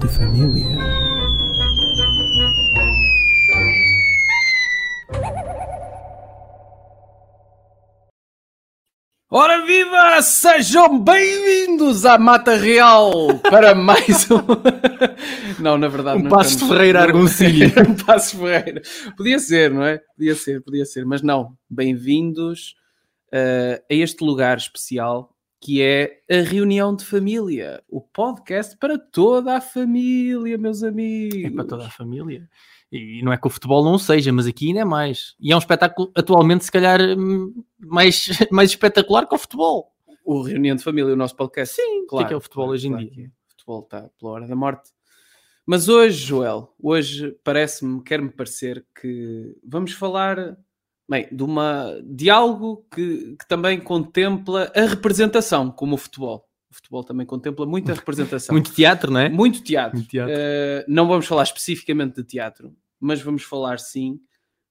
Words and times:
de 0.00 0.08
família. 0.08 0.76
Ora 9.28 9.66
viva! 9.66 10.22
Sejam 10.22 11.00
bem-vindos 11.02 12.06
à 12.06 12.16
Mata 12.16 12.54
Real 12.54 13.10
para 13.50 13.74
mais 13.74 14.30
um. 14.30 14.38
não, 15.60 15.76
na 15.76 15.88
verdade. 15.88 16.20
Um 16.20 16.22
não 16.24 16.30
Passos 16.30 16.52
estamos- 16.52 16.76
Ferreira 16.76 17.00
Argoncilho. 17.02 17.72
um 17.88 17.94
Passos 17.96 18.38
Ferreira. 18.38 18.82
Podia 19.16 19.38
ser, 19.40 19.70
não 19.72 19.82
é? 19.82 19.98
Podia 20.16 20.34
ser, 20.36 20.62
podia 20.62 20.84
ser. 20.84 21.04
Mas 21.04 21.22
não. 21.22 21.56
Bem-vindos 21.68 22.76
eh, 23.32 23.82
a 23.90 23.94
este 23.94 24.24
lugar 24.24 24.56
especial 24.58 25.34
que 25.66 25.82
é 25.82 26.20
a 26.30 26.42
reunião 26.48 26.94
de 26.94 27.04
família. 27.04 27.82
O 27.88 28.00
podcast 28.00 28.76
para 28.76 28.96
toda 28.96 29.56
a 29.56 29.60
família, 29.60 30.56
meus 30.56 30.84
amigos. 30.84 31.42
É 31.42 31.50
para 31.50 31.64
toda 31.64 31.86
a 31.88 31.90
família. 31.90 32.48
E 32.92 33.20
não 33.24 33.32
é 33.32 33.36
que 33.36 33.48
o 33.48 33.50
futebol 33.50 33.84
não 33.84 33.98
seja, 33.98 34.32
mas 34.32 34.46
aqui 34.46 34.68
ainda 34.68 34.82
é 34.82 34.84
mais. 34.84 35.34
E 35.40 35.50
é 35.50 35.56
um 35.56 35.58
espetáculo 35.58 36.12
atualmente, 36.14 36.64
se 36.64 36.70
calhar, 36.70 37.00
hum, 37.18 37.64
mais, 37.80 38.28
mais 38.52 38.70
espetacular 38.70 39.26
que 39.26 39.34
o 39.34 39.38
futebol. 39.38 39.92
O 40.24 40.40
Reunião 40.40 40.76
de 40.76 40.84
Família, 40.84 41.12
o 41.12 41.16
nosso 41.16 41.34
podcast. 41.34 41.74
Sim, 41.74 42.06
o 42.08 42.16
que 42.16 42.22
é 42.22 42.32
é 42.32 42.36
o 42.36 42.40
futebol 42.40 42.68
hoje 42.68 42.86
em 42.86 42.92
claro 42.92 43.10
dia? 43.10 43.24
é. 43.24 43.26
O 43.26 43.50
futebol 43.50 43.80
está 43.80 44.10
pela 44.20 44.30
hora 44.30 44.46
da 44.46 44.54
morte. 44.54 44.92
Mas 45.66 45.88
hoje, 45.88 46.26
Joel, 46.26 46.72
hoje 46.80 47.36
parece-me, 47.42 48.00
quer-me 48.04 48.30
parecer 48.30 48.86
que 49.00 49.52
vamos 49.66 49.90
falar 49.94 50.56
bem, 51.08 51.28
de, 51.30 51.42
uma, 51.42 51.98
de 52.04 52.30
algo 52.30 52.86
que, 52.92 53.36
que 53.36 53.48
também 53.48 53.80
contempla 53.80 54.70
a 54.74 54.86
representação, 54.86 55.70
como 55.70 55.94
o 55.94 55.98
futebol. 55.98 56.46
O 56.70 56.74
futebol 56.74 57.04
também 57.04 57.26
contempla 57.26 57.64
muita 57.64 57.92
representação. 57.94 58.52
Muito 58.54 58.72
teatro, 58.72 59.10
não 59.10 59.20
é? 59.20 59.28
Muito 59.28 59.62
teatro. 59.62 59.96
Muito 59.96 60.10
teatro. 60.10 60.34
Eh, 60.36 60.84
não 60.88 61.06
vamos 61.06 61.26
falar 61.26 61.44
especificamente 61.44 62.16
de 62.16 62.24
teatro, 62.24 62.74
mas 63.00 63.20
vamos 63.20 63.42
falar 63.42 63.78
sim 63.78 64.20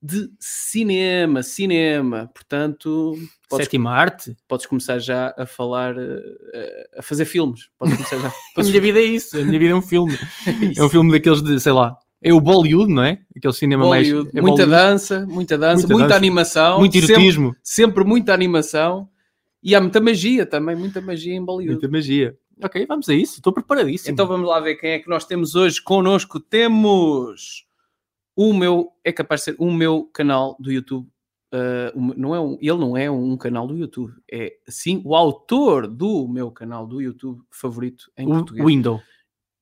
de 0.06 0.30
cinema. 0.40 1.42
Cinema. 1.42 2.30
Portanto, 2.34 3.16
podes, 3.50 3.66
Sétima 3.66 3.92
arte. 3.92 4.36
podes 4.48 4.68
começar 4.68 5.00
já 5.00 5.34
a 5.36 5.48
falar, 5.48 5.96
eh, 5.98 6.90
a 6.98 7.02
fazer 7.02 7.26
filmes. 7.26 7.70
Podes 7.78 7.96
começar 7.96 8.20
já. 8.20 8.32
A 8.56 8.64
minha 8.64 8.82
vida 8.82 9.00
é 9.00 9.04
isso. 9.04 9.38
A 9.38 9.44
minha 9.44 9.58
vida 9.58 9.72
é 9.72 9.76
um 9.76 9.82
filme. 9.82 10.16
É 10.78 10.84
um 10.84 10.90
filme 10.90 11.12
daqueles 11.12 11.42
de, 11.42 11.60
sei 11.60 11.72
lá, 11.72 11.98
é 12.28 12.34
o 12.34 12.42
Bollywood, 12.42 12.92
não 12.92 13.04
é? 13.04 13.20
Aquele 13.36 13.54
cinema 13.54 13.84
Bollywood. 13.86 14.32
mais. 14.34 14.36
é 14.36 14.42
muita 14.42 14.66
dança, 14.68 15.26
muita 15.28 15.58
dança, 15.58 15.76
Muita 15.82 15.94
muita 15.94 16.08
dança. 16.08 16.16
animação, 16.18 16.80
Muito 16.80 16.94
sempre, 17.00 17.14
erotismo. 17.14 17.56
sempre 17.64 18.04
muita 18.04 18.34
animação 18.34 19.08
e 19.62 19.76
há 19.76 19.82
muita 19.82 20.02
magia 20.02 20.46
também, 20.46 20.76
muita 20.76 21.00
magia 21.02 21.36
em 21.36 21.44
Bollywood. 21.44 21.74
Muita 21.82 21.88
magia. 21.88 22.38
Ok, 22.64 22.86
vamos 22.88 23.08
a 23.10 23.14
isso. 23.14 23.36
Estou 23.36 23.52
preparadíssimo. 23.54 24.12
Então 24.14 24.26
vamos 24.28 24.48
lá 24.48 24.60
ver 24.60 24.76
quem 24.76 24.92
é 24.92 25.00
que 25.00 25.10
nós 25.10 25.26
temos 25.26 25.56
hoje 25.56 25.82
connosco. 25.82 26.40
Temos 26.40 27.66
o 28.36 28.54
meu, 28.54 28.92
é 29.04 29.12
capaz 29.12 29.42
de 29.42 29.46
ser 29.46 29.56
o 29.60 29.72
meu 29.72 30.06
canal 30.14 30.56
do 30.60 30.72
YouTube. 30.72 31.08
Uh, 31.54 32.14
não 32.18 32.34
é 32.36 32.40
um, 32.40 32.58
ele 32.60 32.78
não 32.78 32.98
é 32.98 33.10
um 33.10 33.38
canal 33.38 33.66
do 33.68 33.78
YouTube, 33.78 34.12
é 34.30 34.54
sim 34.68 35.02
o 35.06 35.16
autor 35.16 35.88
do 35.88 36.28
meu 36.28 36.52
canal 36.52 36.86
do 36.86 37.02
YouTube 37.02 37.40
favorito 37.50 38.12
em 38.18 38.26
o 38.28 38.32
português. 38.32 38.66
Window. 38.66 39.00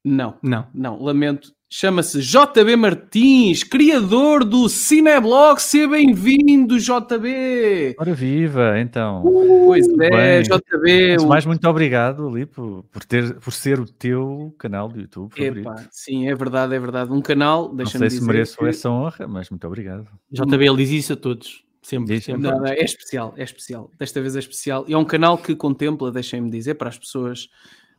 Não, 0.04 0.36
Não. 0.42 0.68
não, 0.74 1.02
lamento. 1.02 1.54
Chama-se 1.76 2.22
JB 2.22 2.76
Martins, 2.76 3.64
criador 3.64 4.46
do 4.46 4.70
Cineblog. 4.70 5.60
Seja 5.60 5.88
bem-vindo, 5.88 6.78
JB! 6.78 7.96
Ora 7.98 8.14
viva, 8.14 8.80
então. 8.80 9.24
Pois 9.24 9.88
é, 9.90 10.10
bem. 10.12 10.44
JB. 10.44 11.14
Antes 11.14 11.26
mais, 11.26 11.48
muito 11.48 11.68
obrigado, 11.68 12.28
ali, 12.28 12.46
por, 12.46 12.84
por, 12.84 13.04
ter, 13.04 13.34
por 13.40 13.52
ser 13.52 13.80
o 13.80 13.88
teu 13.88 14.54
canal 14.60 14.88
do 14.88 15.02
YouTube 15.02 15.32
favorito. 15.32 15.68
Epá, 15.68 15.88
sim, 15.90 16.30
é 16.30 16.36
verdade, 16.36 16.76
é 16.76 16.80
verdade. 16.80 17.12
Um 17.12 17.22
canal, 17.24 17.70
Não 17.70 17.78
deixa-me 17.78 18.02
sei 18.02 18.08
dizer. 18.10 18.20
se 18.22 18.28
mereço 18.28 18.58
que- 18.60 18.66
essa 18.66 18.92
honra, 18.92 19.28
mas 19.28 19.50
muito 19.50 19.66
obrigado. 19.66 20.08
JB, 20.30 20.68
ele 20.68 20.78
diz 20.78 20.92
isso 20.92 21.14
a 21.14 21.16
todos. 21.16 21.64
Sempre. 21.82 22.22
Sempre. 22.22 22.44
Não, 22.44 22.60
não, 22.60 22.68
é 22.68 22.84
especial, 22.84 23.34
é 23.36 23.44
especial. 23.44 23.90
Desta 23.98 24.22
vez 24.22 24.36
é 24.36 24.40
especial. 24.40 24.86
E 24.88 24.94
é 24.94 24.98
um 24.98 25.04
canal 25.04 25.40
que 25.40 25.56
contempla, 25.56 26.12
deixem-me 26.12 26.52
dizer, 26.52 26.76
para 26.76 26.90
as 26.90 27.00
pessoas. 27.00 27.50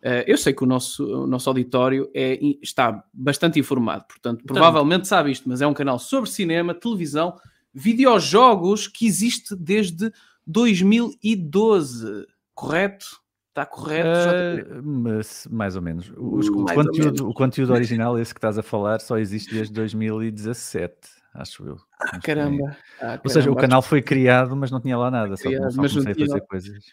Eh, 0.04 0.24
eu 0.28 0.36
sei 0.38 0.52
que 0.52 0.62
o 0.62 0.66
nosso, 0.66 1.04
o 1.04 1.26
nosso 1.26 1.48
auditório 1.50 2.08
é, 2.14 2.38
está 2.62 3.02
bastante 3.12 3.58
informado, 3.58 4.04
portanto, 4.06 4.44
provavelmente 4.46 5.08
sabe 5.08 5.32
isto, 5.32 5.48
mas 5.48 5.60
é 5.62 5.66
um 5.66 5.74
canal 5.74 5.98
sobre 5.98 6.30
cinema, 6.30 6.72
televisão, 6.74 7.36
videojogos 7.74 8.86
que 8.86 9.06
existe 9.06 9.56
desde 9.56 10.12
2012. 10.46 12.26
Correto? 12.54 13.06
Está 13.48 13.64
correto? 13.66 14.08
Ah, 14.08 14.80
mas, 14.82 15.46
mais 15.50 15.76
ou 15.76 15.82
menos. 15.82 16.12
Os- 16.16 16.48
o, 16.48 16.62
Mais 16.64 16.76
conteúdo, 16.76 17.04
menos. 17.04 17.20
o 17.20 17.32
conteúdo 17.32 17.72
original, 17.72 18.18
esse 18.18 18.34
que 18.34 18.38
estás 18.38 18.58
a 18.58 18.62
falar, 18.62 19.00
só 19.00 19.16
existe 19.16 19.54
desde 19.54 19.72
2017, 19.72 20.92
acho 21.34 21.64
eu. 21.64 21.76
Ah, 22.00 22.18
caramba. 22.20 22.76
Ah, 23.00 23.20
Ou 23.24 23.30
seja, 23.30 23.48
o 23.50 23.54
caramba. 23.54 23.60
canal 23.60 23.82
foi 23.82 24.02
criado, 24.02 24.56
mas 24.56 24.70
não 24.72 24.80
tinha 24.80 24.98
lá 24.98 25.08
nada, 25.10 25.36
só, 25.36 25.44
Criado, 25.44 25.70
só 25.72 25.80
mas 25.82 25.94
não 25.94 26.02
comecei 26.02 26.24
a 26.24 26.26
fazer 26.26 26.40
lá. 26.40 26.46
coisas. 26.48 26.84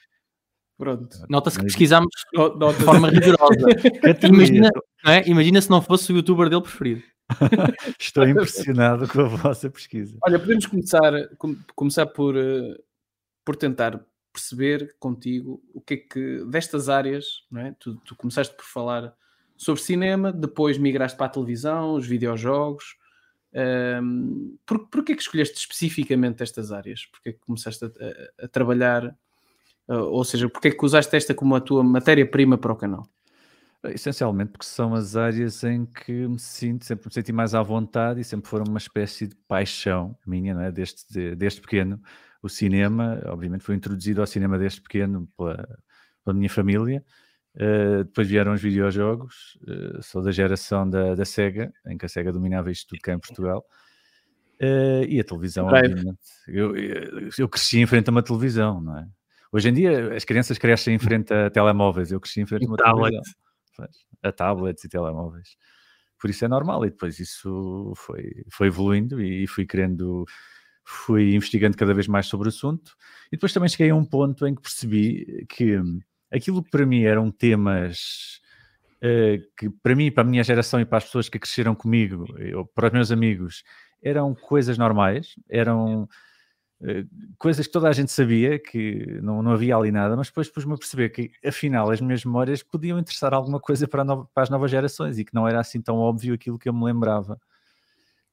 Pronto. 0.81 1.15
Nota-se 1.29 1.59
que 1.59 1.65
pesquisámos 1.65 2.09
de 2.33 2.83
forma 2.83 3.09
rigorosa. 3.09 3.67
Imagina, 4.27 4.69
não 5.05 5.11
é? 5.11 5.27
Imagina 5.27 5.61
se 5.61 5.69
não 5.69 5.79
fosse 5.79 6.11
o 6.11 6.15
youtuber 6.15 6.49
dele 6.49 6.63
preferido. 6.63 7.03
Estou 7.99 8.27
impressionado 8.27 9.07
com 9.07 9.21
a 9.21 9.27
vossa 9.27 9.69
pesquisa. 9.69 10.17
Olha, 10.25 10.39
podemos 10.39 10.65
começar, 10.65 11.27
com- 11.37 11.55
começar 11.75 12.07
por, 12.07 12.35
eh, 12.35 12.75
por 13.45 13.55
tentar 13.55 14.03
perceber 14.33 14.95
contigo 14.99 15.61
o 15.71 15.79
que 15.81 15.93
é 15.93 15.97
que 15.97 16.45
destas 16.45 16.89
áreas, 16.89 17.43
não 17.51 17.61
é? 17.61 17.75
tu, 17.79 17.95
tu 17.97 18.15
começaste 18.15 18.55
por 18.55 18.65
falar 18.65 19.13
sobre 19.55 19.83
cinema, 19.83 20.31
depois 20.33 20.79
migraste 20.79 21.15
para 21.15 21.27
a 21.27 21.29
televisão, 21.29 21.93
os 21.93 22.07
videojogos. 22.07 22.95
ehm, 23.53 24.55
por, 24.65 24.87
porquê 24.89 25.13
que 25.15 25.21
escolheste 25.21 25.57
especificamente 25.59 26.41
estas 26.41 26.71
áreas? 26.71 27.05
Porquê 27.05 27.33
que 27.33 27.39
começaste 27.39 27.85
a, 27.85 27.87
a- 27.87 28.45
a 28.45 28.47
trabalhar, 28.47 29.15
ou 29.87 30.23
seja, 30.23 30.47
porquê 30.49 30.71
que 30.71 30.85
usaste 30.85 31.15
esta 31.15 31.33
como 31.33 31.55
a 31.55 31.61
tua 31.61 31.83
matéria-prima 31.83 32.57
para 32.57 32.71
o 32.71 32.75
canal? 32.75 33.05
Essencialmente 33.83 34.51
porque 34.51 34.65
são 34.65 34.93
as 34.93 35.15
áreas 35.15 35.63
em 35.63 35.85
que 35.85 36.27
me 36.27 36.37
sinto, 36.37 36.85
sempre 36.85 37.07
me 37.07 37.13
senti 37.13 37.33
mais 37.33 37.55
à 37.55 37.63
vontade 37.63 38.21
e 38.21 38.23
sempre 38.23 38.47
foram 38.47 38.65
uma 38.67 38.77
espécie 38.77 39.25
de 39.25 39.35
paixão 39.47 40.15
minha, 40.25 40.53
não 40.53 40.61
é? 40.61 40.71
Desde, 40.71 41.01
de- 41.09 41.35
desde 41.35 41.59
pequeno. 41.61 41.99
O 42.43 42.49
cinema, 42.49 43.19
obviamente, 43.25 43.63
foi 43.63 43.75
introduzido 43.75 44.21
ao 44.21 44.27
cinema 44.27 44.57
desde 44.57 44.81
pequeno 44.81 45.27
pela, 45.35 45.67
pela 46.23 46.35
minha 46.35 46.49
família. 46.49 47.03
Uh, 47.55 48.03
depois 48.03 48.27
vieram 48.27 48.53
os 48.53 48.61
videojogos, 48.61 49.57
uh, 49.67 50.01
sou 50.01 50.21
da 50.21 50.31
geração 50.31 50.89
da, 50.89 51.15
da 51.15 51.25
SEGA, 51.25 51.73
em 51.87 51.97
que 51.97 52.05
a 52.05 52.09
SEGA 52.09 52.31
dominava 52.31 52.71
isto 52.71 52.89
tudo 52.89 53.01
cá 53.01 53.13
em 53.13 53.19
Portugal. 53.19 53.65
Uh, 54.61 55.03
e 55.09 55.19
a 55.19 55.23
televisão, 55.23 55.65
obviamente. 55.65 56.19
Eu, 56.47 56.75
eu, 56.75 57.29
eu 57.37 57.49
cresci 57.49 57.79
em 57.79 57.87
frente 57.87 58.09
a 58.09 58.11
uma 58.11 58.21
televisão, 58.23 58.79
não 58.79 58.97
é? 58.97 59.07
Hoje 59.51 59.69
em 59.69 59.73
dia 59.73 60.15
as 60.15 60.23
crianças 60.23 60.57
crescem 60.57 60.95
em 60.95 60.99
frente 60.99 61.33
a 61.33 61.49
telemóveis, 61.49 62.11
eu 62.11 62.19
cresci 62.19 62.41
em 62.41 62.45
frente 62.45 62.65
a 62.65 62.67
uma 62.69 62.77
tablet. 62.77 63.21
a 64.23 64.31
tablets 64.31 64.83
e 64.83 64.89
telemóveis. 64.89 65.57
Por 66.19 66.29
isso 66.29 66.45
é 66.45 66.47
normal, 66.47 66.85
e 66.85 66.89
depois 66.89 67.19
isso 67.19 67.93
foi, 67.95 68.45
foi 68.51 68.67
evoluindo 68.67 69.21
e 69.21 69.47
fui 69.47 69.65
querendo, 69.65 70.23
fui 70.85 71.33
investigando 71.35 71.75
cada 71.75 71.93
vez 71.93 72.07
mais 72.07 72.27
sobre 72.27 72.47
o 72.47 72.49
assunto. 72.49 72.95
E 73.27 73.31
depois 73.31 73.51
também 73.51 73.69
cheguei 73.69 73.89
a 73.89 73.95
um 73.95 74.05
ponto 74.05 74.45
em 74.45 74.55
que 74.55 74.61
percebi 74.61 75.45
que 75.49 75.79
aquilo 76.31 76.63
que 76.63 76.69
para 76.69 76.85
mim 76.85 77.03
eram 77.03 77.31
temas 77.31 78.39
eh, 79.01 79.39
que 79.57 79.67
para 79.69 79.95
mim, 79.95 80.11
para 80.11 80.21
a 80.21 80.25
minha 80.25 80.43
geração 80.43 80.79
e 80.79 80.85
para 80.85 80.99
as 80.99 81.05
pessoas 81.05 81.27
que 81.27 81.39
cresceram 81.39 81.73
comigo, 81.73 82.25
eu, 82.37 82.65
para 82.67 82.87
os 82.87 82.93
meus 82.93 83.11
amigos, 83.11 83.63
eram 84.01 84.35
coisas 84.35 84.77
normais, 84.77 85.33
eram 85.49 86.07
coisas 87.37 87.65
que 87.67 87.71
toda 87.71 87.89
a 87.89 87.93
gente 87.93 88.11
sabia, 88.11 88.57
que 88.59 89.19
não, 89.21 89.41
não 89.43 89.51
havia 89.51 89.75
ali 89.75 89.91
nada, 89.91 90.15
mas 90.15 90.27
depois 90.27 90.49
pus-me 90.49 90.73
a 90.73 90.77
perceber 90.77 91.09
que, 91.09 91.31
afinal, 91.45 91.91
as 91.91 92.01
minhas 92.01 92.25
memórias 92.25 92.63
podiam 92.63 92.97
interessar 92.99 93.33
alguma 93.33 93.59
coisa 93.59 93.87
para, 93.87 94.03
nova- 94.03 94.27
para 94.33 94.43
as 94.43 94.49
novas 94.49 94.71
gerações 94.71 95.19
e 95.19 95.25
que 95.25 95.33
não 95.33 95.47
era 95.47 95.59
assim 95.59 95.81
tão 95.81 95.97
óbvio 95.97 96.33
aquilo 96.33 96.57
que 96.59 96.67
eu 96.69 96.73
me 96.73 96.83
lembrava. 96.83 97.39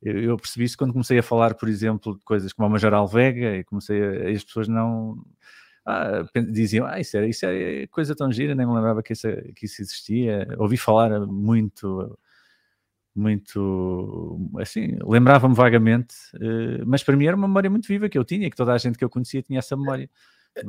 Eu, 0.02 0.18
eu 0.20 0.36
percebi 0.36 0.64
isso 0.64 0.78
quando 0.78 0.92
comecei 0.92 1.18
a 1.18 1.22
falar, 1.22 1.54
por 1.54 1.68
exemplo, 1.68 2.16
de 2.16 2.24
coisas 2.24 2.52
como 2.52 2.66
a 2.66 2.70
Major 2.70 2.94
Alvega 2.94 3.56
e 3.56 3.64
comecei 3.64 4.00
a, 4.02 4.30
as 4.30 4.44
pessoas 4.44 4.68
não... 4.68 5.18
ah, 5.84 6.24
diziam, 6.50 6.86
ah, 6.86 7.00
isso, 7.00 7.16
era, 7.16 7.26
isso 7.26 7.44
é 7.46 7.86
coisa 7.88 8.14
tão 8.14 8.30
gira, 8.30 8.54
nem 8.54 8.66
me 8.66 8.74
lembrava 8.74 9.02
que 9.02 9.12
isso, 9.12 9.26
que 9.56 9.66
isso 9.66 9.82
existia. 9.82 10.46
Ouvi 10.58 10.76
falar 10.76 11.20
muito, 11.26 12.18
muito, 13.18 14.38
assim, 14.58 14.96
lembrava-me 15.04 15.54
vagamente, 15.54 16.14
uh, 16.36 16.84
mas 16.86 17.02
para 17.02 17.16
mim 17.16 17.26
era 17.26 17.36
uma 17.36 17.48
memória 17.48 17.68
muito 17.68 17.88
viva 17.88 18.08
que 18.08 18.16
eu 18.16 18.24
tinha, 18.24 18.48
que 18.48 18.56
toda 18.56 18.72
a 18.72 18.78
gente 18.78 18.96
que 18.96 19.04
eu 19.04 19.10
conhecia 19.10 19.42
tinha 19.42 19.58
essa 19.58 19.76
memória. 19.76 20.08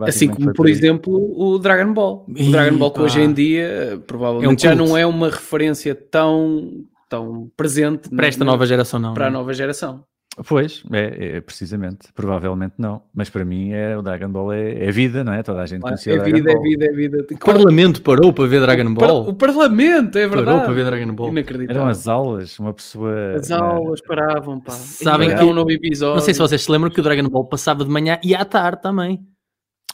Assim 0.01 0.27
como, 0.27 0.53
por 0.53 0.67
exemplo, 0.67 1.13
o 1.35 1.57
Dragon 1.57 1.93
Ball. 1.93 2.25
O 2.27 2.51
Dragon 2.51 2.77
Ball 2.77 2.91
que 2.91 3.01
hoje 3.01 3.21
em 3.21 3.33
dia 3.33 4.01
provavelmente 4.05 4.65
é 4.65 4.69
um 4.69 4.71
já 4.71 4.75
não 4.75 4.97
é 4.97 5.05
uma 5.05 5.29
referência 5.29 5.95
tão, 5.95 6.85
tão 7.07 7.51
presente 7.55 8.09
para 8.09 8.27
esta 8.27 8.43
nova 8.43 8.65
geração, 8.65 8.99
não. 8.99 9.13
Para 9.13 9.25
a 9.25 9.29
é? 9.29 9.31
nova 9.31 9.53
geração. 9.53 10.03
Pois, 10.47 10.83
é, 10.91 11.37
é, 11.37 11.41
precisamente, 11.41 12.13
provavelmente 12.13 12.75
não, 12.77 13.01
mas 13.13 13.29
para 13.29 13.43
mim 13.43 13.71
é, 13.71 13.97
o 13.97 14.01
Dragon 14.01 14.29
Ball 14.29 14.53
é, 14.53 14.85
é 14.85 14.91
vida, 14.91 15.23
não 15.23 15.33
é? 15.33 15.43
Toda 15.43 15.61
a 15.61 15.65
gente 15.65 15.81
conhecia 15.81 16.13
é 16.13 16.15
o 16.15 16.19
Dragon 16.19 16.37
vida, 16.37 16.51
é. 16.51 16.53
É 16.53 16.59
vida, 16.59 16.85
é 16.85 16.91
vida, 16.91 17.27
O 17.31 17.37
Parlamento 17.37 18.01
parou 18.01 18.31
para 18.31 18.47
ver 18.47 18.61
Dragon 18.61 18.93
Ball? 18.93 19.27
O, 19.27 19.33
Parlamento, 19.33 20.17
é 20.17 20.27
verdade. 20.27 20.45
Parou 20.45 20.61
para 20.61 20.73
ver 20.73 20.85
Dragon 20.85 21.13
Ball. 21.13 21.31
Eram 21.67 21.87
as 21.87 22.07
aulas, 22.07 22.57
uma 22.57 22.73
pessoa... 22.73 23.35
As 23.35 23.51
aulas 23.51 24.01
paravam, 24.01 24.59
pá. 24.59 24.71
Sabem 24.71 25.35
que... 25.35 25.43
um 25.43 25.53
novo 25.53 25.71
episódio. 25.71 26.15
Não 26.15 26.21
sei 26.21 26.33
se 26.33 26.39
vocês 26.39 26.63
se 26.63 26.71
lembram 26.71 26.89
que 26.89 26.99
o 26.99 27.03
Dragon 27.03 27.27
Ball 27.27 27.45
passava 27.45 27.83
de 27.83 27.89
manhã 27.89 28.17
e 28.23 28.33
à 28.33 28.45
tarde 28.45 28.81
também. 28.81 29.19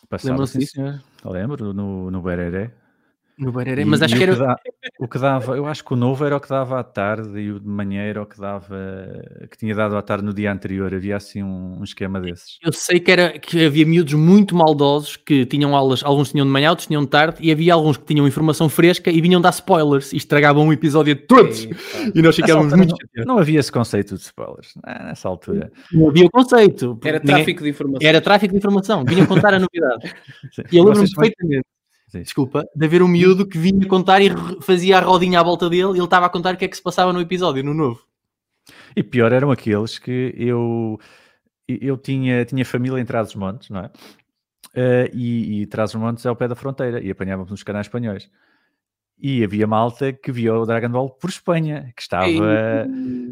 Passava, 0.07 0.45
sim, 0.45 0.62
senhor. 0.62 1.01
Lembro, 1.24 1.74
no, 1.74 2.12
no 2.12 2.21
Bereré. 2.21 2.71
No 3.37 3.51
Bareré, 3.51 3.83
mas 3.83 4.01
acho 4.01 4.15
que 4.15 4.23
era. 4.23 4.31
O 4.31 4.35
que, 4.35 4.41
dá, 4.41 4.55
o 4.99 5.07
que, 5.07 5.19
dava, 5.19 5.57
eu 5.57 5.65
acho 5.65 5.83
que 5.83 5.93
o 5.93 5.95
novo 5.95 6.23
era 6.25 6.37
o 6.37 6.39
que 6.39 6.47
dava 6.47 6.79
à 6.79 6.83
tarde 6.83 7.37
e 7.37 7.51
o 7.51 7.59
de 7.59 7.67
manhã 7.67 8.01
era 8.01 8.21
o 8.21 8.25
que 8.25 8.39
dava, 8.39 8.77
que 9.51 9.57
tinha 9.57 9.75
dado 9.75 9.97
à 9.97 10.01
tarde 10.01 10.23
no 10.23 10.33
dia 10.33 10.51
anterior. 10.51 10.93
Havia 10.93 11.17
assim 11.17 11.43
um, 11.43 11.79
um 11.79 11.83
esquema 11.83 12.21
desses. 12.21 12.57
Eu 12.63 12.71
sei 12.71 12.99
que, 12.99 13.11
era, 13.11 13.37
que 13.37 13.65
havia 13.65 13.85
miúdos 13.85 14.13
muito 14.13 14.55
maldosos 14.55 15.17
que 15.17 15.45
tinham 15.45 15.75
aulas, 15.75 16.01
alguns 16.01 16.31
tinham 16.31 16.45
de 16.45 16.51
manhã, 16.51 16.69
outros 16.69 16.87
tinham 16.87 17.03
de 17.03 17.09
tarde, 17.09 17.37
e 17.41 17.51
havia 17.51 17.73
alguns 17.73 17.97
que 17.97 18.05
tinham 18.05 18.25
informação 18.25 18.69
fresca 18.69 19.11
e 19.11 19.19
vinham 19.19 19.41
dar 19.41 19.49
spoilers 19.49 20.13
e 20.13 20.17
estragavam 20.17 20.65
um 20.65 20.71
episódio 20.71 21.13
de 21.13 21.21
todos. 21.21 21.67
e 22.15 22.21
nós 22.21 22.37
ficávamos 22.37 22.73
muito. 22.73 22.95
Não, 23.17 23.25
não, 23.25 23.37
havia 23.37 23.59
esse 23.59 23.71
conceito 23.71 24.15
de 24.15 24.21
spoilers 24.21 24.75
né, 24.85 25.07
nessa 25.07 25.27
altura. 25.27 25.71
Não 25.91 26.07
havia 26.07 26.25
o 26.25 26.31
conceito. 26.31 26.97
Era 27.03 27.19
tráfico 27.19 27.63
de 27.63 27.69
informação. 27.69 28.07
Era 28.07 28.21
tráfico 28.21 28.53
de 28.53 28.57
informação. 28.57 29.03
Vinham 29.03 29.25
contar 29.25 29.53
a 29.53 29.59
novidade. 29.59 30.13
e 30.71 30.77
eu 30.77 30.85
lembro-me 30.85 31.09
perfeitamente 31.09 31.65
Sim. 32.07 32.22
desculpa, 32.22 32.63
de 32.75 32.86
haver 32.86 33.02
um 33.02 33.07
miúdo 33.07 33.48
que 33.48 33.57
vinha 33.57 33.88
contar 33.88 34.22
e 34.22 34.30
fazia 34.62 34.98
a 34.98 35.02
rodinha 35.02 35.40
à 35.40 35.44
volta 35.44 35.69
dele 35.69 35.94
e 35.94 35.98
ele 35.98 36.04
estava 36.04 36.25
a 36.25 36.30
contar 36.30 36.54
o 36.54 36.57
que 36.57 36.66
é 36.66 36.68
que 36.68 36.78
se 36.78 36.84
passava 36.84 37.12
no 37.12 37.19
episódio, 37.19 37.63
no 37.63 37.74
novo. 37.74 38.06
E 38.96 39.04
pior 39.04 39.31
eram 39.31 39.52
aqueles 39.52 40.00
que 40.00 40.34
eu, 40.38 41.00
eu 41.68 41.98
tinha, 41.98 42.46
tinha 42.46 42.66
família 42.66 43.00
em 43.00 43.06
Trás-os-Montes, 43.06 43.69
não 43.69 43.81
é? 43.81 43.92
Uh, 44.75 45.10
e, 45.13 45.62
e 45.62 45.66
Trás-os-Montes 45.68 46.25
é 46.25 46.30
ao 46.30 46.36
pé 46.36 46.48
da 46.48 46.56
fronteira 46.56 47.02
e 47.02 47.10
apanhávamos 47.12 47.52
nos 47.52 47.63
canais 47.63 47.86
espanhóis. 47.86 48.30
E 49.18 49.44
havia 49.44 49.66
malta 49.66 50.12
que 50.12 50.31
via 50.31 50.54
o 50.54 50.66
Dragon 50.66 50.90
Ball 50.90 51.10
por 51.10 51.30
Espanha, 51.30 51.94
que 51.96 52.02
estava 52.02 52.28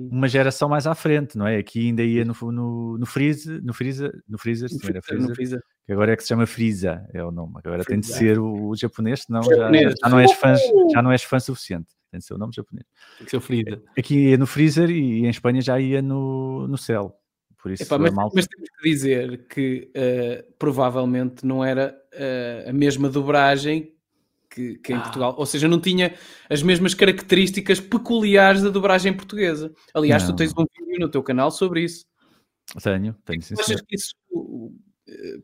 uma 0.09 0.29
geração 0.29 0.69
mais 0.69 0.87
à 0.87 0.95
frente, 0.95 1.37
não 1.37 1.45
é? 1.45 1.57
Aqui 1.57 1.87
ainda 1.87 2.01
ia 2.03 2.23
no, 2.23 2.33
no, 2.51 2.97
no 2.97 3.05
Freezer, 3.05 3.61
no 3.61 3.73
Freezer, 3.73 4.23
no 4.27 4.37
Freezer, 4.37 4.69
no 4.71 4.79
freezer, 4.79 5.03
freezer, 5.03 5.35
freezer, 5.35 5.63
que 5.85 5.91
agora 5.91 6.13
é 6.13 6.15
que 6.15 6.23
se 6.23 6.29
chama 6.29 6.45
Freeza, 6.45 7.05
é 7.13 7.23
o 7.23 7.31
nome. 7.31 7.53
Agora 7.63 7.83
tem 7.83 7.99
de 7.99 8.07
ser 8.07 8.39
o, 8.39 8.69
o 8.69 8.75
japonês, 8.75 9.23
senão 9.23 9.43
já, 9.43 9.71
já, 9.71 10.09
não 10.09 10.19
és 10.19 10.31
fã, 10.33 10.55
já 10.93 11.01
não 11.01 11.11
és 11.11 11.23
fã 11.23 11.39
suficiente. 11.39 11.87
Tem 12.09 12.19
de 12.19 12.25
ser 12.25 12.35
o 12.35 12.37
nome 12.37 12.53
japonês. 12.55 12.85
Tem 13.17 13.25
que 13.25 13.31
ser 13.31 13.37
o 13.37 13.41
Freezer. 13.41 13.81
Aqui 13.97 14.29
ia 14.29 14.37
no 14.37 14.45
Freezer 14.45 14.89
e 14.89 15.25
em 15.25 15.29
Espanha 15.29 15.61
já 15.61 15.79
ia 15.79 16.01
no, 16.01 16.67
no 16.67 16.77
céu. 16.77 17.19
Por 17.57 17.71
isso, 17.71 17.83
Epá, 17.83 17.97
mas, 17.97 18.13
malta... 18.13 18.33
mas, 18.35 18.45
temos 18.45 18.69
que 18.69 18.89
dizer 18.89 19.47
que 19.47 19.89
uh, 19.95 20.53
provavelmente 20.59 21.45
não 21.45 21.63
era 21.63 21.97
uh, 22.13 22.69
a 22.69 22.73
mesma 22.73 23.09
dobragem 23.09 23.93
que, 24.49 24.75
que 24.79 24.93
em 24.93 24.97
ah. 24.97 25.01
Portugal. 25.01 25.35
Ou 25.37 25.45
seja, 25.45 25.67
não 25.67 25.79
tinha 25.79 26.13
as 26.49 26.61
mesmas 26.61 26.93
características 26.93 27.79
peculiares 27.79 28.61
da 28.61 28.69
dobragem 28.69 29.13
portuguesa. 29.13 29.73
Aliás, 29.93 30.23
não. 30.23 30.31
tu 30.31 30.37
tens 30.37 30.51
um 30.57 30.65
vídeo 30.77 30.99
no 30.99 31.09
teu 31.09 31.23
canal 31.23 31.51
sobre 31.51 31.83
isso. 31.83 32.05
Tenho, 32.81 33.15
tenho 33.25 33.41
sim. 33.41 33.55
Achas 33.57 33.81
que 33.81 33.95
isso, 33.95 34.13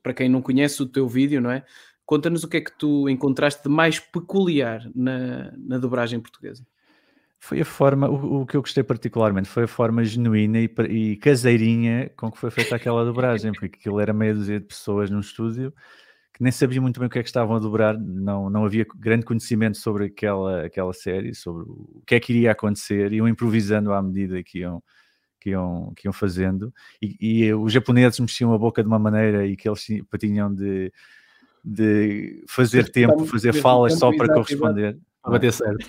para 0.01 0.13
quem 0.13 0.29
não 0.29 0.41
conhece 0.41 0.81
o 0.81 0.85
teu 0.85 1.07
vídeo, 1.07 1.41
não 1.41 1.51
é? 1.51 1.65
Conta-nos 2.05 2.43
o 2.43 2.47
que 2.47 2.57
é 2.57 2.61
que 2.61 2.77
tu 2.77 3.07
encontraste 3.07 3.63
de 3.63 3.69
mais 3.69 3.99
peculiar 3.99 4.89
na, 4.95 5.51
na 5.57 5.77
dobragem 5.77 6.19
portuguesa. 6.19 6.65
Foi 7.39 7.61
a 7.61 7.65
forma, 7.65 8.09
o, 8.09 8.41
o, 8.41 8.45
que 8.45 8.57
eu 8.57 8.61
gostei 8.61 8.83
particularmente 8.83 9.47
foi 9.47 9.63
a 9.63 9.67
forma 9.67 10.03
genuína 10.03 10.59
e, 10.59 10.69
e 10.89 11.15
caseirinha 11.17 12.11
com 12.17 12.31
que 12.31 12.37
foi 12.37 12.51
feita 12.51 12.75
aquela 12.75 13.05
dobragem, 13.05 13.51
porque 13.53 13.77
aquilo 13.79 13.99
era 13.99 14.11
meia 14.11 14.33
dúzia 14.33 14.59
de 14.59 14.65
pessoas 14.65 15.09
num 15.09 15.21
estúdio 15.21 15.73
que 16.39 16.43
nem 16.43 16.53
sabia 16.53 16.81
muito 16.81 16.97
bem 17.01 17.07
o 17.07 17.09
que 17.09 17.19
é 17.19 17.21
que 17.21 17.27
estavam 17.27 17.57
a 17.57 17.59
dobrar, 17.59 17.99
não, 17.99 18.49
não 18.49 18.63
havia 18.63 18.85
grande 18.95 19.25
conhecimento 19.25 19.77
sobre 19.77 20.05
aquela, 20.05 20.65
aquela 20.65 20.93
série, 20.93 21.35
sobre 21.35 21.63
o 21.63 22.01
que 22.07 22.15
é 22.15 22.19
que 22.19 22.31
iria 22.31 22.53
acontecer, 22.53 23.11
iam 23.11 23.27
improvisando 23.27 23.91
à 23.91 24.01
medida 24.01 24.41
que 24.41 24.59
iam, 24.59 24.81
que 25.39 25.51
iam, 25.51 25.93
que 25.95 26.07
iam 26.07 26.13
fazendo, 26.13 26.73
e, 27.01 27.17
e 27.19 27.53
os 27.53 27.71
japoneses 27.71 28.19
mexiam 28.19 28.53
a 28.53 28.57
boca 28.57 28.81
de 28.81 28.87
uma 28.87 28.99
maneira 28.99 29.45
e 29.45 29.55
que 29.55 29.67
eles 29.67 29.85
tinham 30.19 30.53
de, 30.53 30.91
de 31.63 32.43
fazer 32.47 32.91
tempo, 32.91 33.25
fazer 33.25 33.53
falas 33.53 33.97
só 33.97 34.15
para 34.15 34.33
corresponder. 34.33 34.97
Para 35.21 35.33
bater 35.33 35.51
certo. 35.51 35.85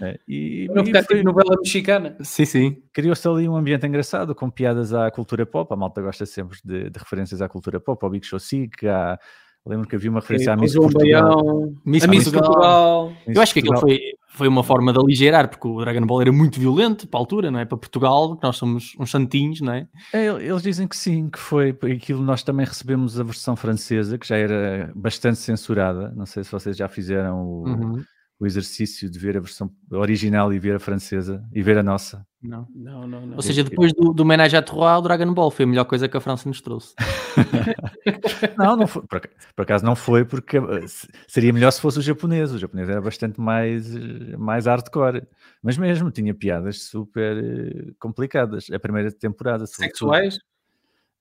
É, 0.00 0.18
e, 0.26 0.68
não 0.72 0.84
ficar 0.84 1.02
tipo 1.04 1.22
novela 1.24 1.56
mexicana. 1.58 2.16
Sim, 2.22 2.44
sim. 2.44 2.82
Criou-se 2.92 3.26
ali 3.26 3.48
um 3.48 3.56
ambiente 3.56 3.86
engraçado, 3.86 4.34
com 4.34 4.48
piadas 4.48 4.94
à 4.94 5.10
cultura 5.10 5.44
pop. 5.44 5.72
A 5.72 5.76
malta 5.76 6.00
gosta 6.00 6.24
sempre 6.24 6.58
de, 6.64 6.88
de 6.88 6.98
referências 6.98 7.42
à 7.42 7.48
cultura 7.48 7.80
pop, 7.80 8.02
ao 8.02 8.10
Big 8.10 8.24
Show 8.24 8.38
Sick, 8.38 8.86
à, 8.86 9.18
Lembro 9.66 9.86
que 9.86 9.94
havia 9.94 10.10
uma 10.10 10.20
referência 10.20 10.52
à 10.52 10.56
Miss 10.56 10.74
Portugal. 10.74 11.70
Miss, 11.84 12.06
Miss 12.06 12.28
Portugal. 12.30 13.12
Eu 13.26 13.42
acho 13.42 13.52
que 13.52 13.60
aquilo 13.60 13.78
foi, 13.78 14.00
foi 14.28 14.48
uma 14.48 14.64
forma 14.64 14.92
de 14.92 14.98
aligerar, 14.98 15.48
porque 15.48 15.68
o 15.68 15.80
Dragon 15.80 16.06
Ball 16.06 16.22
era 16.22 16.32
muito 16.32 16.58
violento 16.58 17.06
para 17.06 17.18
a 17.18 17.22
altura, 17.22 17.50
não 17.50 17.58
é? 17.58 17.64
Para 17.64 17.76
Portugal, 17.76 18.36
que 18.36 18.42
nós 18.42 18.56
somos 18.56 18.94
uns 18.98 19.10
santinhos, 19.10 19.60
não 19.60 19.72
é? 19.72 19.86
é? 20.12 20.26
Eles 20.26 20.62
dizem 20.62 20.88
que 20.88 20.96
sim, 20.96 21.28
que 21.28 21.38
foi 21.38 21.70
aquilo. 21.70 22.22
Nós 22.22 22.42
também 22.42 22.64
recebemos 22.64 23.20
a 23.20 23.22
versão 23.22 23.54
francesa, 23.54 24.16
que 24.18 24.26
já 24.26 24.36
era 24.36 24.90
bastante 24.94 25.38
censurada. 25.38 26.12
Não 26.16 26.24
sei 26.24 26.42
se 26.42 26.50
vocês 26.50 26.76
já 26.76 26.88
fizeram 26.88 27.42
o, 27.42 27.68
uhum 27.68 28.02
o 28.40 28.46
exercício 28.46 29.10
de 29.10 29.18
ver 29.18 29.36
a 29.36 29.40
versão 29.40 29.70
original 29.92 30.52
e 30.52 30.58
ver 30.58 30.76
a 30.76 30.80
francesa 30.80 31.44
e 31.52 31.62
ver 31.62 31.76
a 31.76 31.82
nossa. 31.82 32.26
Não, 32.42 32.66
não, 32.74 33.06
não. 33.06 33.26
não. 33.26 33.36
Ou 33.36 33.42
seja, 33.42 33.62
depois 33.62 33.92
do, 33.92 34.14
do 34.14 34.24
Menage 34.24 34.56
à 34.56 34.62
Trois, 34.62 34.98
o 34.98 35.02
Dragon 35.02 35.34
Ball 35.34 35.50
foi 35.50 35.64
a 35.64 35.68
melhor 35.68 35.84
coisa 35.84 36.08
que 36.08 36.16
a 36.16 36.20
França 36.20 36.48
nos 36.48 36.62
trouxe. 36.62 36.94
não, 38.56 38.76
não 38.76 38.86
foi, 38.86 39.02
por, 39.02 39.20
por, 39.54 39.62
acaso 39.62 39.84
não 39.84 39.94
foi, 39.94 40.24
porque 40.24 40.56
eh, 40.56 40.86
seria 41.28 41.52
melhor 41.52 41.70
se 41.70 41.82
fosse 41.82 41.98
o 41.98 42.02
japonês. 42.02 42.50
O 42.50 42.58
japonês 42.58 42.88
era 42.88 43.00
bastante 43.00 43.38
mais, 43.38 43.94
mais 44.38 44.64
hardcore, 44.64 45.26
mas 45.62 45.76
mesmo 45.76 46.10
tinha 46.10 46.32
piadas 46.32 46.84
super 46.84 47.36
eh, 47.36 47.92
complicadas. 47.98 48.68
A 48.72 48.78
primeira 48.78 49.12
temporada. 49.12 49.66
Sexuais? 49.66 50.38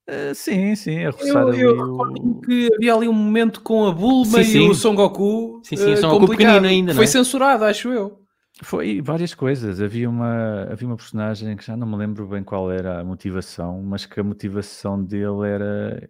Uh, 0.09 0.33
sim, 0.33 0.73
sim, 0.75 1.05
a 1.05 1.11
roçar 1.11 1.43
eu, 1.43 1.47
ali 1.49 1.61
eu 1.61 1.95
o... 1.95 2.41
que 2.41 2.67
havia 2.73 2.95
ali 2.95 3.07
um 3.07 3.13
momento 3.13 3.61
com 3.61 3.85
a 3.85 3.91
Bulma 3.91 4.43
sim, 4.43 4.51
sim. 4.51 4.65
e 4.65 4.69
o 4.69 4.73
Son 4.73 4.95
Goku 4.95 5.61
sim, 5.63 5.75
sim, 5.75 5.93
uh, 5.93 5.97
Son 5.97 6.09
Goku 6.09 6.29
pequenino 6.29 6.65
ainda, 6.65 6.95
Foi 6.95 7.03
é? 7.03 7.07
censurado, 7.07 7.63
acho 7.63 7.89
eu. 7.89 8.19
Foi 8.61 9.01
várias 9.01 9.33
coisas. 9.33 9.81
Havia 9.81 10.09
uma, 10.09 10.63
havia 10.63 10.87
uma 10.87 10.97
personagem 10.97 11.55
que 11.55 11.65
já 11.65 11.77
não 11.77 11.87
me 11.87 11.95
lembro 11.95 12.27
bem 12.27 12.43
qual 12.43 12.71
era 12.71 12.99
a 12.99 13.03
motivação, 13.03 13.81
mas 13.83 14.05
que 14.05 14.19
a 14.19 14.23
motivação 14.23 15.01
dele 15.01 15.47
era, 15.47 16.09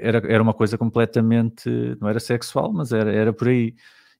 era, 0.00 0.18
era 0.32 0.42
uma 0.42 0.52
coisa 0.52 0.76
completamente, 0.76 1.70
não 2.00 2.08
era 2.08 2.20
sexual, 2.20 2.72
mas 2.72 2.92
era, 2.92 3.10
era 3.10 3.32
por 3.32 3.48
aí 3.48 3.74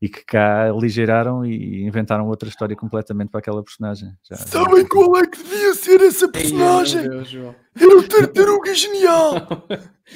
e 0.04 0.08
que 0.08 0.22
cá 0.24 0.68
aligeraram 0.68 1.46
e 1.46 1.82
inventaram 1.82 2.28
outra 2.28 2.48
história 2.48 2.76
completamente 2.76 3.30
para 3.30 3.40
aquela 3.40 3.62
personagem. 3.62 4.12
Já, 4.22 4.36
Sabem 4.36 4.82
já... 4.82 4.88
qual 4.88 5.16
é 5.16 5.26
que 5.26 5.42
devia 5.42 5.74
ser 5.74 6.00
essa 6.02 6.28
personagem? 6.28 7.02
Ei, 7.02 7.08
Deus, 7.08 7.34
era 7.74 7.98
o 7.98 8.02
Tartaruga 8.08 8.74
Genial! 8.74 9.34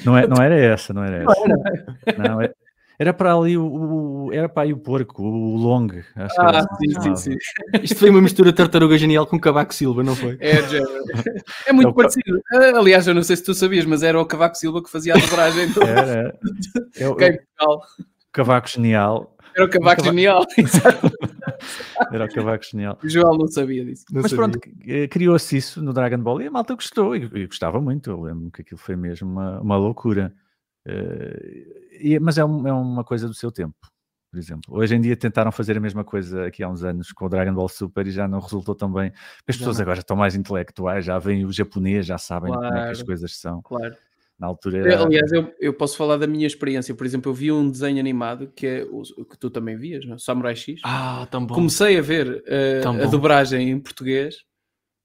Não, 0.05 0.15
é, 0.15 0.27
não 0.27 0.37
era 0.41 0.55
essa, 0.55 0.93
não 0.93 1.03
era 1.03 1.23
essa. 1.23 1.47
Não, 1.47 1.65
era. 1.65 2.29
não 2.29 2.41
é, 2.41 2.53
era 2.99 3.13
para 3.13 3.33
ali 3.33 3.57
o, 3.57 3.65
o, 3.65 4.33
era 4.33 4.49
para 4.49 4.63
aí 4.63 4.73
o 4.73 4.77
porco, 4.77 5.23
o 5.23 5.55
long. 5.55 5.87
Acho 6.17 6.35
ah, 6.41 6.67
sim, 6.77 7.01
sim, 7.01 7.15
sim. 7.15 7.37
Isto 7.81 7.95
foi 7.95 8.09
uma 8.09 8.21
mistura 8.21 8.51
de 8.51 8.57
tartaruga 8.57 8.97
genial 8.97 9.25
com 9.25 9.39
Cavaco 9.39 9.73
Silva, 9.73 10.03
não 10.03 10.17
foi? 10.17 10.37
É, 10.41 10.57
é 11.67 11.71
muito 11.71 11.91
é 11.91 11.93
parecido. 11.93 12.41
Ah, 12.51 12.77
aliás, 12.77 13.07
eu 13.07 13.15
não 13.15 13.23
sei 13.23 13.37
se 13.37 13.43
tu 13.43 13.53
sabias, 13.53 13.85
mas 13.85 14.03
era 14.03 14.19
o 14.19 14.25
Cavaco 14.25 14.57
Silva 14.57 14.83
que 14.83 14.89
fazia 14.89 15.15
a 15.15 15.17
dobragem. 15.17 15.69
Era. 15.81 16.37
É, 16.99 17.07
o, 17.07 17.15
Cavaco 18.31 18.67
Genial 18.67 19.33
era 19.55 19.65
o 19.65 19.69
cavaco 19.69 20.03
genial. 20.03 20.45
Era 22.13 22.25
o 22.25 22.29
cavaco 22.29 22.63
genial. 22.63 22.97
O 23.03 23.09
João 23.09 23.37
não 23.37 23.47
sabia 23.47 23.83
disso. 23.83 24.05
Não 24.09 24.21
Mas 24.21 24.31
sabia. 24.31 24.49
pronto, 24.49 24.59
eh, 24.87 25.07
criou-se 25.07 25.57
isso 25.57 25.81
no 25.81 25.91
Dragon 25.91 26.19
Ball 26.19 26.41
e 26.41 26.47
a 26.47 26.51
malta 26.51 26.75
gostou. 26.75 27.15
E, 27.15 27.29
e 27.33 27.45
gostava 27.45 27.81
muito. 27.81 28.09
Eu 28.09 28.21
lembro 28.21 28.49
que 28.51 28.61
aquilo 28.61 28.79
foi 28.79 28.95
mesmo 28.95 29.29
uma, 29.29 29.59
uma 29.59 29.75
loucura. 29.75 30.33
Uh, 30.87 31.99
e, 31.99 32.19
mas 32.19 32.37
é, 32.37 32.45
um, 32.45 32.67
é 32.67 32.73
uma 32.73 33.03
coisa 33.03 33.27
do 33.27 33.33
seu 33.33 33.51
tempo 33.51 33.75
por 34.29 34.37
exemplo. 34.37 34.77
Hoje 34.77 34.95
em 34.95 35.01
dia 35.01 35.15
tentaram 35.15 35.51
fazer 35.51 35.77
a 35.77 35.79
mesma 35.79 36.03
coisa 36.03 36.45
aqui 36.45 36.63
há 36.63 36.69
uns 36.69 36.83
anos 36.83 37.11
com 37.11 37.25
o 37.25 37.29
Dragon 37.29 37.53
Ball 37.53 37.67
Super 37.67 38.05
e 38.05 38.11
já 38.11 38.27
não 38.27 38.39
resultou 38.39 38.75
tão 38.75 38.91
bem. 38.91 39.11
As 39.47 39.57
pessoas 39.57 39.79
agora 39.79 39.99
estão 39.99 40.15
mais 40.15 40.35
intelectuais, 40.35 41.03
já 41.03 41.17
veem 41.17 41.45
o 41.45 41.51
japonês, 41.51 42.05
já 42.05 42.17
sabem 42.17 42.53
claro, 42.53 42.67
como 42.67 42.79
é 42.79 42.85
que 42.85 42.91
as 42.91 43.03
coisas 43.03 43.35
são. 43.35 43.61
Claro. 43.61 43.95
Na 44.37 44.47
altura 44.47 44.77
era... 44.77 45.03
Aliás, 45.03 45.31
eu, 45.33 45.51
eu 45.59 45.73
posso 45.73 45.97
falar 45.97 46.17
da 46.17 46.27
minha 46.27 46.47
experiência. 46.47 46.95
Por 46.95 47.05
exemplo, 47.05 47.29
eu 47.29 47.33
vi 47.33 47.51
um 47.51 47.69
desenho 47.69 47.99
animado 47.99 48.47
que 48.55 48.67
é 48.67 48.83
o 48.89 49.25
que 49.25 49.37
tu 49.37 49.49
também 49.49 49.75
vias, 49.75 50.05
não? 50.05 50.15
É? 50.15 50.17
Samurai 50.17 50.55
X. 50.55 50.79
Ah, 50.85 51.27
tão 51.29 51.45
bom. 51.45 51.55
Comecei 51.55 51.97
a 51.97 52.01
ver 52.01 52.43
uh, 52.47 53.03
a 53.03 53.07
dobragem 53.07 53.69
em 53.69 53.79
português 53.79 54.45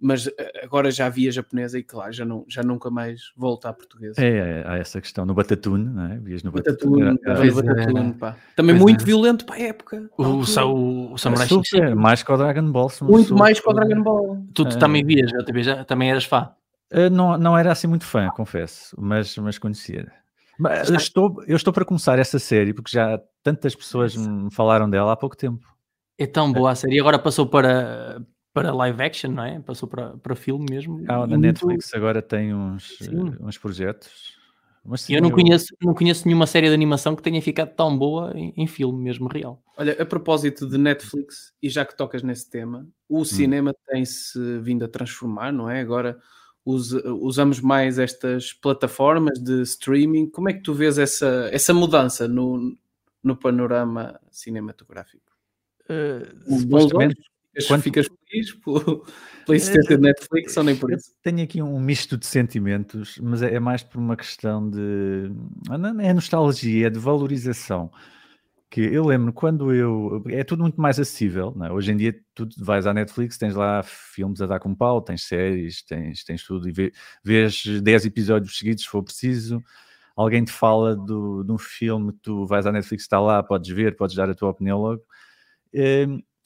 mas 0.05 0.27
eh, 0.27 0.61
agora 0.63 0.91
já 0.91 1.09
via 1.09 1.33
japonesa 1.33 1.79
e 1.79 1.83
claro, 1.83 2.13
já, 2.13 2.27
não, 2.27 2.45
já 2.47 2.63
nunca 2.63 2.91
mais 2.91 3.33
volto 3.35 3.65
à 3.65 3.73
portuguesa. 3.73 4.23
É, 4.23 4.61
é, 4.61 4.65
há 4.67 4.77
essa 4.77 5.01
questão. 5.01 5.25
No 5.25 5.33
Batatune, 5.33 5.87
não 5.87 6.05
é? 6.05 6.19
Vias 6.19 6.43
no 6.43 6.53
Batatune. 6.53 7.19
Batatune, 7.25 8.13
pá. 8.13 8.37
Também 8.55 8.77
muito 8.77 9.03
é. 9.03 9.07
violento 9.07 9.47
para 9.47 9.57
a 9.57 9.61
época. 9.63 10.11
O, 10.19 10.23
o, 10.23 11.13
o 11.15 11.19
Samurai 11.19 11.47
é 11.47 11.49
super, 11.49 11.97
mais 11.97 12.23
que 12.23 12.31
o 12.31 12.37
Dragon 12.37 12.71
Ball. 12.71 12.93
Muito 13.01 13.29
super. 13.29 13.41
mais 13.41 13.59
que 13.59 13.67
o 13.67 13.73
Dragon 13.73 14.03
Ball. 14.03 14.47
Tu, 14.53 14.65
tu 14.67 14.77
é. 14.77 14.79
também 14.79 15.03
vias, 15.03 15.31
já, 15.31 15.39
já, 15.63 15.85
também 15.87 16.11
eras 16.11 16.25
fã? 16.25 16.51
Uh, 16.93 17.09
não, 17.11 17.39
não 17.39 17.57
era 17.57 17.73
assim 17.73 17.87
muito 17.87 18.05
fã, 18.05 18.29
confesso, 18.29 18.95
mas, 19.01 19.39
mas 19.39 19.59
conhecia. 19.59 20.13
Mas 20.59 20.91
eu 20.91 20.97
estou, 20.97 21.43
eu 21.47 21.57
estou 21.57 21.73
para 21.73 21.85
começar 21.87 22.19
essa 22.19 22.39
série 22.39 22.75
porque 22.75 22.91
já 22.93 23.19
tantas 23.43 23.75
pessoas 23.75 24.15
me 24.15 24.53
falaram 24.53 24.89
dela 24.89 25.13
há 25.13 25.17
pouco 25.17 25.35
tempo. 25.35 25.67
É 26.19 26.27
tão 26.27 26.53
boa 26.53 26.73
a 26.73 26.75
série. 26.75 27.01
Agora 27.01 27.19
passou 27.19 27.47
para, 27.47 28.23
para 28.55 28.73
live 28.73 29.03
action, 29.03 29.33
não 29.33 29.45
é? 29.45 29.59
Passou 29.59 29.89
para, 29.89 30.17
para 30.17 30.37
filme 30.37 30.65
mesmo. 30.71 31.05
Ah, 31.09 31.27
na 31.27 31.37
Netflix 31.37 31.93
agora 31.93 32.23
tem 32.23 32.55
uns, 32.55 33.01
uh, 33.01 33.37
uns 33.45 33.59
projetos. 33.59 34.39
Mas, 34.85 35.01
sim, 35.01 35.15
eu 35.15 35.21
não, 35.21 35.31
eu... 35.31 35.35
Conheço, 35.35 35.75
não 35.83 35.93
conheço 35.93 36.27
nenhuma 36.27 36.47
série 36.47 36.69
de 36.69 36.75
animação 36.75 37.17
que 37.17 37.23
tenha 37.23 37.43
ficado 37.43 37.75
tão 37.75 37.99
boa 37.99 38.33
em, 38.37 38.53
em, 38.57 38.67
filme 38.67 39.03
mesmo 39.03 39.27
real. 39.27 39.61
Olha, 39.77 40.01
a 40.01 40.07
propósito 40.07 40.69
de 40.69 40.79
Netflix, 40.79 41.53
e 41.61 41.69
já 41.69 41.85
que 41.85 41.97
tocas 41.97 42.23
nesse 42.23 42.49
tema, 42.49 42.87
o 43.09 43.21
hum. 43.21 43.25
cinema 43.25 43.75
tem-se 43.89 44.39
vindo 44.61 44.85
a 44.85 44.89
transformar, 44.89 45.53
não 45.53 45.69
é? 45.69 45.81
Agora 45.81 46.19
usa, 46.65 47.03
usamos 47.13 47.61
mais 47.61 47.99
estas 47.99 48.53
plataformas 48.53 49.43
de 49.43 49.63
streaming. 49.63 50.31
Como 50.31 50.49
é 50.49 50.53
que 50.53 50.61
tu 50.61 50.73
vês 50.73 50.97
essa, 50.97 51.49
essa 51.51 51.75
mudança 51.75 52.29
no, 52.29 52.77
no 53.21 53.37
panorama 53.37 54.21
cinematográfico? 54.31 55.33
Uh, 55.85 56.61
supostamente, 56.61 57.21
quando... 57.67 57.83
Ficas 57.83 58.09
feliz 58.29 58.53
pela 58.55 59.57
existência 59.57 59.97
de 59.97 60.03
Netflix 60.03 60.57
ou 60.57 60.65
nem 60.65 60.77
por 60.77 60.93
isso? 60.93 61.13
Tenho 61.23 61.43
aqui 61.43 61.63
um 61.63 61.79
misto 61.79 62.17
de 62.17 62.27
sentimentos, 62.27 63.19
mas 63.23 63.43
é, 63.43 63.55
é 63.55 63.61
mais 63.61 63.83
por 63.83 63.99
uma 63.99 64.17
questão 64.17 64.69
de. 64.69 65.31
Ah, 65.69 65.79
não 65.79 66.01
é 66.01 66.13
nostalgia, 66.13 66.87
é 66.87 66.91
de 66.91 66.99
valorização. 66.99 67.91
Que 68.71 68.81
eu 68.81 69.07
lembro 69.07 69.33
quando 69.33 69.73
eu. 69.73 70.23
É 70.29 70.43
tudo 70.43 70.63
muito 70.63 70.81
mais 70.81 70.99
acessível. 70.99 71.57
É? 71.63 71.71
Hoje 71.71 71.93
em 71.93 71.97
dia, 71.97 72.19
tu 72.35 72.49
vais 72.59 72.87
à 72.87 72.95
Netflix, 72.95 73.39
tens 73.39 73.55
lá 73.55 73.83
filmes 73.83 74.41
a 74.41 74.47
dar 74.47 74.59
com 74.59 74.75
pau, 74.75 75.01
tens 75.01 75.25
séries, 75.25 75.83
tens, 75.83 76.25
tens 76.25 76.43
tudo, 76.43 76.69
e 76.69 76.73
vê, 76.73 76.93
vês 77.23 77.63
10 77.83 78.07
episódios 78.07 78.59
seguidos 78.59 78.85
se 78.85 78.91
for 78.91 79.03
preciso 79.03 79.63
alguém 80.17 80.45
te 80.45 80.53
fala 80.53 80.95
do, 80.95 81.43
de 81.43 81.53
um 81.53 81.59
filme, 81.59 82.13
tu 82.23 82.47
vais 82.47 82.67
à 82.67 82.73
Netflix, 82.73 83.03
está 83.03 83.21
lá, 83.21 83.43
podes 83.43 83.75
ver, 83.75 83.97
podes 83.97 84.15
dar 84.15 84.31
a 84.31 84.35
tua 84.35 84.51
opinião 84.51 84.79
logo. 84.79 85.03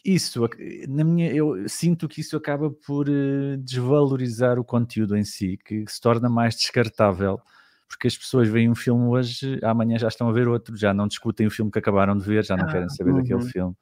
Isso, 0.04 0.48
na 0.88 1.04
minha, 1.04 1.30
eu 1.32 1.68
sinto 1.68 2.08
que 2.08 2.20
isso 2.20 2.36
acaba 2.36 2.70
por 2.70 3.08
uh, 3.08 3.56
desvalorizar 3.58 4.58
o 4.58 4.64
conteúdo 4.64 5.16
em 5.16 5.24
si, 5.24 5.58
que 5.64 5.84
se 5.88 6.00
torna 6.00 6.28
mais 6.28 6.54
descartável, 6.54 7.40
porque 7.88 8.06
as 8.06 8.16
pessoas 8.16 8.48
veem 8.48 8.70
um 8.70 8.74
filme 8.74 9.04
hoje, 9.06 9.58
amanhã 9.62 9.98
já 9.98 10.08
estão 10.08 10.28
a 10.28 10.32
ver 10.32 10.46
outro, 10.46 10.76
já 10.76 10.94
não 10.94 11.08
discutem 11.08 11.46
o 11.46 11.50
filme 11.50 11.70
que 11.70 11.78
acabaram 11.78 12.16
de 12.16 12.24
ver, 12.24 12.44
já 12.44 12.56
não 12.56 12.66
ah, 12.66 12.72
querem 12.72 12.88
saber 12.90 13.10
uhum. 13.10 13.22
daquele 13.22 13.44
filme. 13.44 13.74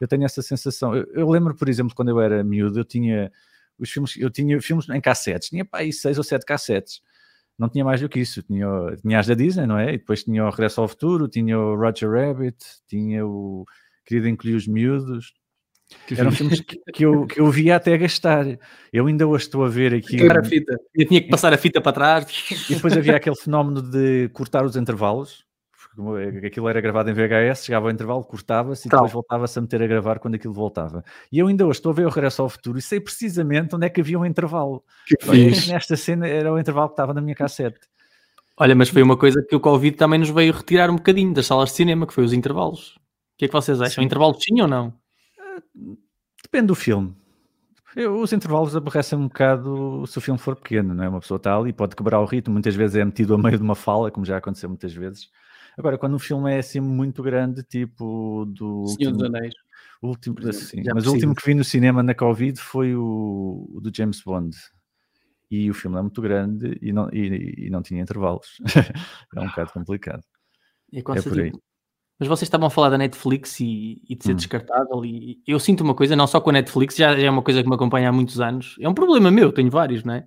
Eu 0.00 0.08
tenho 0.08 0.24
essa 0.24 0.42
sensação. 0.42 0.96
Eu, 0.96 1.06
eu, 1.12 1.28
lembro, 1.28 1.54
por 1.54 1.68
exemplo, 1.68 1.94
quando 1.94 2.08
eu 2.08 2.20
era 2.20 2.42
miúdo, 2.42 2.80
eu 2.80 2.84
tinha 2.84 3.30
os 3.78 3.90
filmes, 3.90 4.16
eu 4.16 4.30
tinha 4.30 4.60
filmes 4.60 4.88
em 4.88 5.00
cassetes, 5.00 5.50
tinha 5.50 5.64
para 5.64 5.80
aí 5.80 5.92
seis 5.92 6.18
ou 6.18 6.24
sete 6.24 6.44
cassetes. 6.44 7.00
Não 7.58 7.68
tinha 7.68 7.84
mais 7.84 8.00
do 8.00 8.08
que 8.08 8.18
isso. 8.18 8.42
Tinha, 8.42 8.66
tinha 9.02 9.18
as 9.18 9.26
da 9.26 9.34
Disney, 9.34 9.66
não 9.66 9.78
é? 9.78 9.94
E 9.94 9.98
depois 9.98 10.24
tinha 10.24 10.42
o 10.42 10.50
Regresso 10.50 10.80
ao 10.80 10.88
Futuro, 10.88 11.28
tinha 11.28 11.58
o 11.58 11.76
Roger 11.76 12.10
Rabbit, 12.10 12.56
tinha 12.88 13.26
o 13.26 13.66
Querido 14.06 14.28
Encolhi 14.28 14.54
os 14.54 14.66
Miúdos, 14.66 15.34
que 16.06 16.18
Eram 16.18 16.30
filmes 16.32 16.60
que, 16.60 16.76
que, 16.92 17.04
eu, 17.04 17.26
que 17.26 17.40
eu 17.40 17.50
via 17.50 17.76
até 17.76 17.96
gastar. 17.96 18.46
Eu 18.92 19.06
ainda 19.06 19.26
hoje 19.26 19.44
estou 19.44 19.64
a 19.64 19.68
ver 19.68 19.94
aqui. 19.94 20.16
A 20.26 20.42
fita. 20.44 20.76
Eu 20.94 21.06
tinha 21.06 21.20
que 21.20 21.28
passar 21.28 21.52
a 21.52 21.56
fita 21.56 21.80
para 21.80 21.92
trás. 21.92 22.26
E 22.68 22.74
depois 22.74 22.96
havia 22.96 23.16
aquele 23.16 23.36
fenómeno 23.36 23.82
de 23.82 24.28
cortar 24.32 24.64
os 24.64 24.76
intervalos. 24.76 25.44
Aquilo 26.46 26.68
era 26.68 26.80
gravado 26.80 27.10
em 27.10 27.12
VHS, 27.12 27.64
chegava 27.64 27.86
ao 27.86 27.92
intervalo, 27.92 28.22
cortava-se 28.24 28.86
e 28.86 28.90
depois 28.90 29.10
voltava-se 29.10 29.58
a 29.58 29.62
meter 29.62 29.82
a 29.82 29.86
gravar 29.86 30.20
quando 30.20 30.36
aquilo 30.36 30.54
voltava. 30.54 31.04
E 31.32 31.38
eu 31.38 31.48
ainda 31.48 31.66
hoje 31.66 31.78
estou 31.78 31.90
a 31.90 31.94
ver 31.94 32.06
o 32.06 32.08
Regresso 32.08 32.42
ao 32.42 32.48
Futuro 32.48 32.78
e 32.78 32.82
sei 32.82 33.00
precisamente 33.00 33.74
onde 33.74 33.86
é 33.86 33.90
que 33.90 34.00
havia 34.00 34.18
um 34.18 34.24
intervalo. 34.24 34.84
Nesta 35.68 35.96
cena 35.96 36.28
era 36.28 36.52
o 36.52 36.58
intervalo 36.58 36.88
que 36.88 36.92
estava 36.94 37.12
na 37.12 37.20
minha 37.20 37.34
cassete. 37.34 37.80
Olha, 38.56 38.74
mas 38.74 38.88
foi 38.88 39.02
uma 39.02 39.16
coisa 39.16 39.42
que 39.42 39.56
o 39.56 39.60
Covid 39.60 39.96
também 39.96 40.18
nos 40.20 40.30
veio 40.30 40.52
retirar 40.52 40.90
um 40.90 40.96
bocadinho 40.96 41.34
das 41.34 41.46
salas 41.46 41.70
de 41.70 41.76
cinema, 41.76 42.06
que 42.06 42.14
foi 42.14 42.24
os 42.24 42.32
intervalos. 42.32 42.96
O 42.96 43.38
que 43.38 43.46
é 43.46 43.48
que 43.48 43.54
vocês 43.54 43.80
acham? 43.80 44.02
Sim. 44.02 44.06
Intervalo 44.06 44.38
sim 44.40 44.60
ou 44.60 44.68
não? 44.68 44.94
Depende 46.42 46.66
do 46.66 46.74
filme. 46.74 47.14
Eu, 47.94 48.20
os 48.20 48.32
intervalos 48.32 48.76
aborrecem 48.76 49.18
um 49.18 49.26
bocado 49.26 50.06
se 50.06 50.16
o 50.16 50.20
filme 50.20 50.38
for 50.38 50.54
pequeno, 50.54 50.94
não 50.94 51.04
é? 51.04 51.08
Uma 51.08 51.20
pessoa 51.20 51.36
está 51.36 51.56
ali, 51.56 51.72
pode 51.72 51.96
quebrar 51.96 52.20
o 52.20 52.24
ritmo, 52.24 52.52
muitas 52.52 52.74
vezes 52.74 52.96
é 52.96 53.04
metido 53.04 53.34
a 53.34 53.38
meio 53.38 53.56
de 53.56 53.62
uma 53.62 53.74
fala, 53.74 54.10
como 54.10 54.24
já 54.24 54.36
aconteceu 54.36 54.68
muitas 54.68 54.92
vezes. 54.92 55.28
Agora, 55.76 55.98
quando 55.98 56.14
um 56.14 56.18
filme 56.18 56.52
é 56.52 56.58
assim 56.58 56.80
muito 56.80 57.22
grande, 57.22 57.62
tipo 57.62 58.44
do. 58.46 58.86
Senhor 58.86 59.12
dos 59.12 59.22
Anéis. 59.22 59.54
Último, 60.02 60.36
assim, 60.48 60.82
mas 60.94 61.06
o 61.06 61.12
último 61.12 61.34
que 61.34 61.44
vi 61.44 61.54
no 61.54 61.62
cinema 61.62 62.02
na 62.02 62.14
Covid 62.14 62.58
foi 62.58 62.94
o, 62.94 63.68
o, 63.70 63.80
do 63.82 63.94
James 63.94 64.22
Bond. 64.22 64.56
E 65.50 65.68
o 65.70 65.74
filme 65.74 65.98
é 65.98 66.00
muito 66.00 66.22
grande 66.22 66.78
e 66.80 66.90
não, 66.90 67.10
e, 67.12 67.66
e 67.66 67.70
não 67.70 67.82
tinha 67.82 68.00
intervalos. 68.00 68.58
é 69.36 69.40
um 69.40 69.46
bocado 69.48 69.72
complicado. 69.72 70.22
é 70.92 71.22
por 71.22 71.40
aí. 71.40 71.52
Mas 72.20 72.28
vocês 72.28 72.46
estavam 72.46 72.66
a 72.66 72.70
falar 72.70 72.90
da 72.90 72.98
Netflix 72.98 73.58
e, 73.60 74.02
e 74.06 74.14
de 74.14 74.22
ser 74.22 74.32
hum. 74.32 74.36
descartável, 74.36 75.02
e 75.06 75.40
eu 75.46 75.58
sinto 75.58 75.80
uma 75.80 75.94
coisa, 75.94 76.14
não 76.14 76.26
só 76.26 76.38
com 76.38 76.50
a 76.50 76.52
Netflix, 76.52 76.94
já, 76.94 77.16
já, 77.16 77.26
é 77.26 77.30
uma 77.30 77.40
coisa 77.40 77.62
que 77.62 77.68
me 77.68 77.74
acompanha 77.74 78.10
há 78.10 78.12
muitos 78.12 78.38
anos. 78.42 78.76
É 78.78 78.86
um 78.86 78.92
problema 78.92 79.30
meu, 79.30 79.50
tenho 79.50 79.70
vários, 79.70 80.04
não 80.04 80.12
é? 80.12 80.26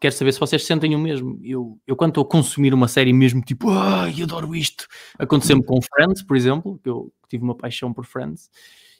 Quero 0.00 0.14
saber 0.14 0.32
se 0.32 0.40
vocês 0.40 0.64
sentem 0.64 0.94
o 0.94 0.98
mesmo. 0.98 1.38
Eu, 1.42 1.78
eu 1.86 1.94
quando 1.96 2.12
estou 2.12 2.22
a 2.22 2.28
consumir 2.28 2.72
uma 2.72 2.88
série 2.88 3.12
mesmo, 3.12 3.42
tipo, 3.42 3.68
ai, 3.68 4.22
adoro 4.22 4.56
isto. 4.56 4.86
Aconteceu-me 5.18 5.62
com 5.62 5.78
Friends, 5.82 6.22
por 6.22 6.34
exemplo, 6.34 6.80
que 6.82 6.88
eu 6.88 7.12
tive 7.28 7.44
uma 7.44 7.54
paixão 7.54 7.92
por 7.92 8.06
Friends. 8.06 8.48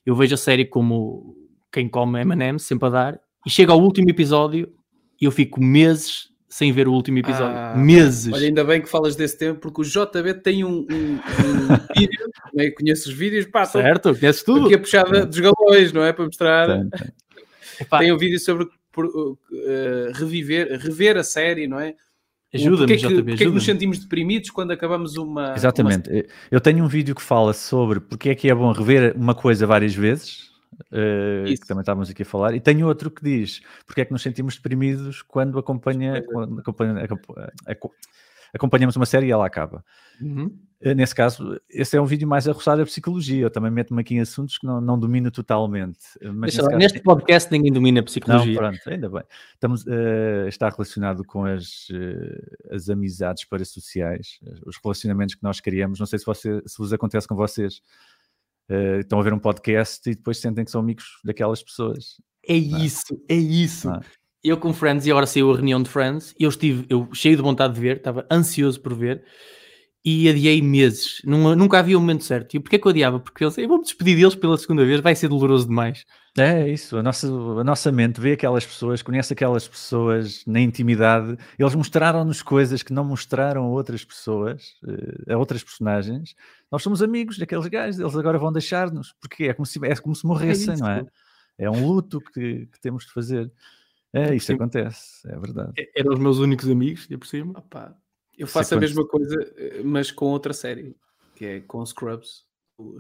Eu 0.05 0.15
vejo 0.15 0.35
a 0.35 0.39
série 0.39 0.67
como 0.67 1.35
quem 1.73 1.89
come 1.89 2.21
M&M's, 2.21 2.65
sempre 2.65 2.89
a 2.89 2.91
dar, 2.91 3.21
e 3.47 3.51
chega 3.51 3.73
ao 3.73 3.81
último 3.81 4.11
episódio 4.11 4.71
e 5.19 5.25
eu 5.25 5.31
fico 5.31 5.63
meses 5.63 6.29
sem 6.59 6.73
ver 6.73 6.89
o 6.89 6.93
último 6.93 7.19
episódio. 7.19 7.57
Ah, 7.57 7.77
Meses. 7.77 8.33
Olha, 8.33 8.47
ainda 8.49 8.65
bem 8.65 8.83
que 8.83 8.89
falas 8.89 9.15
desse 9.15 9.39
tempo, 9.39 9.61
porque 9.61 9.81
o 9.81 9.85
JB 9.85 10.35
tem 10.43 10.65
um, 10.65 10.79
um, 10.91 11.13
um 11.15 11.97
vídeo, 11.97 12.29
né? 12.53 12.69
conheço 12.73 13.09
os 13.09 13.15
vídeos, 13.15 13.47
pá, 13.47 13.65
certo, 13.65 14.13
conheces 14.19 14.43
tudo. 14.43 14.67
Aqui 14.67 14.75
a 14.75 14.79
puxada 14.81 15.25
dos 15.25 15.39
galões, 15.39 15.93
não 15.93 16.03
é? 16.03 16.13
Para 16.13 16.25
mostrar. 16.25 16.81
Tem 18.01 18.13
um 18.13 18.19
vídeo 18.19 18.41
sobre 18.41 18.67
por, 18.91 19.07
uh, 19.07 19.39
reviver, 20.15 20.81
rever 20.81 21.17
a 21.17 21.23
série, 21.23 21.69
não 21.69 21.79
é? 21.79 21.95
Ajuda-me, 22.53 22.97
JB. 22.97 23.23
Porquê 23.23 23.45
é 23.45 23.47
que 23.47 23.53
nos 23.53 23.65
sentimos 23.65 24.01
deprimidos 24.01 24.51
quando 24.51 24.73
acabamos 24.73 25.17
uma. 25.17 25.55
Exatamente. 25.55 26.11
Uma... 26.11 26.25
Eu 26.51 26.61
tenho 26.61 26.85
um 26.85 26.89
vídeo 26.89 27.15
que 27.15 27.23
fala 27.23 27.53
sobre 27.53 28.01
porque 28.01 28.31
é 28.31 28.35
que 28.35 28.51
é 28.51 28.55
bom 28.55 28.73
rever 28.73 29.15
uma 29.17 29.35
coisa 29.35 29.65
várias 29.65 29.95
vezes 29.95 30.48
uh, 30.93 31.45
que 31.45 31.67
também 31.67 31.81
estávamos 31.81 32.11
aqui 32.11 32.23
a 32.23 32.27
falar, 32.27 32.55
e 32.55 32.61
tenho 32.61 32.87
outro 32.87 33.11
que 33.11 33.23
diz 33.23 33.61
porque 33.87 34.03
é 34.03 34.05
que 34.05 34.13
nos 34.13 34.23
sentimos 34.23 34.57
deprimidos 34.57 35.23
quando, 35.23 35.59
acompanha, 35.59 36.23
quando 36.23 36.61
acompanha, 36.61 37.09
acompanhamos 38.55 38.97
uma 38.97 39.07
série 39.07 39.27
e 39.27 39.31
ela 39.31 39.47
acaba. 39.47 39.85
Uhum. 40.21 40.47
Uh, 40.85 40.95
nesse 40.95 41.13
caso, 41.13 41.61
esse 41.69 41.97
é 41.97 42.01
um 42.01 42.05
vídeo 42.07 42.29
mais 42.29 42.47
arroçado 42.47 42.81
a 42.81 42.85
psicologia. 42.85 43.43
Eu 43.43 43.51
também 43.51 43.71
meto-me 43.71 44.01
aqui 44.01 44.15
em 44.15 44.21
assuntos 44.21 44.59
que 44.59 44.67
não, 44.67 44.81
não 44.81 44.99
domino 44.99 45.31
totalmente. 45.31 45.99
Mas 46.23 46.55
neste, 46.55 46.61
caso, 46.61 46.77
neste 46.77 47.01
podcast 47.01 47.51
ninguém 47.51 47.73
domina 47.73 48.01
a 48.01 48.03
psicologia. 48.05 48.47
Não, 48.47 48.55
pronto, 48.55 48.81
ainda 48.89 49.09
bem. 49.09 49.23
Estamos, 49.55 49.85
uh, 49.85 50.47
está 50.47 50.69
relacionado 50.69 51.25
com 51.25 51.45
as, 51.45 51.89
as 52.71 52.89
amizades 52.89 53.45
parasociais, 53.45 54.39
os 54.65 54.79
relacionamentos 54.83 55.35
que 55.35 55.43
nós 55.43 55.61
criamos. 55.61 55.99
Não 55.99 56.07
sei 56.07 56.19
se, 56.19 56.25
você, 56.25 56.63
se 56.65 56.79
vos 56.79 56.93
acontece 56.93 57.27
com 57.27 57.35
vocês 57.35 57.83
uh, 58.71 59.01
estão 59.01 59.21
a 59.21 59.23
ver 59.23 59.33
um 59.33 59.39
podcast 59.39 60.09
e 60.09 60.15
depois 60.15 60.39
sentem 60.39 60.65
que 60.65 60.71
são 60.71 60.81
amigos 60.81 61.05
daquelas 61.25 61.63
pessoas. 61.63 62.17
É, 62.47 62.55
é? 62.55 62.57
isso, 62.57 63.21
é, 63.29 63.35
isso. 63.35 63.91
É? 63.91 64.01
Eu 64.43 64.57
com 64.57 64.73
Friends 64.73 65.07
e 65.07 65.11
agora 65.11 65.27
saiu 65.27 65.53
a 65.53 65.57
reunião 65.57 65.83
de 65.83 65.91
Friends, 65.91 66.35
eu 66.39 66.49
estive 66.49 66.87
eu 66.89 67.09
cheio 67.13 67.37
de 67.37 67.43
vontade 67.43 67.75
de 67.75 67.81
ver, 67.81 67.97
estava 67.97 68.27
ansioso 68.31 68.81
por 68.81 68.95
ver 68.95 69.25
e 70.05 70.29
adiei 70.29 70.63
meses. 70.63 71.21
Nunca, 71.25 71.79
havia 71.79 71.97
o 71.97 71.99
um 71.99 72.03
momento 72.03 72.25
certo. 72.25 72.55
E 72.57 72.61
porquê 72.61 72.77
é 72.77 72.79
que 72.79 72.87
eu 72.87 72.91
adiava? 72.91 73.21
Porque 73.21 73.45
eles, 73.45 73.59
eu 73.59 73.69
vou-me 73.69 73.85
despedir 73.85 74.17
deles 74.17 74.35
pela 74.35 74.57
segunda 74.57 74.85
vez, 74.85 75.01
vai 75.01 75.15
ser 75.15 75.29
doloroso 75.29 75.67
demais. 75.67 76.05
É 76.39 76.69
isso, 76.69 76.97
a 76.97 77.03
nossa, 77.03 77.27
a 77.27 77.65
nossa 77.65 77.91
mente 77.91 78.21
vê 78.21 78.33
aquelas 78.33 78.65
pessoas, 78.65 79.03
conhece 79.03 79.33
aquelas 79.33 79.67
pessoas 79.67 80.45
na 80.47 80.61
intimidade, 80.61 81.37
eles 81.59 81.75
mostraram-nos 81.75 82.43
coisas 82.43 82.81
que 82.81 82.93
não 82.93 83.05
mostraram 83.05 83.65
a 83.65 83.69
outras 83.69 84.05
pessoas, 84.05 84.75
eh, 84.87 85.33
a 85.33 85.37
outras 85.37 85.65
personagens. 85.65 86.37
Nós 86.71 86.81
somos 86.83 87.03
amigos 87.03 87.39
daqueles 87.39 87.67
gajos, 87.67 87.99
eles 87.99 88.15
agora 88.15 88.39
vão 88.39 88.53
deixar-nos, 88.53 89.15
porque 89.21 89.45
é 89.45 89.55
como 89.55 89.67
se, 89.67 89.85
é 89.85 89.97
como 89.97 90.15
se 90.15 90.25
morressem, 90.25 90.75
é 90.75 90.77
não 90.77 90.89
é? 90.89 91.07
É 91.59 91.69
um 91.69 91.85
luto 91.85 92.21
que, 92.21 92.67
que 92.67 92.81
temos 92.81 93.05
de 93.05 93.13
fazer. 93.13 93.51
É, 94.13 94.33
isso 94.35 94.47
Sim. 94.47 94.55
acontece, 94.55 95.29
é 95.29 95.37
verdade. 95.41 95.73
Eram 95.97 96.13
os 96.13 96.21
meus 96.21 96.39
únicos 96.39 96.69
amigos, 96.71 97.09
e 97.11 97.17
por 97.17 97.27
cima. 97.27 97.59
Opa. 97.59 97.97
Eu 98.39 98.47
faço 98.47 98.75
a 98.75 98.81
mesma 98.81 99.07
coisa, 99.07 99.37
eh, 99.57 99.83
mas 99.85 100.11
com 100.11 100.27
outra 100.27 100.53
série, 100.53 100.95
que 101.35 101.45
é 101.45 101.61
com 101.61 101.85
Scrubs. 101.85 102.47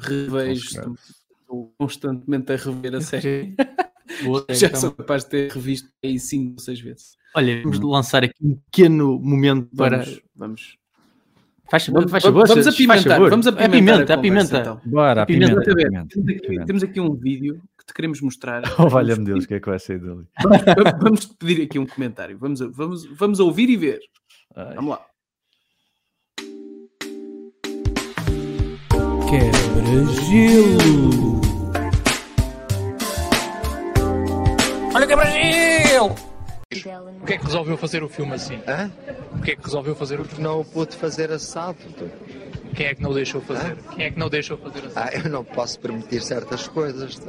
Revejo, 0.00 0.96
estou 1.40 1.72
constantemente 1.78 2.52
a 2.52 2.56
rever 2.56 2.96
a 2.96 3.00
série. 3.00 3.54
Já 4.50 4.68
então. 4.68 4.80
sou 4.80 4.92
capaz 4.92 5.24
de 5.24 5.30
ter 5.30 5.52
revisto 5.52 5.88
aí 6.02 6.18
cinco 6.18 6.54
ou 6.54 6.60
seis 6.60 6.80
vezes. 6.80 7.16
Olha, 7.34 7.62
vamos 7.62 7.78
hum. 7.78 7.88
lançar 7.88 8.24
aqui 8.24 8.34
um 8.42 8.56
pequeno 8.70 9.18
momento 9.18 9.68
para. 9.76 9.98
Vamos. 9.98 10.22
vamos. 10.34 10.78
Faz, 11.70 11.86
vamos, 11.88 12.10
faz 12.10 12.24
favor, 12.24 12.48
vamos 12.48 12.66
apimentar, 12.66 13.20
vamos 13.20 13.46
apimentar. 13.46 13.66
A 13.66 13.68
pimenta, 13.68 14.14
a, 14.14 14.18
pimenta. 14.18 14.58
Então. 14.58 14.80
Bora, 14.86 15.22
a 15.22 15.26
pimenta. 15.26 15.60
pimenta, 15.60 15.74
pimenta. 15.74 16.08
Temos, 16.14 16.30
aqui, 16.30 16.66
temos, 16.66 16.82
aqui, 16.82 17.00
um 17.00 17.14
vídeo 17.14 17.60
que 17.76 17.84
te 17.84 17.92
queremos 17.92 18.22
mostrar. 18.22 18.62
Oh, 18.78 18.88
valha-me 18.88 19.24
Deus, 19.24 19.44
o 19.44 19.48
que 19.48 19.54
é 19.54 19.60
que 19.60 19.68
vai 19.68 19.78
sair 19.78 19.98
dali? 19.98 20.26
Vamos, 20.42 20.92
vamos 20.98 21.26
pedir 21.26 21.62
aqui 21.64 21.78
um 21.78 21.86
comentário. 21.86 22.38
Vamos, 22.38 22.60
vamos, 22.60 23.04
vamos 23.04 23.38
ouvir 23.38 23.68
e 23.68 23.76
ver. 23.76 24.00
Ai. 24.56 24.76
Vamos 24.76 24.92
lá. 24.92 25.07
Quebra-gelo. 29.78 31.40
Olha 34.92 35.06
quebra-gelo! 35.06 36.14
O 37.22 37.24
que 37.24 37.34
é 37.34 37.38
que 37.38 37.44
resolveu 37.44 37.76
fazer 37.76 38.02
o 38.02 38.08
filme 38.08 38.34
assim? 38.34 38.58
Hã? 38.66 38.90
O 39.36 39.40
que 39.40 39.52
é 39.52 39.56
que 39.56 39.62
resolveu 39.62 39.94
fazer 39.94 40.18
o 40.18 40.24
filme? 40.24 40.42
Não 40.42 40.64
pude 40.64 40.96
fazer 40.96 41.30
assado. 41.30 41.78
Quem 42.74 42.86
é 42.86 42.94
que 42.94 43.00
não 43.00 43.12
deixou 43.14 43.40
fazer? 43.40 43.72
Hã? 43.72 43.94
Quem 43.94 44.06
é 44.06 44.10
que 44.10 44.18
não 44.18 44.28
deixou 44.28 44.58
fazer 44.58 44.86
assado? 44.86 45.10
Ah, 45.12 45.16
eu 45.16 45.30
não 45.30 45.44
posso 45.44 45.78
permitir 45.78 46.22
certas 46.22 46.66
coisas. 46.66 47.20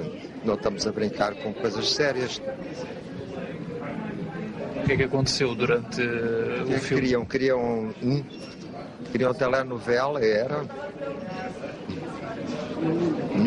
Não 0.44 0.56
estamos 0.56 0.88
a 0.88 0.92
brincar 0.92 1.36
com 1.36 1.54
coisas 1.54 1.92
sérias. 1.92 2.42
O 4.76 4.86
que 4.88 4.94
é 4.94 4.98
que 4.98 5.04
aconteceu 5.04 5.54
durante 5.54 6.02
uh, 6.02 6.64
o 6.64 6.80
filme? 6.80 7.04
Queriam, 7.04 7.26
queriam, 7.26 7.94
hum, 8.02 8.24
queriam 9.12 9.36
telenovela, 9.36 10.20
era 10.26 10.66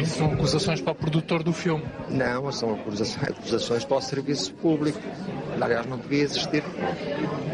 isso 0.03 0.19
são 0.19 0.33
acusações 0.33 0.81
para 0.81 0.93
o 0.93 0.95
produtor 0.95 1.43
do 1.43 1.53
filme? 1.53 1.85
Não, 2.11 2.51
são 2.51 2.75
acusações, 2.75 3.29
acusações 3.29 3.85
para 3.85 3.97
o 3.97 4.01
serviço 4.01 4.53
público. 4.55 4.99
Aliás, 5.61 5.87
não 5.87 5.99
devia 5.99 6.25
existir. 6.25 6.63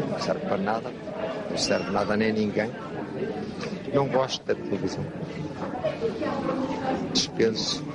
Não 0.09 0.19
serve 0.19 0.45
para 0.45 0.57
nada. 0.57 0.91
Não 1.49 1.57
serve 1.57 1.91
nada 1.91 2.17
nem 2.17 2.31
a 2.31 2.33
ninguém. 2.33 2.71
Não 3.93 4.07
gosto 4.07 4.43
da 4.45 4.55
televisão. 4.55 5.05
Dispenso. 7.13 7.85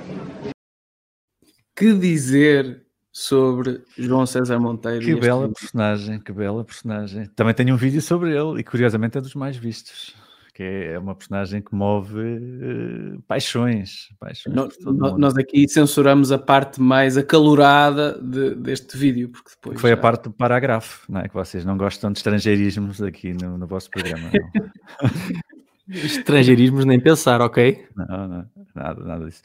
Que 1.75 1.93
dizer 1.93 2.85
sobre 3.11 3.83
João 3.97 4.25
César 4.25 4.59
Monteiro? 4.59 5.03
Que 5.03 5.15
bela 5.15 5.41
filme? 5.41 5.53
personagem, 5.53 6.19
que 6.19 6.31
bela 6.31 6.63
personagem. 6.63 7.25
Também 7.35 7.53
tenho 7.53 7.73
um 7.73 7.77
vídeo 7.77 8.01
sobre 8.01 8.35
ele 8.35 8.61
e 8.61 8.63
curiosamente 8.63 9.17
é 9.17 9.21
dos 9.21 9.35
mais 9.35 9.57
vistos 9.57 10.15
que 10.55 10.63
é 10.63 10.97
uma 10.97 11.13
personagem 11.13 11.61
que 11.61 11.75
move 11.75 12.17
uh, 12.17 13.21
paixões. 13.27 14.07
paixões 14.17 14.55
no, 14.55 15.17
nós 15.17 15.37
aqui 15.37 15.67
censuramos 15.67 16.31
a 16.31 16.39
parte 16.39 16.81
mais 16.81 17.17
acalorada 17.17 18.17
de, 18.21 18.55
deste 18.55 18.97
vídeo, 18.97 19.27
porque 19.27 19.49
depois. 19.49 19.75
Que 19.75 19.81
foi 19.81 19.89
já... 19.89 19.95
a 19.95 19.99
parte 19.99 20.23
do 20.23 20.31
parágrafo, 20.31 21.11
não 21.11 21.19
é? 21.19 21.27
Que 21.27 21.33
vocês 21.33 21.65
não 21.65 21.77
gostam 21.77 22.09
de 22.09 22.19
estrangeirismos 22.19 23.01
aqui 23.01 23.33
no, 23.33 23.57
no 23.57 23.67
vosso 23.67 23.89
programa. 23.89 24.31
estrangeirismos 25.89 26.85
nem 26.85 27.01
pensar, 27.01 27.41
ok? 27.41 27.85
Não, 27.93 28.27
não, 28.27 28.45
nada, 28.73 29.03
nada 29.03 29.25
disso. 29.25 29.41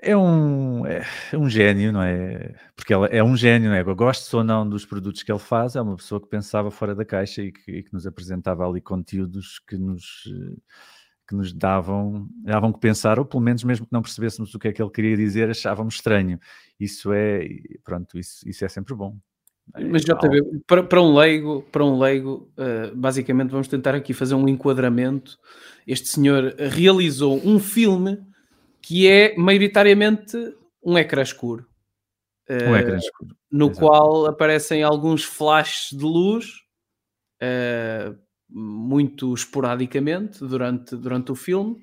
É 0.00 0.16
um, 0.16 0.86
é, 0.86 1.02
é 1.32 1.36
um 1.36 1.48
gênio, 1.50 1.92
não 1.92 2.02
é? 2.02 2.54
Porque 2.74 2.94
ela 2.94 3.06
é 3.08 3.22
um 3.22 3.36
gênio, 3.36 3.68
não 3.68 3.76
é? 3.76 3.82
Gosto 3.82 4.38
ou 4.38 4.44
não 4.44 4.66
dos 4.66 4.86
produtos 4.86 5.22
que 5.22 5.30
ele 5.30 5.38
faz, 5.38 5.76
é 5.76 5.82
uma 5.82 5.96
pessoa 5.96 6.20
que 6.20 6.28
pensava 6.28 6.70
fora 6.70 6.94
da 6.94 7.04
caixa 7.04 7.42
e 7.42 7.52
que, 7.52 7.70
e 7.70 7.82
que 7.82 7.92
nos 7.92 8.06
apresentava 8.06 8.66
ali 8.66 8.80
conteúdos 8.80 9.58
que 9.58 9.76
nos, 9.76 10.22
que 11.28 11.34
nos 11.34 11.52
davam, 11.52 12.26
davam 12.42 12.72
que 12.72 12.80
pensar, 12.80 13.18
ou 13.18 13.24
pelo 13.26 13.42
menos 13.42 13.64
mesmo 13.64 13.84
que 13.84 13.92
não 13.92 14.00
percebêssemos 14.00 14.54
o 14.54 14.58
que 14.58 14.68
é 14.68 14.72
que 14.72 14.82
ele 14.82 14.90
queria 14.90 15.16
dizer, 15.16 15.50
achávamos 15.50 15.96
estranho. 15.96 16.38
Isso 16.80 17.12
é, 17.12 17.46
pronto, 17.84 18.18
isso, 18.18 18.48
isso 18.48 18.64
é 18.64 18.68
sempre 18.68 18.94
bom. 18.94 19.18
Mas 19.90 20.02
já 20.02 20.16
para, 20.66 20.82
para 20.82 21.02
um 21.02 21.14
leigo, 21.14 21.62
para 21.70 21.84
um 21.84 21.98
leigo, 21.98 22.50
uh, 22.58 22.96
basicamente 22.96 23.50
vamos 23.50 23.68
tentar 23.68 23.94
aqui 23.94 24.12
fazer 24.12 24.34
um 24.34 24.48
enquadramento. 24.48 25.38
Este 25.86 26.08
senhor 26.08 26.54
realizou 26.58 27.40
um 27.46 27.58
filme 27.58 28.18
que 28.82 29.08
é 29.08 29.34
maioritariamente 29.36 30.36
um 30.84 30.98
ecrã 30.98 31.22
escuro. 31.22 31.66
Um 32.50 32.72
uh, 32.72 32.76
ecrã 32.76 32.96
escuro. 32.96 33.36
No 33.50 33.66
Exato. 33.66 33.78
qual 33.78 34.26
aparecem 34.26 34.82
alguns 34.82 35.22
flashes 35.22 35.96
de 35.96 36.04
luz, 36.04 36.62
uh, 37.40 38.18
muito 38.48 39.32
esporadicamente, 39.32 40.40
durante, 40.40 40.96
durante 40.96 41.30
o 41.30 41.36
filme. 41.36 41.74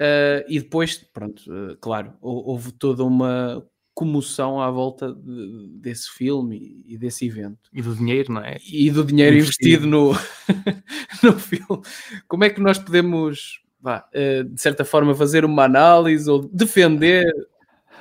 Uh, 0.00 0.42
e 0.48 0.58
depois, 0.58 0.96
pronto, 0.96 1.42
claro, 1.80 2.14
houve 2.20 2.72
toda 2.72 3.04
uma 3.04 3.64
comoção 3.94 4.60
à 4.60 4.70
volta 4.70 5.12
de, 5.12 5.68
desse 5.74 6.10
filme 6.10 6.82
e, 6.86 6.96
desse 6.96 7.26
evento. 7.26 7.68
E 7.70 7.82
do 7.82 7.94
dinheiro, 7.94 8.32
não 8.32 8.42
é? 8.42 8.56
E 8.66 8.90
do 8.90 9.04
dinheiro 9.04 9.36
investido, 9.36 9.86
investido 9.86 9.86
no, 9.86 10.12
no 11.22 11.38
filme. 11.38 11.82
Como 12.26 12.44
é 12.44 12.48
que 12.50 12.62
nós 12.62 12.78
podemos 12.78 13.60
vá, 13.80 14.04
uh, 14.14 14.44
de 14.44 14.60
certa 14.60 14.84
forma, 14.84 15.14
fazer 15.14 15.44
uma 15.44 15.64
análise 15.64 16.28
ou 16.28 16.48
defender 16.52 17.32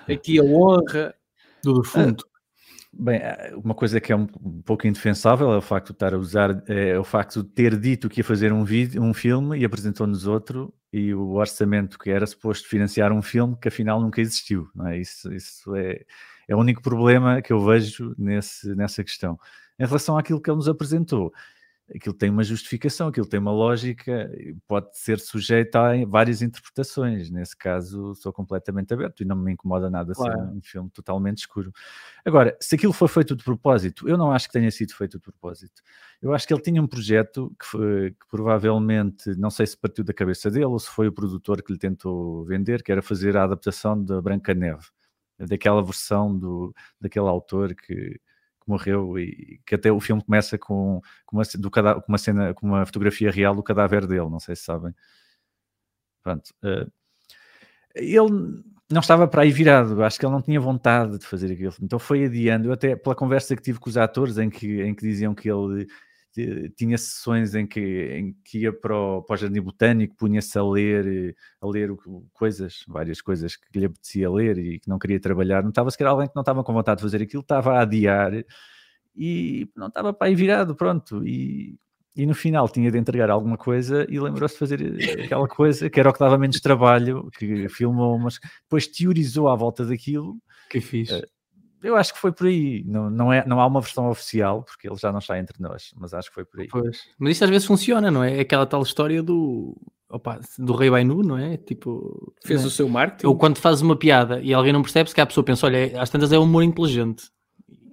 aqui 0.07 0.39
a 0.39 0.43
honra 0.43 1.15
do 1.63 1.81
defunto. 1.81 2.29
Bem, 2.91 3.17
eh, 3.17 3.53
uma 3.55 3.75
coisa 3.75 4.01
que 4.01 4.11
é 4.11 4.15
um, 4.15 4.25
pouco 4.25 4.87
indefensável 4.87 5.51
é 5.53 5.57
o 5.57 5.61
facto 5.61 5.87
de 5.87 5.93
estar 5.93 6.13
a 6.13 6.17
usar, 6.17 6.63
é 6.67 6.97
o 6.97 7.03
facto 7.03 7.43
de 7.43 7.49
ter 7.49 7.77
dito 7.77 8.09
que 8.09 8.19
ia 8.19 8.23
fazer 8.23 8.51
um 8.51 8.63
vídeo, 8.63 9.01
um 9.01 9.13
filme 9.13 9.59
e 9.59 9.63
apresentou-nos 9.63 10.25
outro 10.25 10.73
e 10.91 11.13
o 11.13 11.33
orçamento 11.35 11.99
que 11.99 12.09
era 12.09 12.25
suposto 12.25 12.67
financiar 12.67 13.11
um 13.11 13.21
filme 13.21 13.55
que 13.61 13.67
afinal 13.67 14.01
nunca 14.01 14.19
existiu, 14.19 14.67
é? 14.87 14.97
Isso, 14.97 15.31
isso 15.31 15.75
é, 15.75 16.01
é 16.47 16.55
o 16.55 16.59
único 16.59 16.81
problema 16.81 17.41
que 17.43 17.53
eu 17.53 17.63
vejo 17.63 18.15
nesse, 18.17 18.73
nessa 18.75 19.03
questão. 19.03 19.39
Em 19.77 19.85
relação 19.85 20.17
àquilo 20.17 20.41
que 20.41 20.49
ele 20.49 20.57
nos 20.57 20.67
apresentou, 20.67 21.31
aquilo 21.95 22.13
tem 22.13 22.29
uma 22.29 22.43
justificação, 22.43 23.07
aquilo 23.07 23.25
tem 23.25 23.39
uma 23.39 23.51
lógica, 23.51 24.31
pode 24.67 24.97
ser 24.97 25.19
sujeito 25.19 25.75
a 25.75 25.93
várias 26.05 26.41
interpretações. 26.41 27.29
Nesse 27.29 27.55
caso, 27.55 28.13
sou 28.15 28.31
completamente 28.31 28.93
aberto 28.93 29.21
e 29.21 29.25
não 29.25 29.35
me 29.35 29.53
incomoda 29.53 29.89
nada 29.89 30.13
claro. 30.13 30.33
ser 30.33 30.43
um 30.45 30.61
filme 30.61 30.89
totalmente 30.91 31.39
escuro. 31.39 31.71
Agora, 32.23 32.55
se 32.59 32.75
aquilo 32.75 32.93
foi 32.93 33.07
feito 33.07 33.35
de 33.35 33.43
propósito, 33.43 34.07
eu 34.07 34.17
não 34.17 34.31
acho 34.31 34.47
que 34.47 34.53
tenha 34.53 34.71
sido 34.71 34.93
feito 34.93 35.17
de 35.17 35.23
propósito. 35.23 35.81
Eu 36.21 36.33
acho 36.33 36.47
que 36.47 36.53
ele 36.53 36.61
tinha 36.61 36.81
um 36.81 36.87
projeto 36.87 37.53
que, 37.59 37.65
foi, 37.65 38.11
que 38.11 38.27
provavelmente, 38.29 39.35
não 39.37 39.49
sei 39.49 39.65
se 39.65 39.77
partiu 39.77 40.03
da 40.03 40.13
cabeça 40.13 40.51
dele 40.51 40.65
ou 40.65 40.79
se 40.79 40.89
foi 40.89 41.07
o 41.07 41.13
produtor 41.13 41.61
que 41.61 41.71
lhe 41.71 41.79
tentou 41.79 42.45
vender, 42.45 42.83
que 42.83 42.91
era 42.91 43.01
fazer 43.01 43.35
a 43.35 43.43
adaptação 43.43 44.01
da 44.03 44.21
Branca 44.21 44.53
Neve, 44.53 44.85
daquela 45.39 45.81
versão 45.83 46.37
do, 46.37 46.73
daquele 46.99 47.27
autor 47.27 47.73
que 47.73 48.19
morreu 48.69 49.17
e 49.17 49.59
que 49.65 49.75
até 49.75 49.91
o 49.91 49.99
filme 49.99 50.23
começa 50.23 50.57
com, 50.57 51.01
com, 51.25 51.37
uma, 51.37 51.43
do, 51.55 51.71
com 51.71 52.03
uma 52.07 52.17
cena, 52.17 52.53
com 52.53 52.67
uma 52.67 52.85
fotografia 52.85 53.31
real 53.31 53.55
do 53.55 53.63
cadáver 53.63 54.07
dele, 54.07 54.29
não 54.29 54.39
sei 54.39 54.55
se 54.55 54.63
sabem. 54.63 54.93
Pronto. 56.23 56.53
Uh, 56.63 56.91
ele 57.95 58.63
não 58.89 59.01
estava 59.01 59.27
para 59.27 59.43
aí 59.43 59.51
virado, 59.51 60.03
acho 60.03 60.19
que 60.19 60.25
ele 60.25 60.33
não 60.33 60.41
tinha 60.41 60.59
vontade 60.59 61.17
de 61.17 61.25
fazer 61.25 61.51
aquilo. 61.51 61.73
Então 61.81 61.99
foi 61.99 62.25
adiando, 62.25 62.71
até 62.71 62.95
pela 62.95 63.15
conversa 63.15 63.55
que 63.55 63.61
tive 63.61 63.79
com 63.79 63.89
os 63.89 63.97
atores, 63.97 64.37
em 64.37 64.49
que, 64.49 64.81
em 64.81 64.93
que 64.93 65.01
diziam 65.01 65.35
que 65.35 65.49
ele 65.49 65.87
tinha 66.75 66.97
sessões 66.97 67.55
em 67.55 67.65
que, 67.65 67.79
em 67.79 68.35
que 68.43 68.59
ia 68.59 68.73
para 68.73 68.95
o, 68.95 69.23
para 69.23 69.33
o 69.33 69.37
jardim 69.37 69.61
botânico, 69.61 70.15
punha-se 70.15 70.57
a 70.57 70.63
ler, 70.63 71.35
a 71.61 71.67
ler 71.67 71.89
coisas, 72.33 72.83
várias 72.87 73.21
coisas 73.21 73.55
que 73.55 73.79
lhe 73.79 73.85
apetecia 73.85 74.29
ler 74.29 74.57
e 74.57 74.79
que 74.79 74.89
não 74.89 74.99
queria 74.99 75.19
trabalhar. 75.19 75.63
Notava-se 75.63 75.97
que 75.97 76.03
era 76.03 76.11
alguém 76.11 76.27
que 76.27 76.35
não 76.35 76.41
estava 76.41 76.63
com 76.63 76.73
vontade 76.73 76.97
de 76.97 77.03
fazer 77.03 77.21
aquilo, 77.21 77.41
estava 77.41 77.73
a 77.73 77.81
adiar 77.81 78.31
e 79.15 79.69
não 79.75 79.87
estava 79.87 80.13
para 80.13 80.27
aí 80.27 80.35
virado, 80.35 80.75
pronto. 80.75 81.25
E, 81.25 81.77
e 82.15 82.25
no 82.25 82.35
final 82.35 82.69
tinha 82.69 82.91
de 82.91 82.97
entregar 82.97 83.29
alguma 83.29 83.57
coisa 83.57 84.05
e 84.09 84.19
lembrou-se 84.19 84.55
de 84.55 84.59
fazer 84.59 85.23
aquela 85.23 85.47
coisa 85.47 85.89
que 85.89 85.99
era 85.99 86.09
o 86.09 86.13
que 86.13 86.19
dava 86.19 86.37
menos 86.37 86.59
trabalho, 86.59 87.29
que 87.37 87.67
filmou, 87.69 88.17
mas 88.19 88.39
depois 88.63 88.87
teorizou 88.87 89.49
à 89.49 89.55
volta 89.55 89.85
daquilo. 89.85 90.37
Que 90.69 90.79
fiz. 90.79 91.09
Uh, 91.09 91.23
eu 91.81 91.95
acho 91.95 92.13
que 92.13 92.19
foi 92.19 92.31
por 92.31 92.47
aí. 92.47 92.83
Não, 92.85 93.09
não, 93.09 93.33
é, 93.33 93.45
não 93.45 93.59
há 93.59 93.65
uma 93.65 93.81
versão 93.81 94.09
oficial, 94.09 94.63
porque 94.63 94.87
ele 94.87 94.97
já 94.97 95.11
não 95.11 95.19
está 95.19 95.39
entre 95.39 95.61
nós, 95.61 95.91
mas 95.97 96.13
acho 96.13 96.29
que 96.29 96.35
foi 96.35 96.45
por 96.45 96.59
aí. 96.59 96.67
Pois. 96.67 96.99
Mas 97.17 97.31
isto 97.31 97.43
às 97.43 97.49
vezes 97.49 97.67
funciona, 97.67 98.11
não 98.11 98.23
é? 98.23 98.37
é 98.37 98.41
aquela 98.41 98.65
tal 98.65 98.81
história 98.81 99.23
do, 99.23 99.75
opa, 100.09 100.39
do 100.57 100.73
Rei 100.75 100.89
Bainu, 100.89 101.21
não 101.21 101.37
é? 101.37 101.57
Tipo, 101.57 102.33
fez 102.43 102.63
é? 102.63 102.67
o 102.67 102.69
seu 102.69 102.89
marketing. 102.89 103.27
Ou 103.27 103.37
quando 103.37 103.57
fazes 103.57 103.81
uma 103.81 103.95
piada 103.95 104.41
e 104.41 104.53
alguém 104.53 104.73
não 104.73 104.81
percebe, 104.81 105.09
se 105.09 105.15
que 105.15 105.21
a 105.21 105.25
pessoa 105.25 105.43
pensa, 105.43 105.67
olha, 105.67 106.01
às 106.01 106.09
tantas 106.09 106.31
é 106.31 106.39
um 106.39 106.43
humor 106.43 106.63
inteligente. 106.63 107.29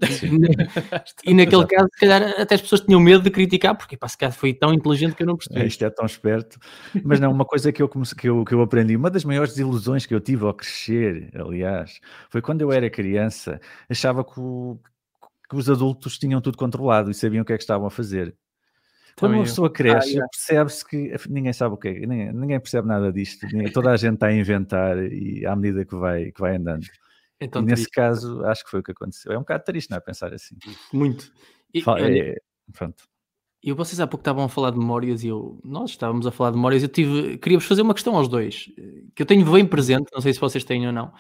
e 1.25 1.35
naquele 1.35 1.67
caso, 1.67 1.89
se 1.93 2.01
calhar 2.01 2.41
até 2.41 2.55
as 2.55 2.61
pessoas 2.61 2.81
tinham 2.83 3.01
medo 3.01 3.23
de 3.23 3.31
criticar, 3.31 3.77
porque 3.77 3.97
pá, 3.97 4.09
se 4.09 4.19
calhar 4.19 4.33
foi 4.33 4.53
tão 4.53 4.73
inteligente 4.73 5.15
que 5.15 5.23
eu 5.23 5.27
não 5.27 5.37
percebi. 5.37 5.61
É, 5.61 5.67
isto 5.67 5.85
é 5.85 5.91
tão 5.91 6.07
esperto. 6.07 6.59
Mas 7.05 7.21
não, 7.21 7.31
uma 7.31 7.45
coisa 7.45 7.73
que 7.73 7.83
eu, 7.83 7.89
que, 7.89 8.29
eu, 8.29 8.45
que 8.45 8.55
eu 8.55 8.61
aprendi, 8.61 8.97
uma 8.97 9.11
das 9.11 9.25
maiores 9.25 9.53
desilusões 9.53 10.07
que 10.07 10.15
eu 10.15 10.21
tive 10.21 10.45
ao 10.45 10.55
crescer, 10.55 11.31
aliás, 11.35 12.01
foi 12.31 12.41
quando 12.43 12.63
eu 12.63 12.73
era 12.73 12.89
criança, 12.91 13.61
achava 13.89 14.25
que, 14.25 14.39
o, 14.39 14.79
que 15.49 15.57
os 15.57 15.71
adultos 15.71 16.19
tinham 16.19 16.41
tudo 16.41 16.59
controlado 16.59 17.11
e 17.11 17.15
sabiam 17.15 17.43
o 17.43 17.45
que 17.45 17.53
é 17.53 17.57
que 17.57 17.63
estavam 17.63 17.87
a 17.87 17.91
fazer. 17.91 18.35
Quando 19.19 19.33
uma 19.33 19.45
pessoa 19.45 19.71
cresce, 19.71 20.21
ah, 20.21 20.27
percebe-se 20.31 20.87
que 20.87 21.15
ninguém 21.31 21.53
sabe 21.53 21.75
o 21.75 21.79
que 21.79 21.89
é, 21.89 22.07
ninguém, 22.07 22.33
ninguém 22.35 22.61
percebe 22.61 22.87
nada 22.87 23.11
disto, 23.11 23.47
toda 23.73 23.91
a 23.91 23.97
gente 23.97 24.15
está 24.15 24.27
a 24.27 24.33
inventar 24.35 24.99
e 24.99 25.47
à 25.47 25.57
medida 25.57 25.87
que 25.87 25.95
vai, 25.97 26.31
que 26.31 26.41
vai 26.41 26.57
andando. 26.57 26.87
Então, 27.41 27.63
e 27.63 27.67
nesse 27.67 27.89
caso, 27.91 28.45
acho 28.45 28.65
que 28.65 28.71
foi 28.71 28.81
o 28.81 28.83
que 28.83 28.93
aconteceu. 28.93 29.33
É 29.33 29.37
um 29.37 29.41
bocado 29.41 29.65
triste, 29.65 29.91
não 29.91 29.99
é? 29.99 30.01
Pensar 30.01 30.33
assim. 30.33 30.57
Muito. 30.93 31.31
E, 31.75 31.81
é, 31.81 32.37
pronto. 32.73 33.05
E 33.63 33.73
vocês 33.73 33.99
há 34.01 34.07
pouco 34.07 34.23
estavam 34.23 34.45
a 34.45 34.49
falar 34.49 34.71
de 34.71 34.79
memórias 34.79 35.25
e 35.25 35.29
eu, 35.29 35.59
nós 35.65 35.91
estávamos 35.91 36.27
a 36.27 36.31
falar 36.31 36.51
de 36.51 36.57
memórias. 36.57 36.83
Eu 36.83 36.89
tive, 36.89 37.37
queria-vos 37.39 37.67
fazer 37.67 37.83
uma 37.83 37.95
questão 37.95 38.17
aos 38.17 38.29
dois, 38.29 38.71
que 39.15 39.23
eu 39.23 39.27
tenho 39.27 39.51
bem 39.51 39.67
presente, 39.67 40.07
não 40.15 40.21
sei 40.21 40.33
se 40.33 40.41
vocês 40.41 40.65
têm 40.65 40.87
ou 40.87 40.93
não. 40.93 41.13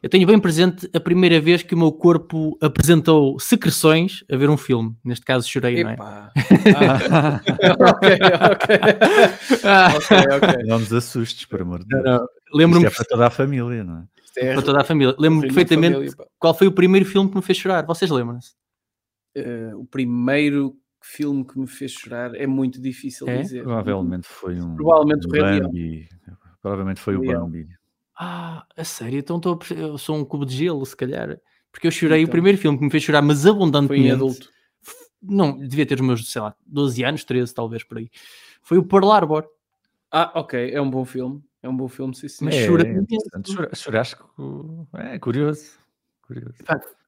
Eu 0.00 0.08
tenho 0.08 0.26
bem 0.26 0.38
presente 0.38 0.88
a 0.94 1.00
primeira 1.00 1.40
vez 1.40 1.62
que 1.62 1.74
o 1.74 1.78
meu 1.78 1.90
corpo 1.90 2.56
apresentou 2.60 3.38
secreções 3.40 4.22
a 4.30 4.36
ver 4.36 4.48
um 4.48 4.56
filme. 4.56 4.94
Neste 5.04 5.24
caso, 5.24 5.48
chorei, 5.48 5.80
Epa. 5.80 5.90
não 5.90 5.92
é? 5.92 5.96
Ah. 6.76 7.40
ok, 7.90 8.18
ok. 8.52 8.80
Ah. 9.64 9.92
ok, 9.96 10.16
ok. 10.36 10.64
Não 10.66 10.78
nos 10.78 10.92
assustes, 10.92 11.46
por 11.46 11.62
amor 11.62 11.80
de 11.80 11.86
Deus. 11.88 12.20
Lembro-me. 12.54 12.86
é 12.86 12.90
para 12.90 13.04
toda 13.04 13.26
a 13.26 13.30
família, 13.30 13.82
não 13.82 13.98
é? 13.98 14.04
É 14.36 14.52
para 14.54 14.62
toda 14.62 14.80
a 14.80 14.84
família. 14.84 15.14
Lembro-me 15.18 15.46
perfeitamente 15.46 15.94
família, 15.94 16.14
qual 16.38 16.54
foi 16.54 16.66
o 16.66 16.72
primeiro 16.72 17.06
filme 17.06 17.30
que 17.30 17.36
me 17.36 17.42
fez 17.42 17.58
chorar. 17.58 17.84
Vocês 17.84 18.10
lembram-se? 18.10 18.52
Uh, 19.36 19.78
o 19.78 19.86
primeiro 19.86 20.76
filme 21.00 21.44
que 21.44 21.58
me 21.58 21.66
fez 21.66 21.92
chorar 21.92 22.34
é 22.34 22.46
muito 22.46 22.80
difícil 22.80 23.28
é? 23.28 23.42
dizer. 23.42 23.62
Provavelmente 23.62 24.26
foi 24.26 24.60
um. 24.60 24.74
Provavelmente 24.76 25.26
o 25.26 25.30
Bambi. 25.30 26.08
Provavelmente 26.60 27.00
foi 27.00 27.16
o 27.16 27.24
Bambi. 27.24 27.68
Ah, 28.18 28.66
a 28.76 28.84
sério? 28.84 29.18
Então 29.18 29.36
estou 29.36 29.58
a... 29.58 29.74
eu 29.74 29.98
sou 29.98 30.16
um 30.16 30.24
cubo 30.24 30.44
de 30.44 30.56
gelo, 30.56 30.84
se 30.84 30.96
calhar. 30.96 31.38
Porque 31.70 31.86
eu 31.86 31.90
chorei, 31.90 32.22
então, 32.22 32.28
o 32.28 32.32
primeiro 32.32 32.58
filme 32.58 32.76
que 32.76 32.84
me 32.84 32.90
fez 32.90 33.02
chorar, 33.02 33.22
mas 33.22 33.46
abundantemente. 33.46 34.02
Foi 34.02 34.08
em 34.08 34.10
adulto. 34.10 34.50
Não, 35.22 35.56
devia 35.58 35.86
ter 35.86 35.94
os 35.94 36.00
meus, 36.00 36.30
sei 36.30 36.40
lá, 36.40 36.54
12 36.66 37.04
anos, 37.04 37.24
13 37.24 37.54
talvez 37.54 37.84
por 37.84 37.98
aí. 37.98 38.10
Foi 38.62 38.78
o 38.78 38.84
Pearl 38.84 39.10
Harbor. 39.10 39.46
Ah, 40.10 40.32
ok, 40.34 40.72
é 40.72 40.80
um 40.80 40.90
bom 40.90 41.04
filme. 41.04 41.42
É 41.62 41.68
um 41.68 41.76
bom 41.76 41.88
filme, 41.88 42.14
sim, 42.14 42.28
sim. 42.28 42.44
Mas 42.44 42.54
é, 42.54 42.66
chora 42.66 42.86
é, 42.86 43.74
churrasco 43.74 44.86
é 44.94 45.18
curioso. 45.18 45.78
curioso. 46.22 46.54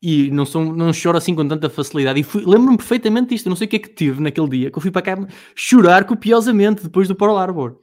E 0.02 0.30
não, 0.30 0.44
sou, 0.44 0.64
não 0.74 0.92
choro 0.92 1.18
assim 1.18 1.34
com 1.34 1.46
tanta 1.46 1.70
facilidade. 1.70 2.20
E 2.20 2.38
lembro-me 2.38 2.76
perfeitamente 2.76 3.30
disto. 3.30 3.46
Eu 3.46 3.50
não 3.50 3.56
sei 3.56 3.66
o 3.66 3.70
que 3.70 3.76
é 3.76 3.78
que 3.78 3.90
tive 3.90 4.20
naquele 4.20 4.48
dia, 4.48 4.70
que 4.70 4.76
eu 4.76 4.82
fui 4.82 4.90
para 4.90 5.02
cá 5.02 5.28
chorar 5.54 6.04
copiosamente 6.04 6.82
depois 6.82 7.06
do 7.06 7.14
Pearl 7.14 7.36
Harbor. 7.36 7.80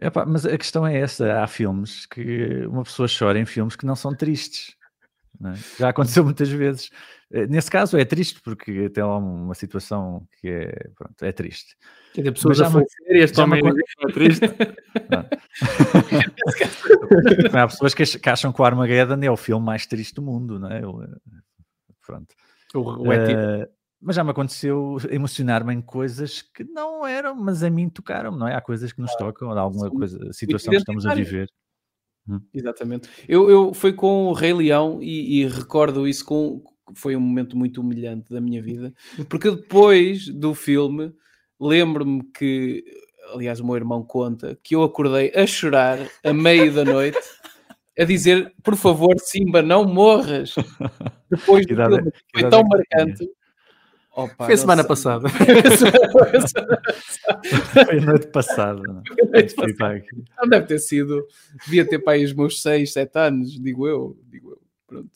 Epá, 0.00 0.24
mas 0.24 0.46
a 0.46 0.56
questão 0.56 0.86
é 0.86 0.96
essa: 0.98 1.42
há 1.42 1.46
filmes 1.46 2.06
que 2.06 2.64
uma 2.66 2.84
pessoa 2.84 3.08
chora 3.08 3.38
em 3.38 3.44
filmes 3.44 3.76
que 3.76 3.84
não 3.84 3.96
são 3.96 4.14
tristes. 4.14 4.77
É? 5.44 5.54
Já 5.78 5.90
aconteceu 5.90 6.24
muitas 6.24 6.48
vezes. 6.48 6.90
Eh, 7.30 7.46
nesse 7.46 7.70
caso 7.70 7.96
é 7.96 8.04
triste 8.04 8.40
porque 8.42 8.90
tem 8.90 9.04
lá 9.04 9.18
uma 9.18 9.54
situação 9.54 10.26
que 10.40 10.48
é, 10.48 10.90
pronto, 10.96 11.22
é 11.22 11.30
triste. 11.32 11.76
Quer 12.12 12.22
dizer, 12.22 12.32
pessoas 12.32 12.58
já 12.58 12.66
a 12.66 12.70
falecer 12.70 13.16
e 13.16 13.18
este 13.18 13.40
homem 13.40 13.62
é 13.66 13.72
triste. 14.12 14.44
há 17.52 17.66
pessoas 17.66 17.94
que 17.94 18.28
acham 18.28 18.52
que 18.52 18.60
o 18.60 18.64
Armageddon 18.64 19.20
é 19.22 19.30
o 19.30 19.36
filme 19.36 19.64
mais 19.64 19.86
triste 19.86 20.14
do 20.14 20.22
mundo, 20.22 20.58
não 20.58 20.70
é? 20.70 20.80
Pronto. 22.04 22.34
O, 22.74 22.80
o 22.80 23.12
uh, 23.12 23.68
mas 24.00 24.16
já 24.16 24.22
me 24.22 24.30
aconteceu 24.30 24.96
emocionar-me 25.10 25.74
em 25.74 25.80
coisas 25.80 26.40
que 26.40 26.64
não 26.64 27.06
eram, 27.06 27.34
mas 27.34 27.62
a 27.62 27.70
mim 27.70 27.88
tocaram, 27.88 28.30
não 28.30 28.46
é? 28.46 28.54
Há 28.54 28.60
coisas 28.60 28.92
que 28.92 29.00
nos 29.00 29.14
tocam, 29.16 29.50
alguma 29.50 29.90
coisa, 29.90 30.32
situação 30.32 30.70
que 30.70 30.78
estamos 30.78 31.04
a 31.04 31.14
viver. 31.14 31.50
Hum. 32.28 32.40
Exatamente. 32.52 33.08
Eu, 33.28 33.48
eu 33.50 33.74
fui 33.74 33.92
com 33.92 34.26
o 34.26 34.32
Rei 34.32 34.52
Leão 34.52 34.98
e, 35.02 35.40
e, 35.40 35.48
recordo 35.48 36.06
isso 36.06 36.24
com 36.24 36.62
foi 36.94 37.14
um 37.14 37.20
momento 37.20 37.56
muito 37.56 37.82
humilhante 37.82 38.32
da 38.32 38.40
minha 38.40 38.62
vida, 38.62 38.94
porque 39.28 39.50
depois 39.50 40.26
do 40.26 40.54
filme 40.54 41.12
lembro-me 41.60 42.22
que, 42.32 42.82
aliás, 43.34 43.60
o 43.60 43.66
meu 43.66 43.76
irmão 43.76 44.02
conta 44.02 44.58
que 44.62 44.74
eu 44.74 44.82
acordei 44.82 45.30
a 45.34 45.46
chorar 45.46 45.98
a 46.24 46.32
meio 46.32 46.72
da 46.72 46.84
noite. 46.84 47.18
A 47.98 48.04
dizer, 48.04 48.54
por 48.62 48.76
favor, 48.76 49.16
Simba, 49.18 49.60
não 49.60 49.84
morras. 49.84 50.54
Depois 51.28 51.66
do 51.66 51.74
filme, 51.74 52.12
foi 52.32 52.48
tão 52.48 52.62
marcante 52.62 53.28
Opa, 54.18 54.46
Foi 54.46 54.56
semana 54.56 54.82
passada. 54.82 55.28
Foi 57.86 57.98
a 57.98 58.00
noite 58.04 58.26
passada. 58.26 58.82
Não? 58.82 59.00
não 60.40 60.48
deve 60.48 60.66
ter 60.66 60.80
sido. 60.80 61.24
Devia 61.64 61.88
ter 61.88 62.00
para 62.00 62.14
aí 62.14 62.24
os 62.24 62.32
meus 62.32 62.60
6, 62.60 62.92
7 62.92 63.16
anos, 63.16 63.52
digo 63.60 63.86
eu. 63.86 64.18
Digo 64.28 64.50
eu. 64.50 64.60
Pronto. 64.88 65.08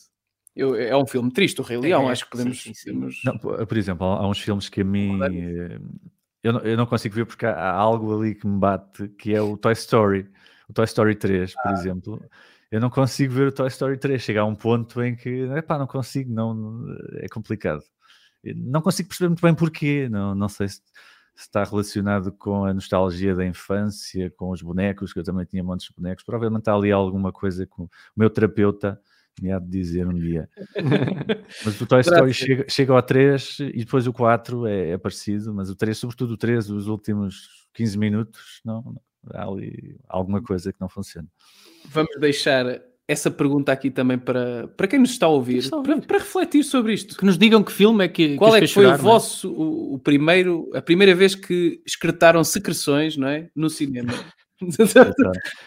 Eu, 0.54 0.76
é 0.76 0.96
um 0.96 1.04
filme 1.04 1.32
triste, 1.32 1.60
o 1.60 1.64
Rei 1.64 1.78
Leão. 1.78 2.08
É, 2.08 2.12
acho 2.12 2.26
que 2.26 2.30
podemos. 2.30 2.62
Sim, 2.62 2.74
sim. 2.74 2.92
Podemos... 2.92 3.20
Não, 3.24 3.36
por 3.38 3.76
exemplo, 3.76 4.06
há 4.06 4.28
uns 4.28 4.38
filmes 4.38 4.68
que 4.68 4.82
a 4.82 4.84
mim. 4.84 5.18
Eu 6.40 6.52
não, 6.52 6.60
eu 6.60 6.76
não 6.76 6.86
consigo 6.86 7.16
ver 7.16 7.26
porque 7.26 7.44
há 7.44 7.70
algo 7.72 8.16
ali 8.16 8.36
que 8.36 8.46
me 8.46 8.56
bate, 8.58 9.08
que 9.08 9.34
é 9.34 9.42
o 9.42 9.56
Toy 9.56 9.72
Story. 9.72 10.28
O 10.68 10.72
Toy 10.72 10.84
Story 10.84 11.16
3, 11.16 11.54
por 11.54 11.68
ah. 11.68 11.72
exemplo 11.72 12.22
eu 12.72 12.80
não 12.80 12.88
consigo 12.88 13.34
ver 13.34 13.48
o 13.48 13.52
Toy 13.52 13.68
Story 13.68 13.98
3. 13.98 14.20
Chega 14.20 14.40
a 14.40 14.46
um 14.46 14.54
ponto 14.54 15.02
em 15.02 15.14
que, 15.14 15.28
epá, 15.54 15.78
não 15.78 15.86
consigo, 15.86 16.32
não, 16.32 16.86
é 17.16 17.28
complicado. 17.28 17.82
Não 18.44 18.80
consigo 18.80 19.08
perceber 19.08 19.28
muito 19.28 19.42
bem 19.42 19.54
porquê, 19.54 20.08
não, 20.08 20.34
não 20.34 20.48
sei 20.48 20.68
se, 20.68 20.82
se 21.34 21.42
está 21.46 21.64
relacionado 21.64 22.32
com 22.32 22.64
a 22.64 22.74
nostalgia 22.74 23.34
da 23.34 23.46
infância, 23.46 24.30
com 24.30 24.50
os 24.50 24.62
bonecos, 24.62 25.12
que 25.12 25.18
eu 25.18 25.24
também 25.24 25.44
tinha 25.44 25.62
montes 25.62 25.86
de 25.88 25.94
bonecos. 25.94 26.24
Provavelmente 26.24 26.68
há 26.68 26.74
ali 26.74 26.90
alguma 26.90 27.32
coisa 27.32 27.66
que 27.66 27.80
o 27.80 27.88
meu 28.16 28.28
terapeuta 28.28 29.00
me 29.40 29.50
há 29.50 29.58
de 29.58 29.68
dizer 29.68 30.06
um 30.06 30.14
dia. 30.14 30.48
mas 31.64 31.80
o 31.80 31.86
Toy 31.86 32.00
Story 32.00 32.34
chega, 32.34 32.66
chega 32.68 32.92
ao 32.92 33.02
3 33.02 33.60
e 33.60 33.78
depois 33.78 34.06
o 34.06 34.12
4 34.12 34.66
é, 34.66 34.90
é 34.90 34.98
parecido, 34.98 35.54
mas 35.54 35.70
o 35.70 35.76
3, 35.76 35.96
sobretudo 35.96 36.34
o 36.34 36.36
3, 36.36 36.70
os 36.70 36.86
últimos 36.86 37.66
15 37.72 37.98
minutos, 37.98 38.60
não, 38.64 38.82
não 38.82 39.00
há 39.32 39.44
ali 39.44 39.96
alguma 40.08 40.42
coisa 40.42 40.72
que 40.72 40.80
não 40.80 40.88
funciona. 40.88 41.28
Vamos 41.86 42.14
deixar 42.20 42.66
essa 43.12 43.30
pergunta 43.30 43.70
aqui 43.70 43.90
também 43.90 44.18
para, 44.18 44.68
para 44.68 44.88
quem 44.88 44.98
nos 44.98 45.10
está 45.10 45.26
a 45.26 45.28
ouvir, 45.28 45.58
está 45.58 45.76
a 45.76 45.78
ouvir. 45.78 45.94
Para, 45.94 46.06
para, 46.06 46.18
refletir 46.18 46.64
sobre 46.64 46.94
isto. 46.94 47.16
Que 47.16 47.24
nos 47.24 47.38
digam 47.38 47.62
que 47.62 47.70
filme 47.70 48.04
é 48.04 48.08
que 48.08 48.36
Qual 48.36 48.50
que 48.50 48.56
é 48.58 48.60
que 48.60 48.66
foi 48.66 48.84
chorar, 48.84 48.96
o 48.96 49.00
é? 49.00 49.02
vosso, 49.02 49.48
é? 49.48 49.50
o, 49.50 49.94
o, 49.94 49.98
primeiro, 49.98 50.70
a 50.74 50.82
primeira 50.82 51.14
vez 51.14 51.34
que 51.34 51.80
excretaram 51.86 52.42
secreções, 52.42 53.16
não 53.16 53.28
é? 53.28 53.48
No 53.54 53.70
cinema. 53.70 54.12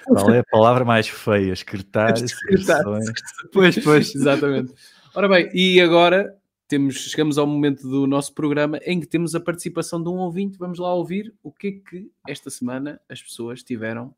Qual 0.05 0.33
é 0.33 0.39
a 0.39 0.43
palavra 0.43 0.85
mais 0.85 1.07
feia? 1.07 1.51
Excretar, 1.51 2.15
secreções. 2.17 3.05
Pois, 3.51 3.77
pois, 3.83 4.15
exatamente. 4.15 4.73
Ora 5.13 5.27
bem, 5.27 5.49
e 5.53 5.79
agora 5.79 6.35
temos, 6.67 6.95
chegamos 6.95 7.37
ao 7.37 7.45
momento 7.45 7.87
do 7.87 8.07
nosso 8.07 8.33
programa 8.33 8.79
em 8.83 8.99
que 8.99 9.07
temos 9.07 9.35
a 9.35 9.39
participação 9.39 10.01
de 10.01 10.09
um 10.09 10.17
ouvinte. 10.17 10.57
Vamos 10.57 10.79
lá 10.79 10.93
ouvir 10.93 11.33
o 11.43 11.51
que 11.51 11.67
é 11.67 11.71
que 11.71 12.11
esta 12.27 12.49
semana 12.49 12.99
as 13.09 13.21
pessoas 13.21 13.63
tiveram 13.63 14.13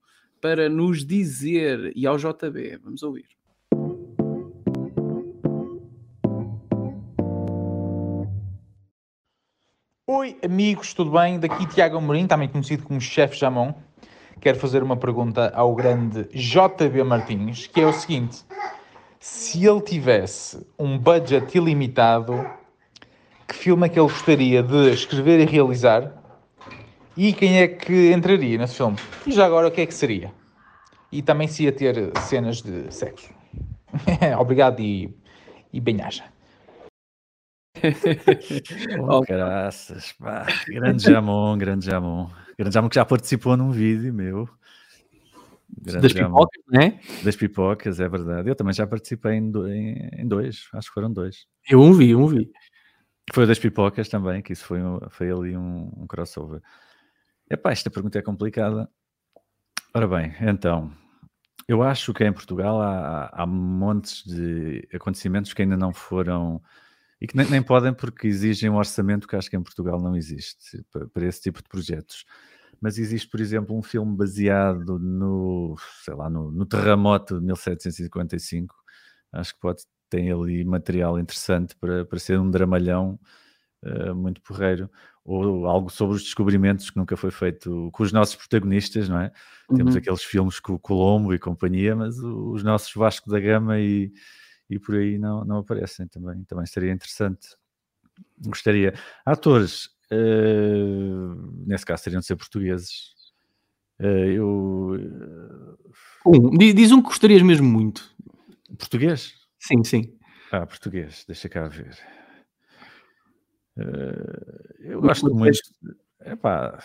para 0.48 0.70
nos 0.70 1.06
dizer 1.06 1.92
e 1.94 2.08
ao 2.08 2.16
JB. 2.18 2.80
Vamos 2.82 3.04
ouvir. 3.04 3.26
Oi, 10.10 10.38
amigos, 10.42 10.94
tudo 10.94 11.12
bem? 11.12 11.38
Daqui 11.38 11.66
Tiago 11.66 11.98
Amorim, 11.98 12.28
também 12.28 12.48
conhecido 12.48 12.84
como 12.84 13.02
Chefe 13.02 13.36
Jamon. 13.38 13.74
Quero 14.40 14.58
fazer 14.58 14.82
uma 14.82 14.96
pergunta 14.96 15.52
ao 15.54 15.76
grande 15.76 16.24
JB 16.34 17.04
Martins, 17.04 17.68
que 17.68 17.82
é 17.82 17.86
o 17.86 17.92
seguinte: 17.92 18.38
se 19.20 19.68
ele 19.68 19.82
tivesse 19.82 20.66
um 20.80 20.98
budget 20.98 21.58
ilimitado, 21.58 22.50
que 23.46 23.54
filme 23.54 23.86
é 23.86 23.90
que 23.90 24.00
ele 24.00 24.08
gostaria 24.08 24.64
de 24.64 24.94
escrever 24.94 25.42
e 25.42 25.46
realizar? 25.46 26.17
E 27.18 27.34
quem 27.34 27.60
é 27.60 27.68
que 27.68 28.14
entraria 28.14 28.60
nesse 28.60 28.76
filme? 28.76 28.96
E 29.26 29.32
já 29.32 29.44
agora 29.44 29.68
o 29.68 29.72
que 29.72 29.82
é 29.82 29.88
que 29.88 29.94
seria? 29.94 30.32
E 31.12 31.24
também 31.24 31.48
se 31.48 31.64
ia 31.64 31.72
ter 31.72 32.12
cenas 32.20 32.62
de 32.62 32.94
sexo. 32.94 33.34
Obrigado 34.40 34.80
e, 34.80 35.12
e 35.74 35.82
bem-aja. 35.82 36.26
oh, 39.10 39.22
graças, 39.22 40.12
pá. 40.14 40.46
Grande 40.68 41.04
Jamon, 41.04 41.58
grande 41.58 41.88
Jamon. 41.88 42.30
Grande 42.56 42.76
Jamon 42.76 42.90
que 42.90 42.96
já 42.96 43.06
participou 43.06 43.58
num 43.58 43.72
vídeo 43.72 44.14
meu. 44.14 44.48
Grande 45.82 46.02
das 46.04 46.12
Jamon. 46.12 46.46
pipocas, 46.46 46.64
né? 46.68 47.00
Das 47.24 47.36
pipocas, 47.36 48.00
é 48.00 48.08
verdade. 48.08 48.48
Eu 48.48 48.56
também 48.56 48.76
já 48.76 48.86
participei 48.86 49.34
em, 49.34 49.50
do, 49.50 49.68
em, 49.68 50.08
em 50.14 50.28
dois, 50.28 50.68
acho 50.72 50.90
que 50.90 50.94
foram 50.94 51.12
dois. 51.12 51.48
Eu 51.68 51.82
um 51.82 51.94
vi, 51.94 52.16
um 52.16 52.28
vi. 52.28 52.52
Foi 53.34 53.48
das 53.48 53.58
pipocas 53.58 54.08
também, 54.08 54.40
que 54.44 54.54
isso 54.54 54.66
foi, 54.66 54.80
foi 55.10 55.32
ali 55.32 55.58
um, 55.58 55.92
um 55.98 56.06
crossover. 56.06 56.62
Epá, 57.50 57.72
esta 57.72 57.90
pergunta 57.90 58.20
é 58.20 58.22
complicada. 58.22 58.90
Ora 59.94 60.06
bem, 60.06 60.36
então, 60.42 60.92
eu 61.66 61.82
acho 61.82 62.14
que 62.14 62.26
em 62.26 62.34
Portugal 62.34 62.82
há, 62.82 63.30
há 63.32 63.46
montes 63.46 64.24
de 64.26 64.86
acontecimentos 64.94 65.54
que 65.54 65.62
ainda 65.62 65.78
não 65.78 65.94
foram 65.94 66.62
e 67.22 67.26
que 67.26 67.38
nem, 67.38 67.50
nem, 67.50 67.64
podem 67.64 67.94
porque 67.94 68.28
exigem 68.28 68.70
um 68.70 68.76
orçamento 68.76 69.28
que 69.28 69.36
acho 69.36 69.50
que 69.50 69.56
em 69.56 69.64
Portugal 69.64 70.00
não 70.00 70.16
existe 70.16 70.86
para, 70.92 71.08
para, 71.08 71.26
esse 71.26 71.42
tipo 71.42 71.64
de 71.64 71.70
projetos. 71.70 72.26
Mas 72.82 73.00
existe, 73.00 73.30
por 73.30 73.40
exemplo, 73.40 73.76
um 73.76 73.82
filme 73.82 74.16
baseado 74.16 75.00
no, 75.00 75.76
sei 76.04 76.14
lá, 76.14 76.30
no, 76.30 76.52
no 76.52 76.66
terremoto 76.66 77.40
de 77.40 77.46
1755. 77.46 78.76
Acho 79.32 79.54
que 79.56 79.60
pode 79.60 79.84
ter 80.10 80.32
ali 80.32 80.64
material 80.64 81.18
interessante 81.18 81.76
para, 81.78 82.06
para 82.06 82.20
ser 82.20 82.40
um 82.40 82.52
dramalhão 82.52 83.20
uh, 83.84 84.14
muito 84.14 84.42
porreiro 84.42 84.90
ou 85.28 85.68
algo 85.68 85.90
sobre 85.90 86.16
os 86.16 86.24
descobrimentos 86.24 86.90
que 86.90 86.96
nunca 86.96 87.18
foi 87.18 87.32
feito 87.32 87.90
com 87.92 88.02
os 88.02 88.14
nossos 88.14 88.38
protagonistas, 88.38 89.10
não 89.10 89.20
é? 89.20 89.32
Uhum. 89.70 89.76
Temos 89.76 89.96
aqueles 89.98 90.24
filmes 90.24 90.58
com 90.58 90.74
o 90.74 90.80
Colombo 90.80 91.34
e 91.34 91.38
companhia, 91.38 91.94
mas 91.98 92.18
os 92.18 92.64
nossos 92.64 92.94
Vasco 92.94 93.30
da 93.30 93.38
Gama 93.38 93.78
e, 93.78 94.10
e 94.70 94.80
por 94.80 94.96
aí 94.96 95.18
não, 95.18 95.44
não 95.44 95.58
aparecem 95.58 96.08
também. 96.08 96.46
Também 96.46 96.66
seria 96.66 96.94
interessante. 96.94 97.50
Gostaria. 98.40 98.94
Atores, 99.26 99.88
uh, 100.14 101.66
nesse 101.68 101.86
caso, 101.86 102.06
teriam 102.06 102.22
de 102.22 102.26
ser 102.26 102.38
portugueses. 102.38 103.14
Uh, 104.00 104.06
eu. 104.06 105.00
Um, 106.26 106.58
diz 106.58 106.90
um 106.94 107.02
que 107.02 107.10
gostarias 107.10 107.42
mesmo 107.42 107.68
muito. 107.68 108.16
Português? 108.78 109.34
Sim, 109.60 109.84
sim. 109.84 110.18
Ah, 110.54 110.66
português, 110.66 111.26
deixa 111.28 111.50
cá 111.50 111.68
ver. 111.68 111.98
Uh, 113.78 114.74
eu 114.80 115.02
gosto 115.02 115.34
muito. 115.34 115.60
Epá, 116.26 116.80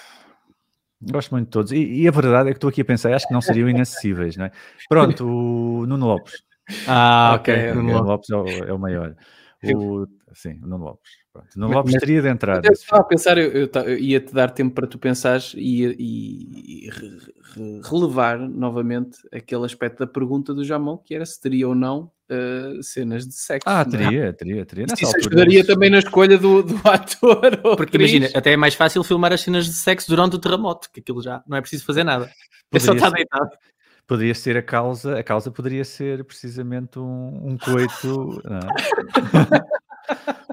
gosto 1.01 1.31
muito 1.31 1.47
de 1.47 1.51
todos. 1.51 1.73
E, 1.73 2.03
e, 2.03 2.09
a 2.09 2.11
verdade 2.11 2.51
é 2.51 2.53
que 2.53 2.59
estou 2.59 2.69
aqui 2.69 2.83
a 2.83 2.85
pensar, 2.85 3.15
acho 3.15 3.27
que 3.27 3.35
não 3.35 3.41
seriam 3.41 3.69
inacessíveis, 3.69 4.37
não 4.37 4.47
é? 4.47 4.53
Pronto, 4.89 5.27
o 5.27 5.87
Nuno 5.87 6.07
Lopes. 6.07 6.43
Ah, 6.87 7.33
ok. 7.37 7.55
okay. 7.55 7.73
Nuno 7.73 8.03
Lopes 8.03 8.31
é 8.31 8.37
o, 8.37 8.47
é 8.47 8.73
o 8.73 8.79
maior. 8.79 9.17
O, 9.65 10.07
sim, 10.35 10.61
o 10.63 10.67
Nuno 10.67 10.85
Lopes. 10.85 11.22
Pronto, 11.33 11.49
Nuno 11.57 11.75
Lopes 11.75 11.95
teria 11.95 12.21
de 12.21 12.29
entrar. 12.29 12.63
Eu 12.63 12.73
estava 12.73 13.01
a 13.01 13.05
pensar, 13.05 13.39
eu, 13.39 13.51
eu, 13.51 13.71
eu 13.87 13.99
ia-te 13.99 14.35
dar 14.35 14.51
tempo 14.51 14.75
para 14.75 14.87
tu 14.87 14.99
pensares 14.99 15.55
e, 15.57 15.85
e, 15.99 16.87
e 16.87 16.91
re, 16.91 17.81
relevar 17.83 18.39
novamente 18.39 19.17
aquele 19.33 19.65
aspecto 19.65 20.01
da 20.01 20.07
pergunta 20.07 20.53
do 20.53 20.63
Jamon, 20.63 20.99
que 20.99 21.15
era 21.15 21.25
se 21.25 21.41
teria 21.41 21.67
ou 21.67 21.75
não 21.75 22.11
uh, 22.31 22.83
cenas 22.83 23.27
de 23.27 23.35
sexo. 23.35 23.67
Ah, 23.67 23.81
é? 23.81 23.85
teria, 23.85 24.25
é? 24.25 24.33
teria, 24.33 24.67
teria. 24.67 24.87
Nessa 24.87 25.05
isso 25.05 25.17
ajudaria 25.17 25.65
também 25.65 25.89
na 25.89 26.01
escolha 26.01 26.37
do, 26.37 26.63
do 26.63 26.79
ator. 26.85 27.77
Porque 27.79 27.97
imagina, 27.97 28.29
até 28.35 28.53
é 28.53 28.57
mais 28.57 28.75
fácil 28.75 29.03
filmar 29.03 29.33
as 29.33 29.41
cenas 29.41 29.65
de 29.65 29.73
sexo 29.73 30.11
durante 30.11 30.37
o 30.37 30.39
terremoto, 30.39 30.91
que 30.93 31.01
aquilo 31.01 31.23
já 31.23 31.43
não 31.49 31.57
é 31.57 31.63
preciso 31.63 31.87
fazer 31.87 32.05
nada. 32.05 32.31
É 32.71 32.79
só 32.79 32.93
estar 32.93 33.11
deitado 33.11 33.51
poderia 34.07 34.35
ser 34.35 34.59
a 34.59 34.63
causa, 34.63 35.19
a 35.19 35.23
causa 35.23 35.51
poderia 35.51 35.85
ser 35.85 36.23
precisamente 36.25 36.99
um, 36.99 37.53
um 37.53 37.57
coito, 37.57 38.43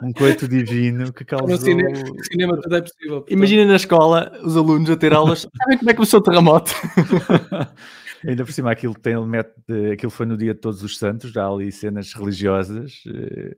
um 0.04 0.14
coito 0.14 0.48
divino 0.48 1.12
que 1.14 1.26
causou. 1.26 1.50
No 1.50 1.58
cinema, 1.58 1.90
no 1.90 2.24
cinema 2.24 2.62
tudo 2.62 2.76
é 2.76 2.82
possível. 2.82 3.10
Portanto. 3.10 3.34
Imagina 3.34 3.66
na 3.66 3.76
escola 3.76 4.32
os 4.44 4.56
alunos 4.56 4.90
a 4.90 4.98
ter 4.98 5.14
aulas. 5.14 5.42
Sabem 5.64 5.78
como 5.78 5.90
é 5.90 5.94
que 5.94 5.98
começou 5.98 6.20
o 6.20 6.24
terremoto? 6.24 6.72
Ainda 8.28 8.44
por 8.44 8.52
cima, 8.52 8.72
aquilo, 8.72 8.94
tem, 8.96 9.16
aquilo 9.94 10.12
foi 10.12 10.26
no 10.26 10.36
dia 10.36 10.54
de 10.54 10.60
Todos 10.60 10.84
os 10.84 10.98
Santos, 10.98 11.36
há 11.38 11.48
ali 11.48 11.72
cenas 11.72 12.14
religiosas. 12.14 13.02
Eh, 13.08 13.56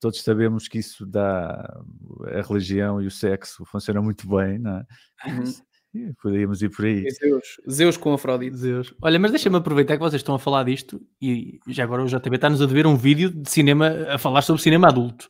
todos 0.00 0.22
sabemos 0.22 0.68
que 0.68 0.78
isso 0.78 1.04
dá 1.04 1.82
a 2.26 2.42
religião 2.42 3.02
e 3.02 3.06
o 3.06 3.10
sexo 3.10 3.64
funciona 3.64 4.00
muito 4.00 4.28
bem, 4.28 4.58
não 4.58 4.78
é? 4.78 4.86
Uhum. 5.26 6.14
Podíamos 6.20 6.60
ir 6.60 6.70
por 6.70 6.84
aí. 6.84 7.08
Zeus, 7.10 7.56
Zeus 7.70 7.96
com 7.96 8.12
Afrodite. 8.12 8.56
Zeus. 8.56 8.92
Olha, 9.00 9.18
mas 9.18 9.30
deixa-me 9.30 9.56
aproveitar 9.56 9.94
que 9.94 10.02
vocês 10.02 10.20
estão 10.20 10.34
a 10.34 10.38
falar 10.38 10.64
disto 10.64 11.00
e 11.22 11.60
já 11.68 11.84
agora 11.84 12.02
o 12.02 12.06
JB 12.06 12.34
está-nos 12.34 12.60
a 12.60 12.66
dever 12.66 12.86
um 12.86 12.96
vídeo 12.96 13.30
de 13.30 13.48
cinema 13.48 13.88
a 14.08 14.18
falar 14.18 14.42
sobre 14.42 14.60
cinema 14.60 14.88
adulto. 14.88 15.28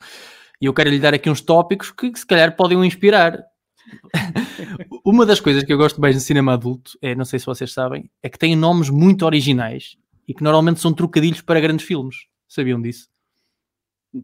E 0.64 0.66
eu 0.66 0.72
quero 0.72 0.88
lhe 0.88 0.98
dar 0.98 1.12
aqui 1.12 1.28
uns 1.28 1.42
tópicos 1.42 1.90
que, 1.90 2.10
que 2.10 2.18
se 2.18 2.24
calhar 2.24 2.56
podem 2.56 2.78
o 2.78 2.82
inspirar. 2.86 3.38
Uma 5.04 5.26
das 5.26 5.38
coisas 5.38 5.62
que 5.62 5.70
eu 5.70 5.76
gosto 5.76 6.00
mais 6.00 6.14
de 6.14 6.22
cinema 6.22 6.54
adulto 6.54 6.92
é, 7.02 7.14
não 7.14 7.26
sei 7.26 7.38
se 7.38 7.44
vocês 7.44 7.70
sabem, 7.70 8.10
é 8.22 8.30
que 8.30 8.38
tem 8.38 8.56
nomes 8.56 8.88
muito 8.88 9.26
originais 9.26 9.98
e 10.26 10.32
que 10.32 10.42
normalmente 10.42 10.80
são 10.80 10.90
trocadilhos 10.90 11.42
para 11.42 11.60
grandes 11.60 11.84
filmes. 11.84 12.16
Sabiam 12.48 12.80
disso? 12.80 13.10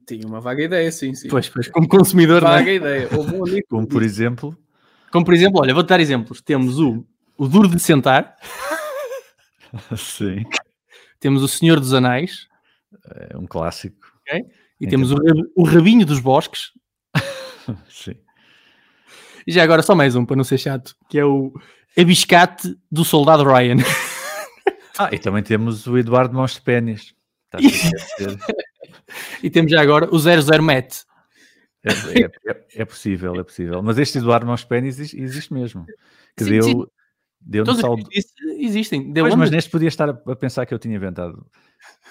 Tinha 0.09 0.27
uma 0.27 0.41
vaga 0.41 0.65
ideia, 0.65 0.91
sim, 0.91 1.13
sim. 1.13 1.29
Pois, 1.29 1.47
pois, 1.47 1.69
como 1.69 1.87
consumidor. 1.87 2.41
Vaga 2.41 2.71
é? 2.71 2.77
ideia. 2.77 3.09
Um 3.13 3.61
como 3.69 3.87
por 3.87 4.03
exemplo. 4.03 4.57
Como 5.13 5.27
por 5.27 5.35
exemplo, 5.35 5.61
olha, 5.61 5.75
vou-te 5.75 5.89
dar 5.89 6.01
exemplos. 6.01 6.41
Temos 6.41 6.79
o, 6.79 7.05
o 7.37 7.47
Duro 7.49 7.69
de 7.69 7.79
Sentar. 7.81 8.35
Sim. 9.95 10.45
Temos 11.21 11.43
o 11.43 11.49
Senhor 11.49 11.79
dos 11.79 11.93
Anéis. 11.93 12.49
É 13.31 13.37
um 13.37 13.47
clássico. 13.47 13.99
Okay. 14.23 14.41
E 14.81 14.87
temos 14.87 15.13
o, 15.13 15.17
o 15.55 15.65
Rabinho 15.65 16.07
dos 16.07 16.21
Bosques. 16.21 16.73
Sim. 17.89 18.17
E 19.47 19.53
já 19.53 19.63
agora 19.63 19.83
só 19.83 19.95
mais 19.95 20.17
um, 20.17 20.25
para 20.25 20.37
não 20.37 20.45
ser 20.45 20.59
chato, 20.59 20.95
que 21.09 21.19
é 21.19 21.25
o 21.25 21.53
Abiscate 21.97 22.77
do 22.91 23.05
Soldado 23.05 23.45
Ryan. 23.45 23.77
Ah, 24.99 25.09
e 25.11 25.19
também 25.19 25.43
temos 25.43 25.87
o 25.87 25.97
Eduardo 25.97 26.35
Mons 26.35 26.59
Pênis. 26.59 27.15
e 29.43 29.49
temos 29.49 29.73
já 29.73 29.81
agora 29.81 30.07
o 30.15 30.19
00 30.19 30.63
Met. 30.63 31.07
É, 31.83 32.21
é, 32.21 32.25
é, 32.25 32.67
é, 32.83 32.85
possível, 32.85 33.35
é 33.41 33.43
possível. 33.43 33.83
Mas 33.83 33.97
este 33.97 34.19
Eduardo 34.19 34.45
Mons 34.45 34.63
Pênis 34.63 34.99
existe 34.99 35.55
mesmo. 35.55 35.87
Que 36.37 36.45
sim, 36.45 36.51
deu, 36.51 36.63
sim. 36.63 36.87
deu 37.41 37.65
Todos 37.65 37.81
saldo... 37.81 38.07
existem. 38.59 39.11
Deu 39.11 39.25
pois, 39.25 39.35
mas 39.37 39.51
neste 39.51 39.71
podia 39.71 39.89
estar 39.89 40.11
a, 40.11 40.37
pensar 40.37 40.67
que 40.67 40.75
eu 40.75 40.79
tinha 40.79 40.97
inventado. 40.97 41.47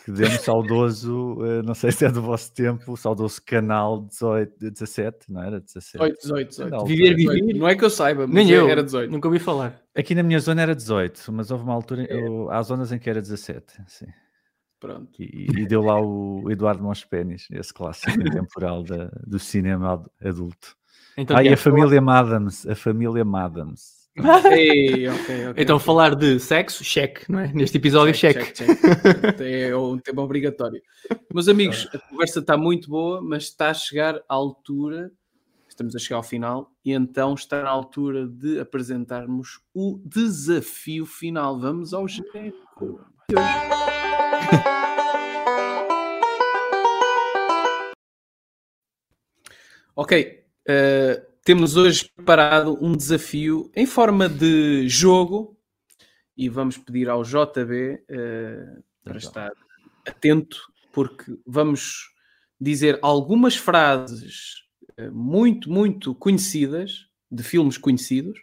Que 0.04 0.12
deu-me 0.12 0.38
saudoso, 0.38 1.38
eh, 1.46 1.62
não 1.62 1.74
sei 1.74 1.92
se 1.92 2.06
é 2.06 2.12
do 2.12 2.22
vosso 2.22 2.54
tempo, 2.54 2.94
o 2.94 2.98
saudoso 2.98 3.42
canal 3.44 4.02
18, 4.02 4.58
17, 4.60 5.32
não 5.32 5.44
era? 5.44 5.60
17. 5.60 5.98
18, 5.98 6.22
18, 6.22 6.50
18. 6.50 6.86
Viver, 6.86 7.16
viver. 7.16 7.54
Não 7.58 7.68
é 7.68 7.76
que 7.76 7.84
eu 7.84 7.90
saiba, 7.90 8.26
mas 8.26 8.36
Nem 8.36 8.50
eu, 8.50 8.68
era 8.70 8.84
18. 8.84 9.12
Nunca 9.12 9.28
ouvi 9.28 9.40
falar. 9.40 9.82
Aqui 9.96 10.16
na 10.16 10.24
minha 10.24 10.40
zona 10.40 10.62
era 10.62 10.76
18, 10.76 11.32
mas 11.32 11.52
houve 11.52 11.64
uma 11.64 11.74
altura, 11.74 12.04
eu, 12.10 12.50
há 12.50 12.62
zonas 12.62 12.92
em 12.92 13.00
que 13.00 13.10
era 13.10 13.22
17. 13.22 13.66
Sim. 13.88 14.08
Pronto. 14.80 15.22
E, 15.22 15.48
e, 15.58 15.66
deu 15.66 15.82
lá 15.82 16.00
o 16.00 16.50
Eduardo 16.50 16.82
Mons 16.82 17.04
Pênis, 17.04 17.48
esse 17.52 17.74
clássico 17.74 18.18
temporal 18.32 18.84
da, 18.84 19.12
do 19.28 19.38
cinema 19.38 20.06
adulto. 20.22 20.78
Então, 21.18 21.36
ah, 21.36 21.44
e 21.44 21.50
a 21.50 21.58
família 21.58 22.02
Madams, 22.02 22.66
a 22.66 22.76
família 22.76 23.26
Madams. 23.26 23.99
Ei, 24.52 25.08
okay, 25.08 25.48
okay, 25.48 25.64
então, 25.64 25.78
okay. 25.78 25.86
falar 25.86 26.16
de 26.16 26.40
sexo, 26.40 26.84
cheque, 26.84 27.32
não 27.32 27.40
é? 27.40 27.52
Neste 27.54 27.78
episódio, 27.78 28.14
cheque. 28.14 28.64
é 29.42 29.76
um 29.78 29.98
tema 29.98 30.22
obrigatório. 30.22 30.82
Meus 31.34 31.48
amigos, 31.48 31.88
a 31.94 31.98
conversa 31.98 32.40
está 32.40 32.58
muito 32.58 32.90
boa, 32.90 33.22
mas 33.22 33.44
está 33.44 33.70
a 33.70 33.74
chegar 33.74 34.16
à 34.28 34.34
altura, 34.34 35.12
estamos 35.68 35.96
a 35.96 36.00
chegar 36.00 36.18
ao 36.18 36.24
final, 36.24 36.72
e 36.84 36.92
então 36.92 37.34
está 37.34 37.64
na 37.64 37.70
altura 37.70 38.28
de 38.28 38.60
apresentarmos 38.60 39.60
o 39.74 40.00
desafio 40.04 41.06
final. 41.06 41.60
Vamos 41.60 41.94
ao 41.94 42.08
genérico. 42.08 43.00
ok, 49.96 50.44
uh, 50.68 51.29
temos 51.50 51.76
hoje 51.76 52.08
preparado 52.16 52.78
um 52.80 52.96
desafio 52.96 53.72
em 53.76 53.88
forma 53.88 54.30
de 54.30 54.88
jogo 54.88 55.58
e 56.38 56.48
vamos 56.48 56.78
pedir 56.78 57.10
ao 57.10 57.24
JB 57.24 57.34
uh, 57.34 58.06
eh, 58.08 58.78
para 59.04 59.18
estar 59.18 59.52
atento, 60.08 60.60
porque 60.94 61.36
vamos 61.48 62.08
dizer 62.62 63.00
algumas 63.02 63.56
frases 63.56 64.58
uh, 65.00 65.12
muito, 65.12 65.72
muito 65.72 66.14
conhecidas 66.14 67.08
de 67.32 67.42
filmes 67.42 67.80
conhecidos 67.80 68.40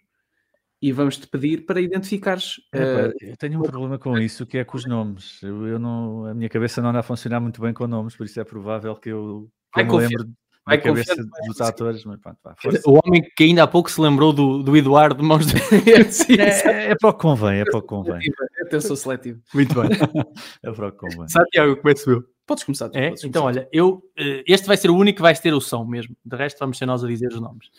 e 0.83 0.91
vamos-te 0.91 1.29
pedir 1.29 1.65
para 1.65 1.81
identificares. 1.81 2.57
Uh, 2.75 3.15
eu 3.21 3.37
tenho 3.37 3.61
um 3.61 3.63
problema 3.63 4.01
com 4.01 4.19
isso, 4.19 4.45
que 4.45 4.59
é 4.59 4.65
com 4.65 4.77
os 4.77 4.85
nomes. 4.85 5.41
Eu, 5.45 5.65
eu, 5.69 5.79
não, 5.79 6.27
a 6.27 6.35
minha 6.35 6.49
cabeça 6.49 6.83
não 6.83 6.91
anda 6.91 6.99
a 6.99 7.05
funcionar 7.05 7.39
muito 7.39 7.61
bem 7.61 7.73
com 7.73 7.87
nomes, 7.87 8.17
por 8.17 8.27
isso 8.27 8.41
é 8.41 8.45
provável 8.45 8.97
que 8.97 9.11
eu, 9.11 9.49
eu 9.77 9.87
me 9.87 9.97
lembro 9.97 10.29
da 10.67 10.79
cabeça 10.79 11.15
dos 11.47 11.61
atores. 11.61 12.05
Mas 12.05 12.21
pronto, 12.21 12.39
vá, 12.43 12.57
o 12.87 13.01
homem 13.05 13.23
que 13.37 13.45
ainda 13.45 13.63
há 13.63 13.67
pouco 13.67 13.91
se 13.91 14.01
lembrou 14.01 14.33
do, 14.33 14.63
do 14.63 14.77
Eduardo 14.77 15.21
de 15.21 15.23
Mãos 15.23 15.47
de... 15.47 15.57
é, 16.41 16.91
é 16.91 16.95
para 16.97 17.11
o 17.11 17.15
que 17.15 17.21
convém, 17.21 17.61
é 17.61 17.65
para 17.65 17.79
o 17.79 17.83
que 17.83 17.89
convém. 17.89 18.21
É 18.59 18.63
atenção 18.63 18.97
seletivo. 18.97 19.41
Muito 19.55 19.75
bem. 19.75 19.91
é 20.63 20.73
para 20.73 20.89
o 20.89 20.93
que 20.93 20.99
convém. 20.99 21.29
Santiago, 21.29 21.77
começo 21.77 22.11
eu. 22.11 22.25
Podes 22.47 22.65
começar. 22.65 22.89
Tu, 22.89 22.99
é? 22.99 23.09
Podes 23.09 23.25
então, 23.25 23.43
começar. 23.43 23.61
olha, 23.61 23.69
eu, 23.73 24.03
eh, 24.17 24.45
este 24.47 24.67
vai 24.67 24.77
ser 24.77 24.91
o 24.91 24.97
único 24.97 25.17
que 25.17 25.23
vai 25.23 25.35
ter 25.35 25.53
o 25.53 25.61
som 25.61 25.85
mesmo. 25.85 26.17
De 26.25 26.37
resto, 26.37 26.59
vamos 26.59 26.79
ser 26.79 26.87
nós 26.87 27.03
a 27.03 27.09
dizer 27.09 27.29
os 27.29 27.41
nomes. 27.41 27.71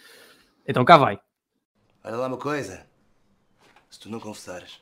Então, 0.67 0.83
cá 0.83 0.97
vai. 0.97 1.19
Olha 2.03 2.15
lá 2.17 2.27
uma 2.27 2.37
coisa. 2.37 2.85
Se 3.89 3.99
tu 3.99 4.09
não 4.09 4.19
confessares, 4.19 4.81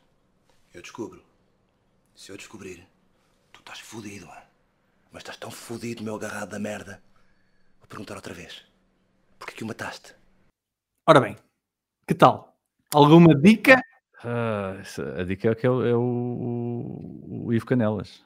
eu 0.73 0.81
descubro. 0.81 1.23
Se 2.15 2.31
eu 2.31 2.37
descobrir, 2.37 2.87
tu 3.51 3.59
estás 3.59 3.79
fodido, 3.79 4.25
mano. 4.25 4.41
Mas 5.11 5.21
estás 5.21 5.37
tão 5.37 5.51
fodido, 5.51 6.03
meu 6.03 6.15
agarrado 6.15 6.49
da 6.49 6.59
merda. 6.59 7.01
Vou 7.85 7.89
perguntar 7.89 8.15
outra 8.15 8.33
vez. 8.33 8.65
Porquê 9.37 9.57
que 9.57 9.63
o 9.63 9.67
mataste? 9.67 10.15
Ora 11.07 11.21
bem, 11.21 11.35
que 12.07 12.15
tal? 12.15 12.57
Alguma 12.91 13.35
dica? 13.35 13.79
Uh, 14.23 15.19
a 15.19 15.23
dica 15.23 15.51
é 15.51 15.55
que 15.55 15.67
é 15.67 15.69
o, 15.69 15.85
é 15.85 15.95
o, 15.95 17.45
o 17.45 17.53
Ivo 17.53 17.67
Canelas. 17.67 18.25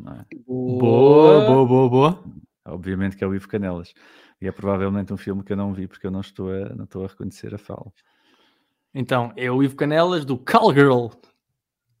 É? 0.00 0.24
Boa, 0.46 1.44
boa, 1.44 1.66
boa, 1.66 1.88
boa. 1.90 2.24
Obviamente 2.64 3.14
que 3.14 3.22
é 3.22 3.26
o 3.26 3.34
Ivo 3.34 3.46
Canelas. 3.46 3.92
E 4.40 4.48
é 4.48 4.52
provavelmente 4.52 5.12
um 5.12 5.18
filme 5.18 5.44
que 5.44 5.52
eu 5.52 5.56
não 5.58 5.74
vi 5.74 5.86
porque 5.86 6.06
eu 6.06 6.10
não 6.10 6.22
estou 6.22 6.50
a, 6.50 6.70
não 6.70 6.84
estou 6.84 7.04
a 7.04 7.08
reconhecer 7.08 7.54
a 7.54 7.58
fala. 7.58 7.92
Então, 8.94 9.34
é 9.36 9.50
o 9.50 9.62
Ivo 9.62 9.76
Canelas 9.76 10.24
do 10.24 10.38
Callgirl. 10.38 11.08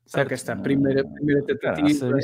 Certo? 0.06 0.32
Esta 0.32 0.52
a 0.52 0.56
primeira, 0.56 1.02
primeira 1.02 1.42
tentativa. 1.42 2.16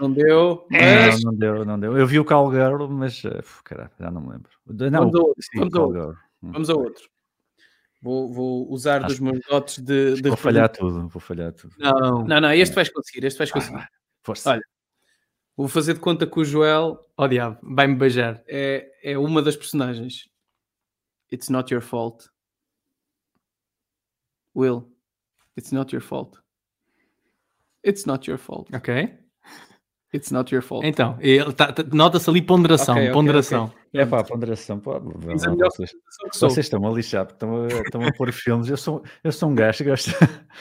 não 0.00 0.12
deu. 0.12 0.66
Mas... 0.70 1.22
Não, 1.22 1.30
não 1.30 1.38
deu, 1.38 1.64
não 1.64 1.78
deu. 1.78 1.96
Eu 1.96 2.06
vi 2.06 2.18
o 2.18 2.24
Callgirl, 2.24 2.88
mas 2.88 3.22
uh, 3.24 3.42
caralho, 3.62 3.90
já 4.00 4.10
não 4.10 4.22
me 4.22 4.30
lembro. 4.30 4.50
Não, 4.66 5.10
vamos, 5.10 5.14
ao, 5.14 5.34
sim, 5.38 5.58
vamos, 5.58 5.74
hum. 6.42 6.52
vamos 6.52 6.70
ao 6.70 6.78
outro. 6.78 7.08
Vou, 8.00 8.32
vou 8.32 8.72
usar 8.72 8.98
Acho- 8.98 9.08
dos 9.08 9.20
meus 9.20 9.40
dotes 9.46 9.78
de, 9.78 10.14
de 10.14 10.28
Vou 10.28 10.36
falhar 10.36 10.68
tudo, 10.70 11.08
vou 11.08 11.20
falhar 11.20 11.52
tudo. 11.52 11.74
Não. 11.78 12.24
Não, 12.24 12.40
não, 12.40 12.52
este 12.52 12.74
vais 12.74 12.88
conseguir, 12.88 13.26
este 13.26 13.38
vais 13.38 13.50
conseguir. 13.50 13.86
Força. 14.22 14.52
Olha, 14.52 14.62
vou 15.56 15.68
fazer 15.68 15.94
de 15.94 16.00
conta 16.00 16.26
que 16.26 16.38
o 16.38 16.44
Joel 16.44 16.98
Oh 17.16 17.28
diabo, 17.28 17.58
vai-me 17.62 17.96
beijar. 17.96 18.42
é, 18.46 18.90
é 19.02 19.18
uma 19.18 19.42
das 19.42 19.56
personagens. 19.56 20.28
It's 21.30 21.50
not 21.50 21.72
your 21.74 21.82
fault. 21.82 22.30
Will, 24.54 24.88
it's 25.56 25.72
not 25.72 25.94
your 25.94 26.02
fault. 26.02 26.40
It's 27.86 28.04
not 28.06 28.28
your 28.28 28.38
fault. 28.38 28.74
Ok. 28.74 29.14
It's 30.12 30.30
not 30.30 30.54
your 30.54 30.62
fault. 30.62 30.86
Então, 30.86 31.18
tá- 31.54 31.70
tá- 31.70 31.84
nota-se 31.92 32.30
ali 32.30 32.40
ponderação. 32.40 32.94
Ok, 32.94 33.04
ok, 33.04 33.12
ponderação. 33.12 33.72
É 33.92 34.06
pá, 34.06 34.24
ponderação. 34.24 34.80
A 34.84 35.00
melhor 35.50 35.70
vocês, 35.70 35.90
vocês 36.34 36.58
estão 36.58 36.86
a 36.86 36.90
lixar, 36.90 37.26
estão 37.26 37.64
a, 37.64 37.66
estão 37.66 38.02
a 38.02 38.12
pôr 38.14 38.32
filmes. 38.32 38.68
Eu 38.70 38.78
sou, 38.78 39.04
eu 39.22 39.30
sou 39.30 39.50
um 39.50 39.54
gajo 39.54 39.78
que 39.78 39.84
gosta. 39.90 40.12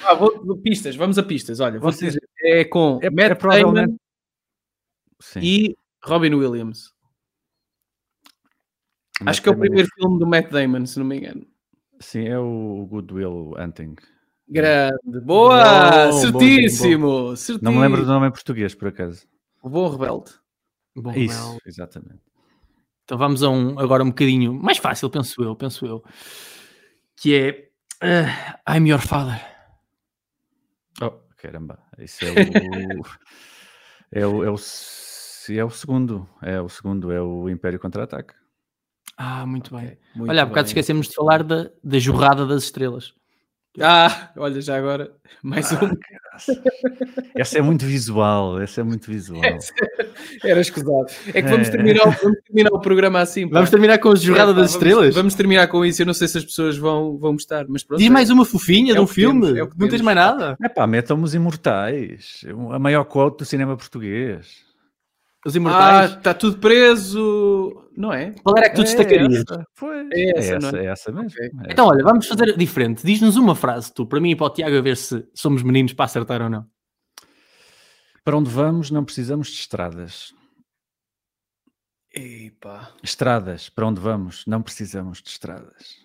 Ah, 0.03 0.13
vou, 0.15 0.57
pistas, 0.57 0.97
vamos 0.97 1.17
a 1.17 1.23
pistas. 1.23 1.61
Olha, 1.61 1.79
Vocês- 1.79 2.17
é 2.43 2.65
com 2.65 2.99
É- 3.01 3.09
Matt 3.09 3.31
é 3.31 3.35
provavelmente- 3.35 3.95
e 5.41 5.77
Robin 6.03 6.33
Williams. 6.35 6.91
Acho 9.25 9.41
que 9.41 9.49
é 9.49 9.51
o 9.51 9.55
Matt 9.55 9.61
Damon 9.61 9.67
primeiro 9.69 9.89
filme 9.95 10.19
do 10.19 10.27
Matt 10.27 10.51
Damon, 10.51 10.85
se 10.85 10.99
não 10.99 11.05
me 11.05 11.17
engano. 11.17 11.47
Sim, 12.01 12.27
é 12.27 12.37
o 12.37 12.85
Goodwill 12.89 13.53
Hunting. 13.57 13.95
Grande, 14.49 15.19
boa, 15.25 16.07
Bom, 16.09 16.31
bom, 16.31 16.39
certíssimo, 16.39 17.35
certíssimo. 17.35 17.59
Não 17.61 17.73
me 17.73 17.79
lembro 17.81 18.01
do 18.05 18.07
nome 18.11 18.27
em 18.27 18.31
português, 18.31 18.73
por 18.73 18.87
acaso. 18.87 19.27
O 19.61 19.69
Bom 19.69 19.89
Rebelde. 19.89 20.31
Bom, 20.95 21.11
Isso, 21.13 21.49
Mel. 21.51 21.57
exatamente. 21.65 22.21
Então 23.03 23.17
vamos 23.17 23.43
a 23.43 23.49
um 23.49 23.77
agora 23.79 24.03
um 24.03 24.07
bocadinho 24.09 24.53
mais 24.53 24.77
fácil, 24.77 25.09
penso 25.09 25.41
eu, 25.43 25.55
penso 25.55 25.85
eu. 25.85 26.03
Que 27.15 27.35
é 27.35 27.69
ah, 28.65 28.77
I'm 28.77 28.87
Your 28.89 29.01
Father. 29.01 29.39
Oh, 31.01 31.11
caramba, 31.37 31.79
isso 31.99 32.25
é 32.25 32.31
o. 32.31 32.35
é 34.11 34.27
o. 34.27 34.43
É 34.45 34.49
o, 34.49 34.57
se- 34.57 35.57
é 35.59 35.63
o 35.63 35.69
segundo. 35.69 36.27
É 36.41 36.59
o 36.61 36.69
segundo, 36.69 37.11
é 37.11 37.21
o 37.21 37.49
Império 37.49 37.79
Contra-Ataque. 37.79 38.33
Ah, 39.17 39.45
muito 39.45 39.75
bem. 39.75 39.97
Muito 40.15 40.29
Olha, 40.29 40.43
há 40.43 40.45
bocado 40.45 40.65
bem. 40.65 40.69
esquecemos 40.71 41.07
de 41.07 41.15
falar 41.15 41.43
da, 41.43 41.69
da 41.83 41.99
Jorrada 41.99 42.45
das 42.45 42.63
Estrelas. 42.63 43.13
Ah, 43.79 44.31
olha, 44.37 44.59
já 44.59 44.75
agora, 44.77 45.11
mais 45.43 45.71
um. 45.71 45.77
Essa 47.35 47.59
é 47.59 47.61
muito 47.61 47.85
visual, 47.85 48.59
essa 48.59 48.81
é 48.81 48.83
muito 48.83 49.09
visual. 49.11 49.41
Era 50.43 50.61
escusado. 50.61 51.05
É 51.33 51.41
que 51.41 51.47
vamos 51.47 51.67
É. 51.67 51.71
terminar, 51.71 52.07
o- 52.07 52.11
vamos 52.11 52.39
terminar 52.45 52.69
o 52.73 52.79
programa 52.81 53.19
assim. 53.21 53.47
pá. 53.47 53.53
Vamos 53.55 53.69
terminar 53.69 53.99
com 53.99 54.09
a 54.09 54.15
Jorrada 54.15 54.51
É, 54.51 54.55
pá, 54.55 54.61
das 54.61 54.71
vamos- 54.71 54.73
Estrelas? 54.87 55.15
Vamos 55.15 55.35
terminar 55.35 55.67
com 55.67 55.85
isso. 55.85 56.01
Eu 56.01 56.05
não 56.07 56.13
sei 56.15 56.27
se 56.27 56.39
as 56.39 56.45
pessoas 56.45 56.75
vão, 56.77 57.17
vão 57.17 57.33
gostar, 57.33 57.65
mas 57.69 57.83
pronto. 57.83 57.99
Diz 57.99 58.07
é- 58.09 58.11
mais 58.11 58.29
uma 58.31 58.45
fofinha 58.45 58.93
é 58.93 58.95
de 58.95 58.99
um 59.01 59.07
filme. 59.07 59.53
temos, 59.53 59.59
é 59.59 59.69
não 59.77 59.87
tens 59.87 60.01
mais 60.01 60.15
nada? 60.17 60.57
É 60.63 60.69
pá, 60.69 60.87
metam 60.87 61.21
os 61.21 61.35
imortais. 61.35 62.41
A 62.71 62.79
maior 62.79 63.03
quote 63.05 63.39
do 63.39 63.45
cinema 63.45 63.77
português. 63.77 64.65
Os 65.45 65.55
Ah, 65.55 65.57
Imortais. 65.57 66.11
está 66.13 66.33
tudo 66.33 66.57
preso. 66.59 67.83
Não 67.95 68.13
é? 68.13 68.31
Qual 68.43 68.55
era 68.57 68.69
que 68.69 68.75
tu 68.75 68.83
destacarias? 68.83 69.43
essa, 69.49 69.65
Pois, 69.75 70.07
É 70.11 70.19
é 70.19 70.29
essa, 70.39 70.55
essa, 70.55 70.71
não 70.71 70.79
é? 70.79 70.83
é 70.83 70.87
essa 70.87 71.11
mesmo. 71.11 71.29
Ok. 71.29 71.45
É 71.45 71.71
Então, 71.71 71.85
essa. 71.85 71.93
olha, 71.95 72.03
vamos 72.03 72.27
fazer 72.27 72.57
diferente. 72.57 73.03
Diz-nos 73.05 73.37
uma 73.37 73.55
frase, 73.55 73.93
tu, 73.93 74.05
para 74.05 74.19
mim 74.19 74.31
e 74.31 74.35
para 74.35 74.45
o 74.47 74.49
Tiago, 74.49 74.77
a 74.77 74.81
ver 74.81 74.97
se 74.97 75.27
somos 75.33 75.63
meninos 75.63 75.93
para 75.93 76.05
acertar 76.05 76.41
ou 76.41 76.49
não. 76.49 76.65
Para 78.23 78.37
onde 78.37 78.49
vamos, 78.49 78.91
não 78.91 79.05
precisamos 79.05 79.47
de 79.47 79.53
estradas. 79.59 80.33
Epá. 82.13 82.91
Estradas, 83.03 83.69
para 83.69 83.85
onde 83.87 83.99
vamos, 84.01 84.43
não 84.47 84.61
precisamos 84.61 85.21
de 85.21 85.29
estradas. 85.29 85.97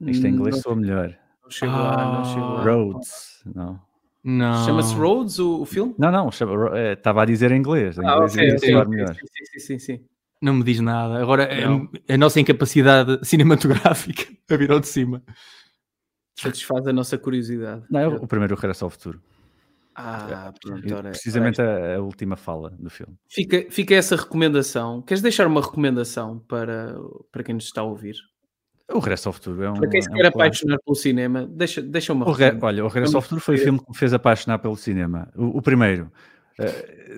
Isto 0.00 0.26
em 0.26 0.30
inglês 0.30 0.60
soa 0.60 0.76
melhor. 0.76 1.16
não 1.42 1.50
chegou 1.50 1.76
lá, 1.76 2.04
não 2.18 2.24
chegou 2.24 2.48
lá. 2.54 2.62
Roads, 2.64 3.42
não. 3.54 3.80
Não. 4.24 4.64
Chama-se 4.64 4.94
Roads 4.94 5.38
o, 5.38 5.62
o 5.62 5.64
filme? 5.66 5.94
Não, 5.98 6.10
não, 6.12 6.30
é, 6.74 6.92
estava 6.92 7.22
a 7.22 7.24
dizer 7.24 7.50
em 7.50 7.56
inglês. 7.58 7.98
Em 7.98 8.06
Ah, 8.06 8.14
inglês 8.14 8.32
ok, 8.32 8.44
iria 8.44 8.56
ok, 8.56 8.70
soar 8.70 8.86
ok, 8.86 8.90
melhor. 8.96 9.14
Sim, 9.14 9.26
sim, 9.44 9.58
sim, 9.60 9.78
sim. 9.78 10.04
Não 10.40 10.54
me 10.54 10.64
diz 10.64 10.80
nada. 10.80 11.20
Agora, 11.20 11.48
a- 11.52 12.14
a, 12.14 12.16
nossa 12.16 12.40
incapacidade 12.40 13.18
cinematográfica 13.26 14.24
a 14.50 14.56
virou 14.56 14.78
de 14.80 14.88
cima. 14.88 15.22
Satisfaz 16.38 16.86
a 16.86 16.92
nossa 16.92 17.18
curiosidade. 17.18 17.84
Não, 17.90 18.00
é 18.00 18.08
o 18.08 18.24
o 18.24 18.26
primeiro 18.26 18.54
Regresso 18.54 18.84
ao 18.84 18.90
Futuro. 18.90 19.22
Ah, 19.94 20.52
pronto. 20.60 20.88
E 20.88 20.92
ora- 20.92 21.10
Precisamente 21.10 21.60
ora, 21.60 21.94
a, 21.94 21.96
a 21.98 22.00
última 22.02 22.36
fala 22.36 22.70
do 22.78 22.88
filme. 22.90 23.14
Fica, 23.28 23.66
fica 23.70 23.94
essa 23.94 24.16
recomendação. 24.16 25.02
Queres 25.02 25.20
deixar 25.22 25.46
uma 25.46 25.60
recomendação 25.60 26.38
para, 26.48 26.96
para 27.30 27.44
quem 27.44 27.54
nos 27.54 27.64
está 27.64 27.82
a 27.82 27.84
ouvir? 27.84 28.14
O 28.92 28.98
Regresso 28.98 29.28
ao 29.28 29.32
Futuro 29.32 29.62
é 29.62 29.70
um. 29.70 29.74
Para 29.74 29.88
quem 29.88 30.02
se 30.02 30.08
é 30.08 30.12
um 30.12 30.16
quer 30.16 30.26
apaixonar 30.26 30.78
pelo 30.84 30.94
cinema, 30.94 31.46
deixa, 31.46 31.80
deixa 31.82 32.12
uma 32.12 32.28
O 32.28 32.32
re-. 32.32 32.56
Olha, 32.60 32.84
o 32.84 32.88
Regresso 32.88 33.16
ao 33.16 33.22
Futuro 33.22 33.40
foi 33.40 33.54
o 33.56 33.58
filme 33.58 33.78
que 33.78 33.88
me 33.90 33.96
fez 33.96 34.12
apaixonar 34.12 34.58
pelo 34.58 34.76
cinema. 34.76 35.28
O, 35.36 35.58
o 35.58 35.62
primeiro. 35.62 36.10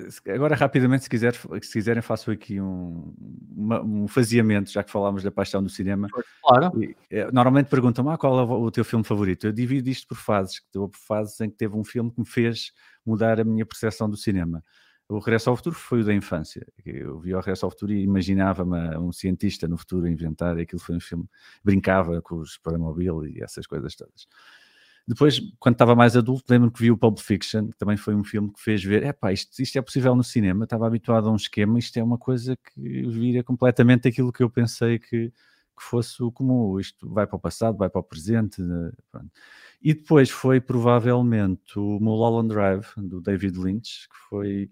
Se- 0.09 0.31
agora, 0.31 0.55
rapidamente, 0.55 1.05
se, 1.05 1.11
quiser, 1.11 1.35
se 1.35 1.73
quiserem, 1.73 2.01
faço 2.03 2.31
aqui 2.31 2.61
um, 2.61 3.13
uma- 3.55 3.83
um 3.83 4.09
faseamento, 4.09 4.71
já 4.71 4.83
que 4.83 4.91
falámos 4.91 5.23
da 5.23 5.31
paixão 5.31 5.63
do 5.63 5.69
cinema. 5.69 6.09
Claro. 6.43 6.83
E, 6.83 6.97
eh, 7.11 7.29
normalmente 7.33 7.67
perguntam-me 7.69 8.11
ah, 8.11 8.17
qual 8.17 8.39
é 8.39 8.43
o 8.43 8.71
teu 8.71 8.85
filme 8.85 9.05
favorito. 9.05 9.47
Eu 9.47 9.53
divido 9.53 9.89
isto 9.89 10.07
por 10.09 10.17
fases. 10.17 10.61
que 10.61 10.79
Houve 10.79 10.95
fases 10.97 11.41
em 11.41 11.51
que 11.51 11.57
teve 11.57 11.77
um 11.77 11.85
filme 11.85 12.11
que 12.11 12.21
me 12.21 12.27
fez 12.27 12.73
mudar 13.05 13.41
a 13.41 13.45
minha 13.45 13.67
percepção 13.67 14.09
do 14.09 14.17
cinema. 14.17 14.63
O 15.09 15.19
Regresso 15.19 15.51
ao 15.51 15.57
Futuro 15.57 15.77
foi 15.77 16.01
o 16.01 16.05
da 16.05 16.15
infância. 16.15 16.67
Eu 16.85 17.19
vi 17.19 17.35
o 17.35 17.39
Regresso 17.39 17.67
ao 17.67 17.71
Futuro 17.71 17.93
e 17.93 18.03
imaginava-me 18.03 18.97
um 18.97 19.13
cientista 19.13 19.69
no 19.69 19.77
futuro 19.77 20.07
a 20.07 20.11
inventar. 20.11 20.59
e 20.59 20.63
Aquilo 20.63 20.81
foi 20.81 20.97
um 20.97 21.01
filme. 21.01 21.29
Brincava 21.63 22.23
com 22.23 22.37
os 22.37 22.57
Playmobil 22.59 23.27
e 23.27 23.43
essas 23.43 23.67
coisas 23.67 23.95
todas. 23.95 24.27
Depois, 25.07 25.39
quando 25.61 25.75
estava 25.75 25.95
mais 25.95 26.17
adulto, 26.17 26.45
lembro-me 26.49 26.73
que 26.73 26.81
vi 26.81 26.91
o 26.91 26.97
Pulp 26.97 27.19
Fiction, 27.19 27.69
que 27.69 27.77
também 27.77 27.97
foi 27.97 28.15
um 28.15 28.25
filme 28.25 28.51
que 28.51 28.61
fez 28.61 28.83
ver, 28.83 29.03
epá, 29.03 29.33
isto, 29.33 29.61
isto 29.61 29.79
é 29.79 29.83
possível 29.83 30.17
no 30.17 30.25
cinema, 30.25 30.65
estava 30.65 30.87
habituado 30.87 31.29
a 31.29 31.33
um 31.33 31.37
esquema, 31.37 31.79
isto 31.79 31.99
é 31.99 32.03
uma 32.03 32.17
coisa 32.17 32.57
que 32.57 33.07
vira 33.09 33.45
completamente 33.45 34.09
aquilo 34.09 34.33
que 34.33 34.43
eu 34.43 34.49
pensei 34.49 34.99
que, 34.99 35.29
que 35.29 35.83
fosse 35.83 36.23
o 36.23 36.33
comum, 36.33 36.81
isto 36.81 37.07
vai 37.07 37.27
para 37.27 37.37
o 37.37 37.39
passado, 37.39 37.77
vai 37.77 37.91
para 37.91 38.01
o 38.01 38.03
presente, 38.03 38.63
pronto. 39.11 39.31
E 39.81 39.95
depois 39.95 40.31
foi 40.31 40.61
provavelmente 40.61 41.79
o 41.79 41.99
Mulholland 42.01 42.49
Drive, 42.49 42.87
do 42.97 43.21
David 43.21 43.59
Lynch, 43.59 44.09
que 44.09 44.17
foi 44.29 44.71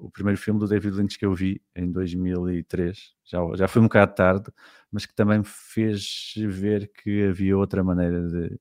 o 0.00 0.10
primeiro 0.10 0.40
filme 0.40 0.58
do 0.58 0.66
David 0.66 0.96
Lynch 0.96 1.18
que 1.18 1.26
eu 1.26 1.34
vi 1.34 1.62
em 1.76 1.90
2003, 1.92 3.12
já, 3.24 3.38
já 3.54 3.68
foi 3.68 3.82
um 3.82 3.84
bocado 3.84 4.14
tarde, 4.14 4.50
mas 4.90 5.04
que 5.04 5.14
também 5.14 5.38
me 5.38 5.44
fez 5.44 6.32
ver 6.36 6.90
que 6.92 7.24
havia 7.24 7.56
outra 7.56 7.84
maneira 7.84 8.26
de, 8.26 8.48
de 8.48 8.58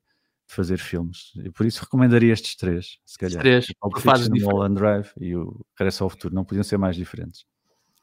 fazer 0.48 0.78
filmes. 0.78 1.32
E 1.44 1.50
por 1.50 1.66
isso 1.66 1.82
recomendaria 1.82 2.34
estes 2.34 2.56
três, 2.56 3.00
se 3.06 3.18
calhar. 3.18 3.40
três, 3.42 3.68
O 3.82 4.00
Fiction. 4.00 4.30
Mulholland 4.32 4.76
Drive 4.76 5.12
e 5.20 5.36
o 5.36 5.66
Regresso 5.78 6.04
ao 6.04 6.10
Futuro. 6.10 6.36
Não 6.36 6.44
podiam 6.44 6.64
ser 6.64 6.78
mais 6.78 6.96
diferentes. 6.96 7.46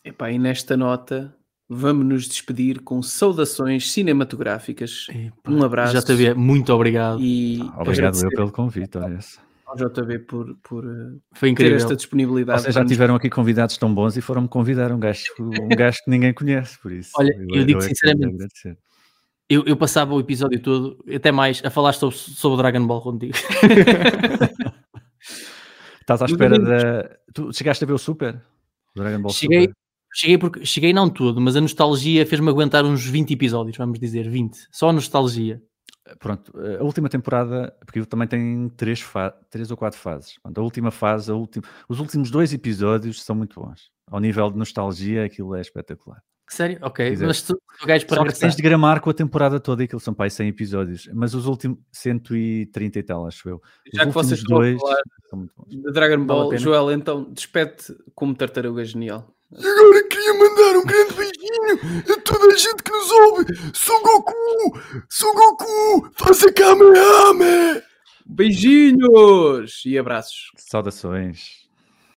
Epá, 0.03 0.31
e 0.31 0.39
nesta 0.39 0.77
nota, 0.77 1.37
vamos 1.69 2.07
nos 2.07 2.29
despedir 2.29 2.81
com 2.81 3.03
saudações 3.03 3.91
cinematográficas. 3.93 5.07
Um 5.47 5.63
abraço. 5.63 5.99
JB, 5.99 6.35
muito 6.35 6.73
obrigado. 6.73 7.21
E 7.21 7.61
Obrigado 7.79 8.17
eu 8.23 8.31
pelo 8.31 8.53
convite. 8.53 8.99
Olha 8.99 9.19
ao 9.67 9.75
JB 9.77 10.21
por, 10.21 10.57
por 10.63 10.85
eh, 10.85 11.19
Foi 11.35 11.49
ter 11.49 11.53
incrível. 11.53 11.77
esta 11.77 11.97
disponibilidade. 11.97 12.63
Vocês 12.63 12.75
já 12.75 12.85
tiveram 12.85 13.17
aqui 13.17 13.29
convidados 13.29 13.77
tão 13.77 13.93
bons 13.93 14.17
e 14.17 14.21
foram-me 14.21 14.49
convidar 14.49 14.93
um 14.93 15.01
gajo, 15.01 15.25
um 15.41 15.69
gajo 15.69 15.99
que 16.05 16.11
ninguém 16.11 16.33
conhece, 16.33 16.79
por 16.81 16.93
isso. 16.93 17.11
Olha, 17.17 17.37
eu 17.37 17.65
digo 17.65 17.83
é 17.83 17.89
que 17.89 17.95
tenho 17.95 18.17
de 18.17 18.45
sinceramente. 18.49 18.79
Eu, 19.49 19.65
eu 19.65 19.77
passava 19.77 20.15
o 20.15 20.21
episódio 20.21 20.61
todo, 20.61 21.05
até 21.13 21.31
mais, 21.31 21.63
a 21.65 21.71
falar 21.71 21.93
sobre, 21.93 22.17
sobre 22.17 22.55
o 22.55 22.59
Dragon 22.59 22.87
Ball 22.87 23.01
contigo. 23.01 23.35
Estás 26.01 26.23
à 26.23 26.27
espera 26.27 26.59
da. 26.59 27.11
Tu 27.35 27.53
chegaste 27.53 27.83
a 27.83 27.87
ver 27.87 27.93
o 27.93 27.99
Super? 27.99 28.41
O 28.95 29.01
Dragon 29.01 29.23
Ball 29.23 29.33
cheguei, 29.33 29.63
Super? 29.63 29.77
Cheguei, 30.17 30.39
porque, 30.39 30.65
cheguei 30.65 30.93
não 30.93 31.11
tudo, 31.11 31.41
mas 31.41 31.57
a 31.57 31.61
nostalgia 31.61 32.25
fez-me 32.25 32.49
aguentar 32.49 32.85
uns 32.85 33.05
20 33.05 33.33
episódios, 33.33 33.77
vamos 33.77 33.99
dizer, 33.99 34.29
20. 34.29 34.57
Só 34.73 34.89
a 34.89 34.93
nostalgia. 34.93 35.63
Pronto, 36.21 36.53
a 36.81 36.85
última 36.85 37.09
temporada, 37.09 37.75
porque 37.85 38.05
também 38.07 38.29
tem 38.29 38.69
três, 38.77 39.05
três 39.51 39.71
ou 39.71 39.77
quatro 39.77 39.99
fases. 39.99 40.39
Pronto, 40.41 40.59
a 40.59 40.63
última 40.63 40.91
fase, 40.91 41.31
a 41.31 41.35
última, 41.35 41.65
os 41.89 42.01
últimos 42.01 42.31
dois 42.31 42.53
episódios 42.53 43.23
são 43.23 43.35
muito 43.37 43.61
bons. 43.61 43.91
Ao 44.09 44.21
nível 44.21 44.51
de 44.51 44.57
nostalgia, 44.57 45.25
aquilo 45.25 45.55
é 45.55 45.61
espetacular. 45.61 46.23
Sério? 46.49 46.79
Ok, 46.81 47.17
mas 47.17 47.43
tu, 47.43 47.61
tu 47.81 47.87
gajo 47.87 48.07
para 48.07 48.19
Só 48.19 48.25
que 48.25 48.39
tens 48.39 48.55
de 48.55 48.63
gramar 48.63 49.01
com 49.01 49.11
a 49.11 49.15
temporada 49.15 49.59
toda, 49.59 49.83
e 49.83 49.87
aquilo 49.87 49.99
são 49.99 50.15
pai 50.15 50.31
100 50.31 50.49
episódios, 50.49 51.11
mas 51.13 51.35
os 51.35 51.47
últimos 51.47 51.79
130 51.91 53.01
e 53.01 53.03
tal, 53.03 53.27
acho 53.27 53.49
eu. 53.49 53.57
Os 53.57 53.99
Já 53.99 54.07
que 54.07 54.13
vocês 54.13 54.45
a 54.45 54.49
falar 54.49 54.77
são 55.29 55.41
muito 55.41 55.53
bons. 55.57 55.69
de 55.69 55.93
Dragon 55.93 56.25
Ball. 56.25 56.57
Joel, 56.57 56.93
então 56.93 57.33
despete 57.33 57.93
como 58.15 58.33
tartaruga 58.33 58.85
genial. 58.85 59.36
E 59.53 59.67
agora 59.67 60.09
queria 60.09 60.35
mandar 60.35 60.77
um 60.77 60.85
grande 60.85 61.15
beijinho 61.15 62.13
a 62.17 62.21
toda 62.23 62.53
a 62.53 62.57
gente 62.57 62.83
que 62.83 62.91
nos 62.91 63.11
ouve. 63.11 63.45
Son 63.75 64.03
Goku! 64.03 64.81
Son 65.09 65.33
Goku! 65.35 66.11
Faça 66.17 66.53
Kamehameha! 66.53 67.83
Beijinhos 68.27 69.83
e 69.87 69.97
abraços. 69.97 70.51
Saudações. 70.57 71.66